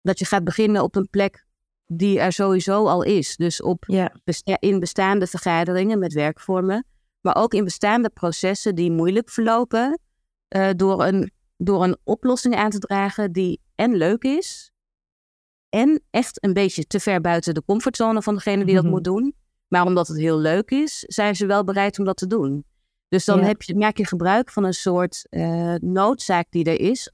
dat 0.04 0.18
je 0.18 0.24
gaat 0.24 0.44
beginnen 0.44 0.82
op 0.82 0.96
een 0.96 1.08
plek 1.10 1.46
die 1.86 2.20
er 2.20 2.32
sowieso 2.32 2.86
al 2.86 3.02
is. 3.02 3.36
Dus 3.36 3.62
op 3.62 3.84
in 4.58 4.80
bestaande 4.80 5.26
vergaderingen 5.26 5.98
met 5.98 6.12
werkvormen, 6.12 6.86
maar 7.20 7.36
ook 7.36 7.54
in 7.54 7.64
bestaande 7.64 8.10
processen 8.10 8.74
die 8.74 8.90
moeilijk 8.90 9.30
verlopen, 9.30 9.98
uh, 10.56 10.70
door, 10.76 11.04
een, 11.04 11.30
door 11.56 11.84
een 11.84 11.96
oplossing 12.04 12.56
aan 12.56 12.70
te 12.70 12.78
dragen 12.78 13.32
die 13.32 13.60
en 13.74 13.94
leuk 13.96 14.22
is, 14.22 14.72
en 15.68 16.02
echt 16.10 16.44
een 16.44 16.52
beetje 16.52 16.86
te 16.86 17.00
ver 17.00 17.20
buiten 17.20 17.54
de 17.54 17.64
comfortzone 17.64 18.22
van 18.22 18.34
degene 18.34 18.64
die 18.64 18.74
dat 18.74 18.84
mhm. 18.84 18.92
moet 18.92 19.04
doen. 19.04 19.34
Maar 19.68 19.86
omdat 19.86 20.08
het 20.08 20.16
heel 20.16 20.38
leuk 20.38 20.70
is, 20.70 20.98
zijn 21.00 21.36
ze 21.36 21.46
wel 21.46 21.64
bereid 21.64 21.98
om 21.98 22.04
dat 22.04 22.16
te 22.16 22.26
doen. 22.26 22.64
Dus 23.08 23.24
dan 23.24 23.42
heb 23.42 23.62
je, 23.62 23.76
maak 23.76 23.96
je 23.96 24.06
gebruik 24.06 24.50
van 24.50 24.64
een 24.64 24.74
soort 24.74 25.26
uh, 25.30 25.74
noodzaak 25.74 26.46
die 26.50 26.64
er 26.64 26.80
is 26.80 27.12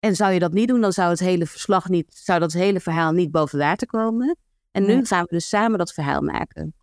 en 0.00 0.16
zou 0.16 0.32
je 0.32 0.38
dat 0.38 0.52
niet 0.52 0.68
doen, 0.68 0.80
dan 0.80 0.92
zou 0.92 1.10
het 1.10 1.20
hele 1.20 1.46
verslag 1.46 1.88
niet, 1.88 2.14
zou 2.14 2.40
dat 2.40 2.52
hele 2.52 2.80
verhaal 2.80 3.12
niet 3.12 3.30
boven 3.30 3.58
water 3.58 3.86
komen. 3.86 4.36
En 4.70 4.86
nu 4.86 5.04
gaan 5.04 5.22
we 5.22 5.28
dus 5.30 5.48
samen 5.48 5.78
dat 5.78 5.92
verhaal 5.92 6.20
maken. 6.20 6.74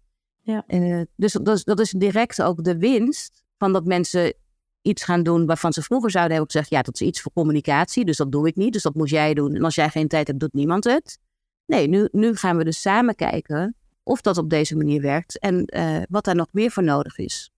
Ja. 0.41 0.63
Uh, 0.67 1.01
dus 1.15 1.33
dat 1.33 1.55
is, 1.55 1.63
dat 1.63 1.79
is 1.79 1.91
direct 1.91 2.41
ook 2.41 2.63
de 2.63 2.77
winst 2.77 3.43
van 3.57 3.73
dat 3.73 3.85
mensen 3.85 4.33
iets 4.81 5.03
gaan 5.03 5.23
doen 5.23 5.45
waarvan 5.45 5.73
ze 5.73 5.81
vroeger 5.81 6.11
zouden 6.11 6.35
hebben 6.35 6.51
gezegd, 6.51 6.71
ja, 6.71 6.81
dat 6.81 6.93
is 6.93 7.07
iets 7.07 7.21
voor 7.21 7.31
communicatie, 7.31 8.05
dus 8.05 8.17
dat 8.17 8.31
doe 8.31 8.47
ik 8.47 8.55
niet, 8.55 8.73
dus 8.73 8.81
dat 8.81 8.95
moet 8.95 9.09
jij 9.09 9.33
doen. 9.33 9.55
En 9.55 9.63
als 9.63 9.75
jij 9.75 9.89
geen 9.89 10.07
tijd 10.07 10.27
hebt, 10.27 10.39
doet 10.39 10.53
niemand 10.53 10.83
het. 10.83 11.19
Nee, 11.65 11.87
nu, 11.87 12.07
nu 12.11 12.35
gaan 12.35 12.57
we 12.57 12.63
dus 12.63 12.81
samen 12.81 13.15
kijken 13.15 13.75
of 14.03 14.21
dat 14.21 14.37
op 14.37 14.49
deze 14.49 14.75
manier 14.75 15.01
werkt 15.01 15.39
en 15.39 15.75
uh, 15.75 16.01
wat 16.09 16.23
daar 16.23 16.35
nog 16.35 16.47
meer 16.51 16.71
voor 16.71 16.83
nodig 16.83 17.17
is. 17.17 17.51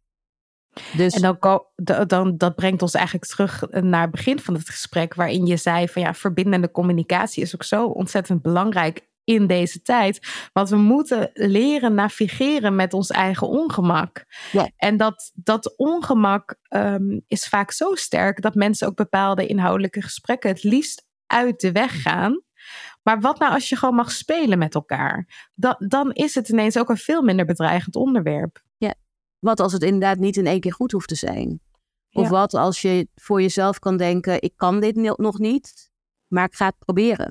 Dus... 0.98 1.14
En 1.14 1.22
dan, 1.22 1.66
dan, 2.08 2.38
dat 2.38 2.56
brengt 2.56 2.82
ons 2.82 2.94
eigenlijk 2.94 3.26
terug 3.26 3.64
naar 3.70 4.02
het 4.02 4.12
begin 4.12 4.40
van 4.40 4.54
het 4.54 4.70
gesprek, 4.70 5.14
waarin 5.14 5.46
je 5.46 5.58
zei 5.58 5.88
van 5.88 6.02
ja, 6.02 6.14
verbindende 6.14 6.72
communicatie 6.72 7.44
is 7.44 7.56
ook 7.56 7.64
zo 7.64 7.86
ontzettend 7.86 8.42
belangrijk 8.42 9.06
in 9.24 9.48
deze 9.48 9.82
tijd. 9.82 10.28
Want 10.54 10.70
we 10.70 10.76
moeten 10.76 11.30
leren 11.34 11.94
navigeren 11.94 12.76
met 12.76 12.94
ons 12.94 13.10
eigen 13.10 13.48
ongemak. 13.48 14.26
Ja. 14.52 14.70
En 14.78 14.98
dat, 14.98 15.32
dat 15.36 15.78
ongemak 15.78 16.56
um, 16.70 17.22
is 17.28 17.48
vaak 17.48 17.72
zo 17.72 17.96
sterk 17.96 18.42
dat 18.42 18.56
mensen 18.56 18.88
ook 18.88 18.96
bepaalde 18.96 19.46
inhoudelijke 19.46 20.02
gesprekken 20.02 20.50
het 20.50 20.64
liefst 20.64 21.06
uit 21.26 21.60
de 21.60 21.72
weg 21.72 22.02
gaan. 22.02 22.42
Maar 23.04 23.20
wat 23.20 23.40
nou 23.40 23.54
als 23.54 23.70
je 23.70 23.76
gewoon 23.76 23.96
mag 23.96 24.12
spelen 24.12 24.58
met 24.58 24.76
elkaar? 24.76 25.48
Da 25.54 25.76
dan 25.80 26.12
is 26.12 26.36
het 26.36 26.50
ineens 26.50 26.78
ook 26.78 26.90
een 26.90 26.98
veel 26.98 27.22
minder 27.22 27.46
bedreigend 27.46 27.96
onderwerp. 27.96 28.62
Wat 29.48 29.60
als 29.60 29.74
het 29.74 29.84
inderdaad 29.84 30.18
niet 30.18 30.38
in 30.38 30.48
één 30.48 30.60
keer 30.60 30.74
goed 30.74 30.92
hoeft 30.92 31.08
te 31.08 31.16
zijn? 31.16 31.60
Of 32.12 32.30
wat 32.30 32.54
als 32.54 32.82
je 32.82 33.08
voor 33.16 33.42
jezelf 33.42 33.80
kan 33.80 33.98
denken: 33.98 34.42
ik 34.42 34.54
kan 34.56 34.80
dit 34.80 34.96
nog 34.96 35.40
niet, 35.40 35.92
maar 36.28 36.46
ik 36.46 36.56
ga 36.56 36.66
het 36.66 36.78
proberen. 36.78 37.26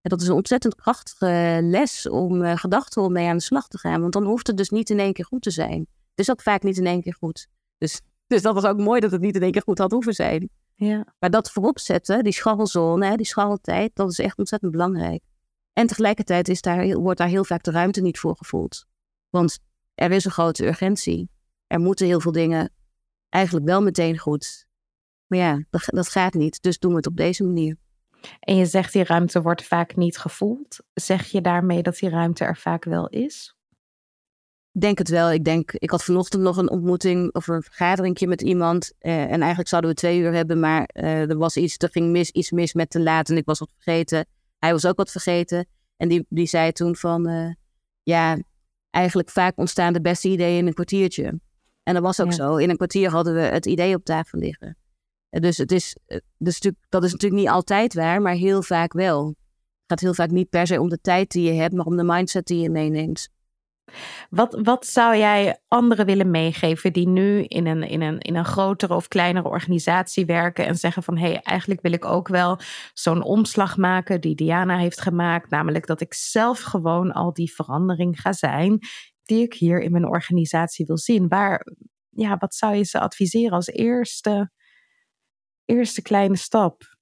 En 0.00 0.10
dat 0.10 0.20
is 0.20 0.28
een 0.28 0.34
ontzettend 0.34 0.74
krachtige 0.74 1.58
les 1.62 2.08
om 2.08 2.42
uh, 2.42 2.56
gedachten 2.56 3.02
om 3.02 3.12
mee 3.12 3.28
aan 3.28 3.36
de 3.36 3.42
slag 3.42 3.68
te 3.68 3.78
gaan. 3.78 4.00
Want 4.00 4.12
dan 4.12 4.24
hoeft 4.24 4.46
het 4.46 4.56
dus 4.56 4.70
niet 4.70 4.90
in 4.90 4.98
één 4.98 5.12
keer 5.12 5.24
goed 5.24 5.42
te 5.42 5.50
zijn. 5.50 5.78
Het 5.78 6.18
is 6.18 6.30
ook 6.30 6.42
vaak 6.42 6.62
niet 6.62 6.78
in 6.78 6.86
één 6.86 7.02
keer 7.02 7.14
goed. 7.14 7.48
Dus, 7.78 8.00
dus 8.32 8.42
dat 8.42 8.54
was 8.54 8.64
ook 8.64 8.78
mooi 8.78 9.00
dat 9.00 9.10
het 9.10 9.20
niet 9.20 9.34
in 9.34 9.42
één 9.42 9.52
keer 9.52 9.62
goed 9.62 9.78
had 9.78 9.90
hoeven 9.90 10.14
zijn. 10.14 10.50
Ja. 10.74 11.14
Maar 11.18 11.30
dat 11.30 11.50
voorop 11.50 11.78
zetten, 11.78 12.24
die 12.24 12.32
scharrelzone, 12.32 13.16
die 13.16 13.26
scharreltijd, 13.26 13.90
dat 13.94 14.10
is 14.10 14.18
echt 14.18 14.38
ontzettend 14.38 14.72
belangrijk. 14.72 15.22
En 15.72 15.86
tegelijkertijd 15.86 16.48
is 16.48 16.60
daar, 16.60 16.94
wordt 16.98 17.18
daar 17.18 17.28
heel 17.28 17.44
vaak 17.44 17.62
de 17.62 17.70
ruimte 17.70 18.00
niet 18.00 18.18
voor 18.18 18.36
gevoeld. 18.36 18.86
Want 19.30 19.58
er 19.94 20.10
is 20.10 20.24
een 20.24 20.30
grote 20.30 20.66
urgentie. 20.66 21.32
Er 21.74 21.80
moeten 21.80 22.06
heel 22.06 22.20
veel 22.20 22.32
dingen 22.32 22.70
eigenlijk 23.28 23.66
wel 23.66 23.82
meteen 23.82 24.18
goed. 24.18 24.66
Maar 25.26 25.38
ja, 25.38 25.64
dat, 25.70 25.82
dat 25.84 26.08
gaat 26.08 26.34
niet. 26.34 26.62
Dus 26.62 26.78
doen 26.78 26.90
we 26.90 26.96
het 26.96 27.06
op 27.06 27.16
deze 27.16 27.44
manier. 27.44 27.76
En 28.40 28.56
je 28.56 28.66
zegt 28.66 28.92
die 28.92 29.04
ruimte 29.04 29.42
wordt 29.42 29.64
vaak 29.64 29.96
niet 29.96 30.18
gevoeld. 30.18 30.78
Zeg 30.92 31.26
je 31.26 31.40
daarmee 31.40 31.82
dat 31.82 31.96
die 31.96 32.08
ruimte 32.08 32.44
er 32.44 32.56
vaak 32.56 32.84
wel 32.84 33.08
is? 33.08 33.56
Ik 34.72 34.80
denk 34.80 34.98
het 34.98 35.08
wel. 35.08 35.32
Ik 35.32 35.44
denk, 35.44 35.72
ik 35.72 35.90
had 35.90 36.04
vanochtend 36.04 36.42
nog 36.42 36.56
een 36.56 36.70
ontmoeting 36.70 37.34
of 37.34 37.48
een 37.48 37.62
vergaderingje 37.62 38.26
met 38.26 38.42
iemand. 38.42 38.92
Eh, 38.98 39.22
en 39.22 39.40
eigenlijk 39.40 39.68
zouden 39.68 39.90
we 39.90 39.96
twee 39.96 40.18
uur 40.18 40.32
hebben, 40.32 40.60
maar 40.60 40.84
eh, 40.84 41.30
er 41.30 41.36
was 41.36 41.56
iets, 41.56 41.74
er 41.78 41.90
ging 41.90 42.10
mis, 42.10 42.30
iets 42.30 42.50
mis 42.50 42.72
met 42.72 42.90
te 42.90 43.00
laat 43.00 43.28
en 43.28 43.36
ik 43.36 43.44
was 43.44 43.58
wat 43.58 43.72
vergeten. 43.74 44.26
Hij 44.58 44.72
was 44.72 44.86
ook 44.86 44.96
wat 44.96 45.10
vergeten. 45.10 45.66
En 45.96 46.08
die, 46.08 46.26
die 46.28 46.46
zei 46.46 46.72
toen 46.72 46.96
van, 46.96 47.28
uh, 47.28 47.52
ja, 48.02 48.38
eigenlijk 48.90 49.30
vaak 49.30 49.58
ontstaan 49.58 49.92
de 49.92 50.00
beste 50.00 50.28
ideeën 50.28 50.58
in 50.58 50.66
een 50.66 50.74
kwartiertje. 50.74 51.40
En 51.84 51.94
dat 51.94 52.02
was 52.02 52.20
ook 52.20 52.32
zo. 52.32 52.56
In 52.56 52.70
een 52.70 52.76
kwartier 52.76 53.10
hadden 53.10 53.34
we 53.34 53.40
het 53.40 53.66
idee 53.66 53.94
op 53.94 54.04
tafel 54.04 54.38
liggen. 54.38 54.76
Dus, 55.30 55.56
het 55.56 55.72
is, 55.72 55.96
dus 56.38 56.60
dat 56.88 57.04
is 57.04 57.12
natuurlijk 57.12 57.40
niet 57.40 57.50
altijd 57.50 57.94
waar, 57.94 58.22
maar 58.22 58.34
heel 58.34 58.62
vaak 58.62 58.92
wel. 58.92 59.26
Het 59.26 59.36
gaat 59.86 60.00
heel 60.00 60.14
vaak 60.14 60.30
niet 60.30 60.48
per 60.48 60.66
se 60.66 60.80
om 60.80 60.88
de 60.88 61.00
tijd 61.00 61.30
die 61.30 61.52
je 61.52 61.60
hebt, 61.60 61.74
maar 61.74 61.86
om 61.86 61.96
de 61.96 62.04
mindset 62.04 62.46
die 62.46 62.60
je 62.60 62.70
meeneemt. 62.70 63.28
Wat, 64.30 64.58
wat 64.62 64.86
zou 64.86 65.16
jij 65.16 65.58
anderen 65.68 66.06
willen 66.06 66.30
meegeven 66.30 66.92
die 66.92 67.08
nu 67.08 67.42
in 67.42 67.66
een, 67.66 67.82
in, 67.82 68.00
een, 68.00 68.20
in 68.20 68.36
een 68.36 68.44
grotere 68.44 68.94
of 68.94 69.08
kleinere 69.08 69.48
organisatie 69.48 70.26
werken 70.26 70.66
en 70.66 70.76
zeggen 70.76 71.02
van 71.02 71.16
hé, 71.18 71.26
hey, 71.26 71.40
eigenlijk 71.40 71.80
wil 71.80 71.92
ik 71.92 72.04
ook 72.04 72.28
wel 72.28 72.58
zo'n 72.92 73.22
omslag 73.22 73.76
maken 73.76 74.20
die 74.20 74.34
Diana 74.34 74.78
heeft 74.78 75.00
gemaakt, 75.00 75.50
namelijk 75.50 75.86
dat 75.86 76.00
ik 76.00 76.14
zelf 76.14 76.60
gewoon 76.60 77.12
al 77.12 77.32
die 77.32 77.54
verandering 77.54 78.20
ga 78.20 78.32
zijn 78.32 78.78
die 79.24 79.42
ik 79.42 79.54
hier 79.54 79.80
in 79.80 79.92
mijn 79.92 80.06
organisatie 80.06 80.86
wil 80.86 80.98
zien. 80.98 81.28
Waar, 81.28 81.66
ja, 82.08 82.36
wat 82.36 82.54
zou 82.54 82.74
je 82.74 82.84
ze 82.84 83.00
adviseren 83.00 83.52
als 83.52 83.66
eerste, 83.66 84.50
eerste 85.64 86.02
kleine 86.02 86.36
stap? 86.36 86.96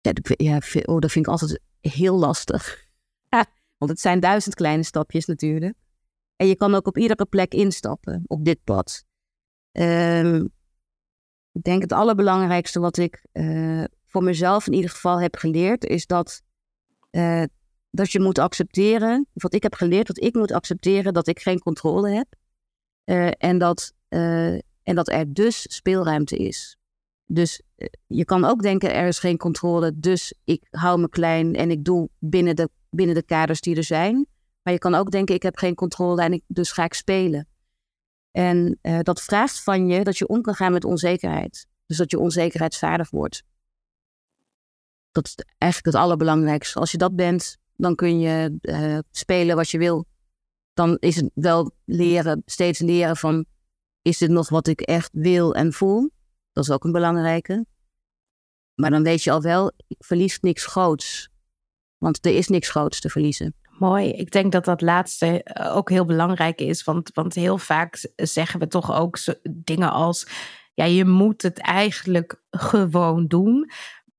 Ja, 0.00 0.12
ja 0.36 0.60
oh, 0.84 0.98
dat 0.98 1.12
vind 1.12 1.26
ik 1.26 1.32
altijd 1.32 1.60
heel 1.80 2.18
lastig. 2.18 2.86
want 3.78 3.90
het 3.90 4.00
zijn 4.00 4.20
duizend 4.20 4.54
kleine 4.54 4.82
stapjes 4.82 5.26
natuurlijk. 5.26 5.74
En 6.36 6.46
je 6.46 6.56
kan 6.56 6.74
ook 6.74 6.86
op 6.86 6.98
iedere 6.98 7.26
plek 7.26 7.54
instappen 7.54 8.22
op 8.26 8.44
dit 8.44 8.64
pad. 8.64 9.04
Um, 9.72 10.52
ik 11.52 11.62
denk 11.62 11.82
het 11.82 11.92
allerbelangrijkste 11.92 12.80
wat 12.80 12.96
ik 12.96 13.26
uh, 13.32 13.84
voor 14.06 14.22
mezelf 14.22 14.66
in 14.66 14.72
ieder 14.72 14.90
geval 14.90 15.20
heb 15.20 15.36
geleerd, 15.36 15.84
is 15.84 16.06
dat, 16.06 16.42
uh, 17.10 17.42
dat 17.94 18.12
je 18.12 18.20
moet 18.20 18.38
accepteren, 18.38 19.26
wat 19.32 19.54
ik 19.54 19.62
heb 19.62 19.74
geleerd, 19.74 20.06
dat 20.06 20.22
ik 20.22 20.34
moet 20.34 20.52
accepteren 20.52 21.12
dat 21.12 21.26
ik 21.26 21.40
geen 21.40 21.58
controle 21.58 22.10
heb. 22.10 22.26
Uh, 23.04 23.30
en, 23.38 23.58
dat, 23.58 23.92
en 24.08 24.94
dat 24.94 25.08
er 25.08 25.32
dus 25.32 25.74
speelruimte 25.74 26.36
is. 26.36 26.76
Dus 27.24 27.62
je 28.06 28.24
kan 28.24 28.44
ook 28.44 28.62
denken, 28.62 28.94
er 28.94 29.06
is 29.06 29.18
geen 29.18 29.36
controle, 29.36 29.98
dus 29.98 30.34
ik 30.44 30.66
hou 30.70 31.00
me 31.00 31.08
klein 31.08 31.54
en 31.54 31.70
ik 31.70 31.84
doe 31.84 32.08
binnen 32.18 32.56
de, 32.56 32.68
binnen 32.90 33.14
de 33.14 33.22
kaders 33.22 33.60
die 33.60 33.76
er 33.76 33.84
zijn. 33.84 34.26
Maar 34.62 34.72
je 34.72 34.78
kan 34.78 34.94
ook 34.94 35.10
denken, 35.10 35.34
ik 35.34 35.42
heb 35.42 35.56
geen 35.56 35.74
controle 35.74 36.22
en 36.22 36.32
ik, 36.32 36.42
dus 36.46 36.72
ga 36.72 36.84
ik 36.84 36.94
spelen. 36.94 37.48
En 38.30 38.78
dat 39.02 39.22
vraagt 39.22 39.62
van 39.62 39.86
je 39.86 40.04
dat 40.04 40.18
je 40.18 40.26
om 40.26 40.42
kan 40.42 40.54
gaan 40.54 40.72
met 40.72 40.84
onzekerheid. 40.84 41.66
Dus 41.86 41.96
dat 41.96 42.10
je 42.10 42.18
onzekerheidsvaardig 42.18 43.10
wordt. 43.10 43.42
Dat 45.10 45.26
is 45.26 45.34
eigenlijk 45.58 45.94
het 45.96 46.04
allerbelangrijkste. 46.04 46.78
Als 46.78 46.90
je 46.90 46.98
dat 46.98 47.16
bent, 47.16 47.60
dan 47.76 47.94
kun 47.94 48.20
je 48.20 48.58
uh, 48.62 48.98
spelen 49.10 49.56
wat 49.56 49.70
je 49.70 49.78
wil. 49.78 50.06
Dan 50.72 50.96
is 50.98 51.16
het 51.16 51.30
wel 51.34 51.74
leren, 51.84 52.42
steeds 52.44 52.78
leren 52.78 53.16
van, 53.16 53.44
is 54.02 54.18
dit 54.18 54.30
nog 54.30 54.48
wat 54.48 54.66
ik 54.66 54.80
echt 54.80 55.10
wil 55.12 55.54
en 55.54 55.72
voel? 55.72 56.10
Dat 56.52 56.64
is 56.64 56.70
ook 56.70 56.84
een 56.84 56.92
belangrijke. 56.92 57.66
Maar 58.74 58.90
dan 58.90 59.02
weet 59.02 59.22
je 59.22 59.30
al 59.30 59.42
wel, 59.42 59.72
ik 59.86 59.96
verlies 59.98 60.40
niks 60.40 60.66
groots. 60.66 61.28
Want 61.98 62.26
er 62.26 62.36
is 62.36 62.48
niks 62.48 62.70
groots 62.70 63.00
te 63.00 63.08
verliezen. 63.08 63.54
Mooi. 63.78 64.08
Ik 64.08 64.30
denk 64.30 64.52
dat 64.52 64.64
dat 64.64 64.80
laatste 64.80 65.42
eh, 65.42 65.76
ook 65.76 65.90
heel 65.90 66.04
belangrijk 66.04 66.60
is. 66.60 66.84
Want, 66.84 67.10
want 67.14 67.34
heel 67.34 67.58
vaak 67.58 68.12
zeggen 68.16 68.60
we 68.60 68.66
toch 68.66 68.92
ook 68.92 69.18
dingen 69.50 69.90
als: 69.90 70.26
ja, 70.74 70.84
je 70.84 71.04
moet 71.04 71.42
het 71.42 71.58
eigenlijk 71.58 72.42
gewoon 72.50 73.26
doen. 73.26 73.70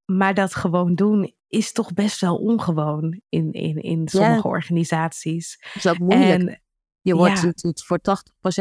Maar 0.04 0.34
dat 0.34 0.54
gewoon 0.54 0.94
doen 0.94 1.33
is 1.54 1.72
toch 1.72 1.92
best 1.92 2.20
wel 2.20 2.36
ongewoon 2.36 3.20
in, 3.28 3.52
in, 3.52 3.76
in 3.76 4.08
sommige 4.08 4.48
organisaties. 4.48 5.58
Dat 5.60 5.84
is 5.84 5.86
ook 5.86 5.98
moeilijk. 5.98 6.40
En, 6.40 6.62
je 7.00 7.14
wordt 7.14 7.40
ja. 7.40 7.72
voor 7.74 7.98
80% 7.98 8.02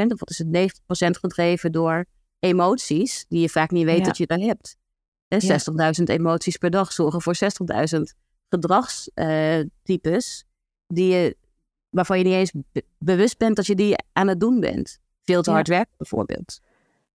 of 0.08 0.20
wat 0.20 0.30
is 0.30 0.38
het, 0.38 0.74
90% 1.08 1.20
gedreven 1.20 1.72
door 1.72 2.06
emoties 2.40 3.26
die 3.30 3.42
je 3.42 3.50
vaak 3.50 3.72
niet 3.72 3.86
weet 3.86 4.06
dat 4.06 4.18
je 4.18 4.26
daar 4.26 4.40
hebt. 4.40 4.78
60.000 5.36 6.04
emoties 6.04 6.58
per 6.58 6.70
dag 6.70 6.92
zorgen 6.92 7.22
voor 7.22 7.36
60.000 7.96 8.02
gedragstypes 8.50 10.46
die 10.88 11.08
je, 11.08 11.38
waarvan 11.90 12.18
je 12.18 12.24
niet 12.24 12.34
eens 12.34 12.52
bewust 12.98 13.38
bent 13.38 13.56
dat 13.56 13.66
je 13.66 13.76
die 13.76 13.96
aan 14.14 14.28
het 14.28 14.40
doen 14.40 14.60
bent. 14.60 15.00
Veel 15.22 15.42
te 15.42 15.52
hard 15.52 15.68
werken 15.68 15.94
bijvoorbeeld. 15.98 16.60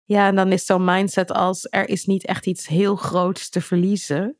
Ja, 0.05 0.27
en 0.27 0.35
dan 0.35 0.51
is 0.51 0.65
zo'n 0.65 0.85
mindset 0.85 1.31
als 1.31 1.67
er 1.69 1.89
is 1.89 2.05
niet 2.05 2.25
echt 2.25 2.45
iets 2.45 2.67
heel 2.67 2.95
groots 2.95 3.49
te 3.49 3.61
verliezen. 3.61 4.37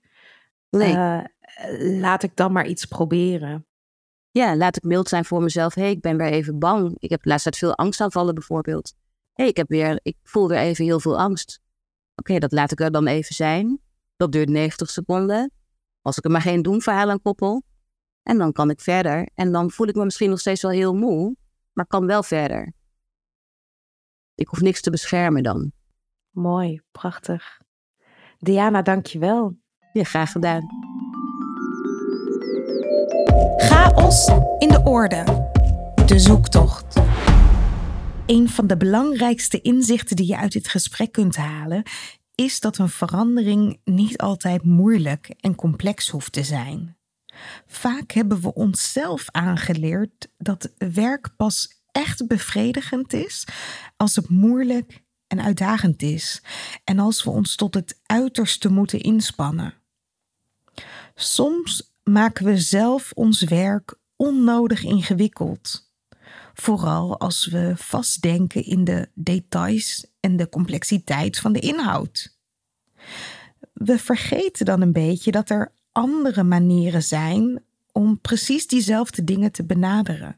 Nee. 0.70 0.94
Uh, 0.94 2.00
laat 2.02 2.24
ik 2.24 2.36
dan 2.36 2.52
maar 2.52 2.68
iets 2.68 2.86
proberen. 2.86 3.68
Ja, 4.32 4.56
laat 4.56 4.78
ik 4.78 4.84
mild 4.84 5.10
zijn 5.10 5.26
voor 5.26 5.42
mezelf. 5.42 5.74
Hé, 5.74 5.82
hey, 5.82 5.92
ik 5.92 6.02
ben 6.02 6.18
weer 6.18 6.32
even 6.32 6.60
bang. 6.60 6.96
Ik 7.00 7.10
heb 7.10 7.26
laatst 7.26 7.44
tijd 7.44 7.58
veel 7.58 7.76
angstaanvallen 7.76 8.34
bijvoorbeeld. 8.34 8.94
Hé, 9.34 9.44
hey, 9.44 9.48
ik, 9.48 9.58
heb 9.58 9.70
weer, 9.70 10.00
ik 10.02 10.18
voel 10.24 10.48
weer 10.48 10.58
even 10.58 10.86
heel 10.86 11.00
veel 11.00 11.20
angst. 11.20 11.60
Oké, 12.16 12.40
dat 12.40 12.52
laat 12.52 12.72
ik 12.72 12.80
er 12.80 12.92
dan 12.92 13.08
even 13.08 13.36
zijn. 13.36 13.82
Dat 14.16 14.32
duurt 14.32 14.50
90 14.50 14.90
seconden. 14.90 15.52
Als 16.02 16.18
ik 16.18 16.26
er 16.26 16.32
maar 16.32 16.42
geen 16.42 16.62
doemverhaal 16.62 17.10
aan 17.10 17.22
koppel. 17.22 17.64
En 18.24 18.38
dan 18.38 18.52
kan 18.52 18.70
ik 18.70 18.82
verder. 18.82 19.30
En 19.34 19.52
dan 19.52 19.72
voel 19.72 19.88
ik 19.88 19.96
me 19.96 20.04
misschien 20.04 20.30
nog 20.30 20.40
steeds 20.40 20.62
wel 20.62 20.72
heel 20.72 20.96
moe. 20.96 21.36
Maar 21.74 21.88
kan 21.88 22.06
wel 22.06 22.24
verder. 22.24 22.74
Ik 24.36 24.48
hoef 24.48 24.62
niks 24.62 24.82
te 24.82 24.90
beschermen 24.90 25.44
dan. 25.44 25.72
Mooi, 26.30 26.82
prachtig. 26.92 27.62
Diana, 28.38 28.82
dankjewel. 28.82 29.58
Graag 30.06 30.32
gedaan. 30.32 30.68
Chaos 33.58 34.28
in 34.58 34.70
de 34.70 34.82
orde. 34.84 35.24
De 36.06 36.20
zoektocht. 36.20 37.00
Een 38.26 38.50
van 38.50 38.68
de 38.68 38.78
belangrijkste 38.78 39.62
inzichten 39.62 40.16
die 40.16 40.28
je 40.28 40.38
uit 40.38 40.52
dit 40.52 40.68
gesprek 40.68 41.12
kunt 41.12 41.36
halen, 41.36 41.84
is 42.36 42.60
dat 42.60 42.78
een 42.78 42.90
verandering 42.90 43.80
niet 43.84 44.18
altijd 44.18 44.64
moeilijk 44.64 45.34
en 45.40 45.56
complex 45.56 46.10
hoeft 46.10 46.32
te 46.32 46.44
zijn. 46.44 46.98
Vaak 47.66 48.12
hebben 48.12 48.42
we 48.42 48.54
onszelf 48.54 49.26
aangeleerd 49.32 50.30
dat 50.38 50.74
werk 50.78 51.30
pas 51.36 51.82
echt 51.92 52.28
bevredigend 52.28 53.14
is 53.14 53.48
als 53.98 54.16
het 54.16 54.30
moeilijk 54.30 55.04
en 55.28 55.42
uitdagend 55.42 56.02
is 56.02 56.42
en 56.84 57.00
als 57.00 57.24
we 57.24 57.30
ons 57.30 57.56
tot 57.56 57.74
het 57.74 58.00
uiterste 58.06 58.70
moeten 58.70 59.00
inspannen. 59.00 59.74
Soms 61.20 61.94
maken 62.04 62.46
we 62.46 62.58
zelf 62.58 63.12
ons 63.14 63.44
werk 63.44 63.96
onnodig 64.16 64.84
ingewikkeld. 64.84 65.92
Vooral 66.54 67.20
als 67.20 67.48
we 67.48 67.74
vastdenken 67.76 68.64
in 68.64 68.84
de 68.84 69.10
details 69.14 70.08
en 70.20 70.38
de 70.38 70.50
complexiteit 70.50 71.40
van 71.40 71.54
de 71.54 71.60
inhoud. 71.60 72.38
We 73.74 74.00
vergeten 74.00 74.66
dan 74.66 74.82
een 74.82 74.92
beetje 74.92 75.32
dat 75.32 75.50
er 75.50 75.74
andere 75.92 76.44
manieren 76.44 77.04
zijn 77.04 77.64
om 77.92 78.22
precies 78.22 78.68
diezelfde 78.68 79.24
dingen 79.24 79.52
te 79.52 79.66
benaderen. 79.66 80.36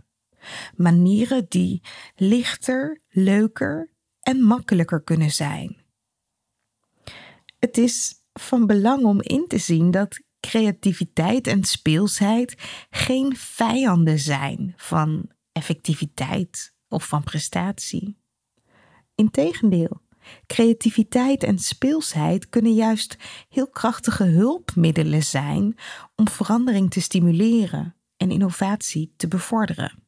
Manieren 0.75 1.45
die 1.49 1.81
lichter, 2.15 3.01
leuker 3.09 3.89
en 4.19 4.41
makkelijker 4.41 5.01
kunnen 5.01 5.31
zijn. 5.31 5.77
Het 7.59 7.77
is 7.77 8.13
van 8.33 8.65
belang 8.65 9.03
om 9.03 9.21
in 9.21 9.47
te 9.47 9.57
zien 9.57 9.91
dat 9.91 10.19
creativiteit 10.39 11.47
en 11.47 11.63
speelsheid 11.63 12.55
geen 12.89 13.37
vijanden 13.37 14.19
zijn 14.19 14.73
van 14.77 15.29
effectiviteit 15.51 16.73
of 16.87 17.07
van 17.07 17.23
prestatie. 17.23 18.17
Integendeel, 19.15 20.01
creativiteit 20.45 21.43
en 21.43 21.59
speelsheid 21.59 22.49
kunnen 22.49 22.73
juist 22.73 23.17
heel 23.49 23.67
krachtige 23.67 24.23
hulpmiddelen 24.23 25.23
zijn 25.23 25.75
om 26.15 26.27
verandering 26.27 26.91
te 26.91 27.01
stimuleren 27.01 27.95
en 28.17 28.31
innovatie 28.31 29.13
te 29.17 29.27
bevorderen. 29.27 30.03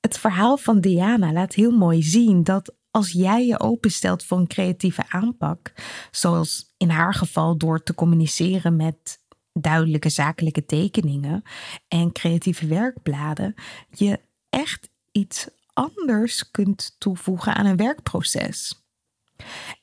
Het 0.00 0.18
verhaal 0.18 0.56
van 0.56 0.80
Diana 0.80 1.32
laat 1.32 1.54
heel 1.54 1.70
mooi 1.70 2.02
zien 2.02 2.42
dat 2.42 2.74
als 2.96 3.12
jij 3.12 3.46
je 3.46 3.60
openstelt 3.60 4.24
voor 4.24 4.38
een 4.38 4.46
creatieve 4.46 5.04
aanpak, 5.08 5.72
zoals 6.10 6.74
in 6.76 6.88
haar 6.90 7.14
geval 7.14 7.56
door 7.56 7.82
te 7.82 7.94
communiceren 7.94 8.76
met 8.76 9.20
duidelijke 9.52 10.08
zakelijke 10.08 10.64
tekeningen 10.64 11.42
en 11.88 12.12
creatieve 12.12 12.66
werkbladen, 12.66 13.54
je 13.90 14.20
echt 14.50 14.90
iets 15.12 15.48
anders 15.72 16.50
kunt 16.50 16.96
toevoegen 16.98 17.54
aan 17.54 17.66
een 17.66 17.76
werkproces. 17.76 18.86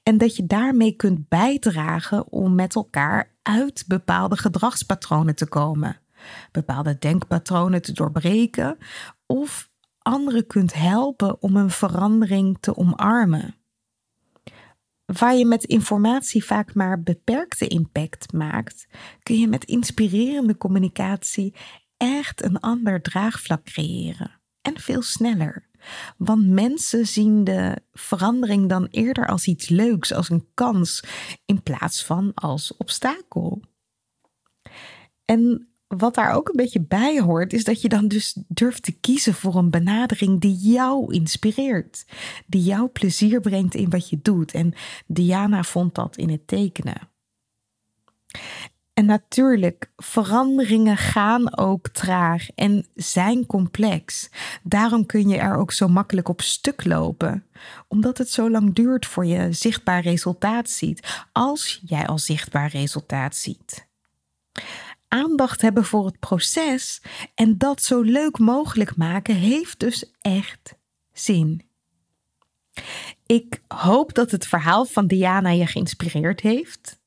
En 0.04 0.18
dat 0.18 0.36
je 0.36 0.46
daarmee 0.46 0.96
kunt 0.96 1.28
bijdragen 1.28 2.32
om 2.32 2.56
met 2.56 2.76
elkaar 2.76 3.36
uit 3.42 3.84
bepaalde 3.88 4.38
gedragspatronen 4.38 5.36
te 5.36 5.48
komen, 5.48 6.00
bepaalde 6.52 6.98
denkpatronen 7.00 7.82
te 7.82 7.92
doorbreken 7.92 8.78
of 9.26 9.72
anderen 10.04 10.48
kunt 10.48 10.74
helpen 10.74 11.42
om 11.42 11.56
een 11.56 11.70
verandering 11.70 12.58
te 12.60 12.76
omarmen. 12.78 13.56
Waar 15.06 15.36
je 15.36 15.46
met 15.46 15.64
informatie 15.64 16.46
vaak 16.46 16.74
maar 16.74 17.02
beperkte 17.02 17.68
impact 17.68 18.34
maakt, 18.34 18.88
kun 19.24 19.40
je 19.40 19.48
met 19.48 19.64
inspirerende 19.64 20.58
communicatie 20.58 21.54
echt 21.98 22.44
een 22.44 22.60
ander 22.60 23.02
draagvlak 23.02 23.64
creëren. 23.64 24.42
En 24.62 24.80
veel 24.80 25.02
sneller. 25.02 25.70
Want 26.18 26.48
mensen 26.48 27.08
zien 27.08 27.44
de 27.44 27.82
verandering 27.92 28.70
dan 28.70 28.88
eerder 28.92 29.28
als 29.28 29.48
iets 29.48 29.70
leuks, 29.70 30.14
als 30.14 30.30
een 30.30 30.48
kans, 30.54 31.04
in 31.46 31.64
plaats 31.64 32.06
van 32.06 32.32
als 32.34 32.78
obstakel. 32.78 33.62
En 35.26 35.73
wat 35.98 36.16
daar 36.16 36.34
ook 36.34 36.48
een 36.48 36.56
beetje 36.56 36.82
bij 36.82 37.20
hoort, 37.20 37.54
is 37.54 37.64
dat 37.64 37.82
je 37.82 37.90
dan 37.90 38.08
dus 38.08 38.38
durft 38.48 38.84
te 38.84 38.92
kiezen 38.92 39.34
voor 39.34 39.56
een 39.56 39.70
benadering 39.70 40.42
die 40.42 40.56
jou 40.56 41.14
inspireert. 41.14 42.06
Die 42.48 42.64
jou 42.64 42.88
plezier 42.88 43.40
brengt 43.40 43.76
in 43.76 43.90
wat 43.90 44.10
je 44.10 44.20
doet. 44.22 44.52
En 44.52 44.74
Diana 45.08 45.64
vond 45.64 45.96
dat 45.96 46.18
in 46.18 46.30
het 46.30 46.48
tekenen. 46.48 47.12
En 48.94 49.06
natuurlijk, 49.06 49.92
veranderingen 49.96 50.98
gaan 50.98 51.58
ook 51.58 51.88
traag 51.88 52.50
en 52.50 52.86
zijn 52.96 53.46
complex. 53.46 54.30
Daarom 54.64 55.06
kun 55.06 55.30
je 55.30 55.38
er 55.38 55.56
ook 55.56 55.72
zo 55.72 55.88
makkelijk 55.88 56.30
op 56.30 56.42
stuk 56.42 56.86
lopen, 56.86 57.46
omdat 57.88 58.18
het 58.18 58.30
zo 58.30 58.50
lang 58.50 58.74
duurt 58.74 59.06
voor 59.06 59.26
je 59.26 59.54
zichtbaar 59.54 60.02
resultaat 60.02 60.70
ziet, 60.70 61.26
als 61.32 61.82
jij 61.86 62.06
al 62.08 62.18
zichtbaar 62.18 62.70
resultaat 62.70 63.36
ziet 63.36 63.88
aandacht 65.14 65.62
hebben 65.62 65.86
voor 65.86 66.06
het 66.06 66.20
proces 66.20 67.02
en 67.36 67.58
dat 67.58 67.82
zo 67.82 68.02
leuk 68.02 68.38
mogelijk 68.40 68.96
maken, 68.96 69.36
heeft 69.36 69.80
dus 69.80 70.12
echt 70.22 70.76
zin. 71.12 71.62
Ik 73.26 73.62
hoop 73.68 74.14
dat 74.14 74.32
het 74.32 74.48
verhaal 74.48 74.86
van 74.86 75.08
Diana 75.08 75.50
je 75.50 75.68
geïnspireerd 75.68 76.42
heeft. 76.42 77.00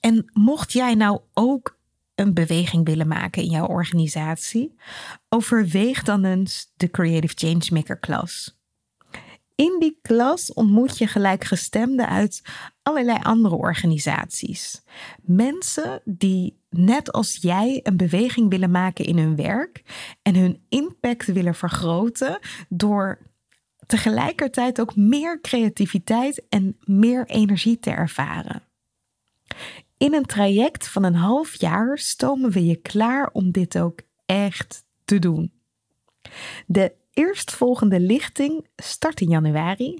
En 0.00 0.30
mocht 0.32 0.72
jij 0.72 0.94
nou 0.94 1.20
ook 1.32 1.78
een 2.14 2.34
beweging 2.34 2.86
willen 2.86 3.08
maken 3.08 3.42
in 3.42 3.50
jouw 3.50 3.66
organisatie, 3.66 4.74
overweeg 5.28 6.02
dan 6.02 6.24
eens 6.24 6.72
de 6.76 6.90
Creative 6.90 7.34
Changemaker 7.36 7.98
klas. 7.98 8.60
In 9.62 9.76
die 9.78 9.98
klas 10.02 10.52
ontmoet 10.52 10.98
je 10.98 11.06
gelijkgestemden 11.06 12.08
uit 12.08 12.42
allerlei 12.82 13.18
andere 13.22 13.54
organisaties. 13.54 14.82
Mensen 15.22 16.02
die 16.04 16.60
net 16.70 17.12
als 17.12 17.36
jij 17.36 17.80
een 17.82 17.96
beweging 17.96 18.50
willen 18.50 18.70
maken 18.70 19.04
in 19.04 19.18
hun 19.18 19.36
werk 19.36 19.82
en 20.22 20.34
hun 20.34 20.64
impact 20.68 21.26
willen 21.26 21.54
vergroten 21.54 22.38
door 22.68 23.18
tegelijkertijd 23.86 24.80
ook 24.80 24.96
meer 24.96 25.40
creativiteit 25.40 26.48
en 26.48 26.76
meer 26.80 27.26
energie 27.26 27.78
te 27.78 27.90
ervaren. 27.90 28.62
In 29.96 30.14
een 30.14 30.26
traject 30.26 30.88
van 30.88 31.02
een 31.02 31.14
half 31.14 31.54
jaar 31.60 31.98
stomen 31.98 32.50
we 32.50 32.64
je 32.64 32.76
klaar 32.76 33.30
om 33.32 33.50
dit 33.50 33.78
ook 33.78 34.00
echt 34.26 34.84
te 35.04 35.18
doen. 35.18 35.61
De 36.66 36.92
eerstvolgende 37.12 38.00
lichting 38.00 38.66
start 38.76 39.20
in 39.20 39.28
januari. 39.28 39.98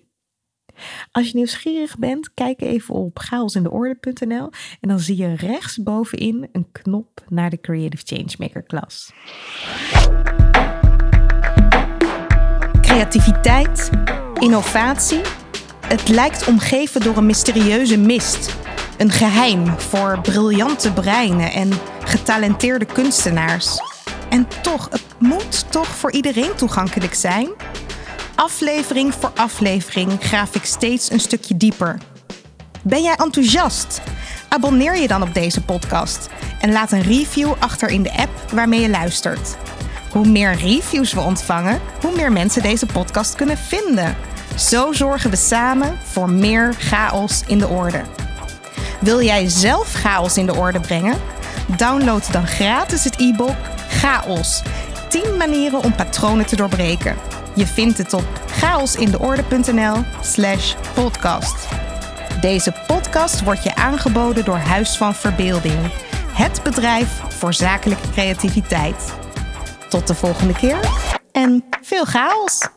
Als 1.11 1.27
je 1.27 1.37
nieuwsgierig 1.37 1.99
bent, 1.99 2.35
kijk 2.35 2.61
even 2.61 2.95
op 2.95 3.19
chaosindeorde.nl 3.19 4.51
en 4.81 4.89
dan 4.89 5.01
zie 5.01 5.17
je 5.17 5.35
rechtsbovenin 5.35 6.49
een 6.53 6.73
knop 6.73 7.25
naar 7.29 7.51
de 7.51 7.61
Creative 7.61 8.17
Changemaker 8.17 8.63
klas. 8.63 9.13
Creativiteit, 12.81 13.91
innovatie. 14.39 15.21
Het 15.87 16.09
lijkt 16.09 16.47
omgeven 16.47 17.01
door 17.01 17.17
een 17.17 17.27
mysterieuze 17.27 17.99
mist. 17.99 18.57
Een 18.99 19.11
geheim 19.11 19.67
voor 19.67 20.21
briljante 20.21 20.93
breinen 20.93 21.53
en 21.53 21.71
getalenteerde 22.05 22.85
kunstenaars. 22.85 23.79
En 24.31 24.49
toch, 24.63 24.89
moet 25.23 25.71
toch 25.71 25.87
voor 25.87 26.13
iedereen 26.13 26.55
toegankelijk 26.55 27.15
zijn? 27.15 27.49
Aflevering 28.35 29.15
voor 29.15 29.31
aflevering 29.35 30.13
graaf 30.21 30.55
ik 30.55 30.65
steeds 30.65 31.11
een 31.11 31.21
stukje 31.21 31.57
dieper. 31.57 31.99
Ben 32.83 33.03
jij 33.03 33.15
enthousiast? 33.15 34.01
Abonneer 34.49 34.97
je 34.97 35.09
dan 35.09 35.23
op 35.23 35.35
deze 35.35 35.61
podcast 35.61 36.29
en 36.61 36.73
laat 36.73 36.93
een 36.93 37.03
review 37.03 37.53
achter 37.59 37.89
in 37.89 38.03
de 38.03 38.13
app 38.13 38.51
waarmee 38.53 38.81
je 38.81 38.89
luistert. 38.89 39.57
Hoe 40.11 40.27
meer 40.27 40.55
reviews 40.55 41.13
we 41.13 41.21
ontvangen, 41.21 41.81
hoe 42.01 42.17
meer 42.17 42.33
mensen 42.33 42.63
deze 42.63 42.87
podcast 42.87 43.35
kunnen 43.35 43.59
vinden. 43.59 44.17
Zo 44.59 44.93
zorgen 44.93 45.31
we 45.31 45.37
samen 45.37 45.99
voor 46.03 46.31
meer 46.31 46.75
chaos 46.79 47.43
in 47.47 47.59
de 47.59 47.69
orde. 47.69 48.03
Wil 49.01 49.23
jij 49.23 49.49
zelf 49.49 49.93
chaos 49.93 50.37
in 50.37 50.47
de 50.47 50.55
orde 50.55 50.81
brengen? 50.81 51.21
Download 51.77 52.33
dan 52.33 52.47
gratis 52.47 53.05
het 53.05 53.21
e-book 53.21 53.57
Chaos. 53.89 54.63
10 55.13 55.37
manieren 55.37 55.83
om 55.83 55.95
patronen 55.95 56.47
te 56.47 56.57
doorbreken. 56.57 57.17
Je 57.55 57.67
vindt 57.67 57.99
het 57.99 58.13
op 58.13 58.25
chaosindeorde.nl/slash 58.47 60.75
podcast. 60.95 61.69
Deze 62.41 62.75
podcast 62.87 63.43
wordt 63.43 63.63
je 63.63 63.75
aangeboden 63.75 64.45
door 64.45 64.57
Huis 64.57 64.97
van 64.97 65.15
Verbeelding, 65.15 65.93
het 66.33 66.63
bedrijf 66.63 67.21
voor 67.29 67.55
zakelijke 67.55 68.11
creativiteit. 68.11 69.15
Tot 69.89 70.07
de 70.07 70.15
volgende 70.15 70.55
keer 70.55 70.79
en 71.33 71.65
veel 71.83 72.05
chaos! 72.05 72.69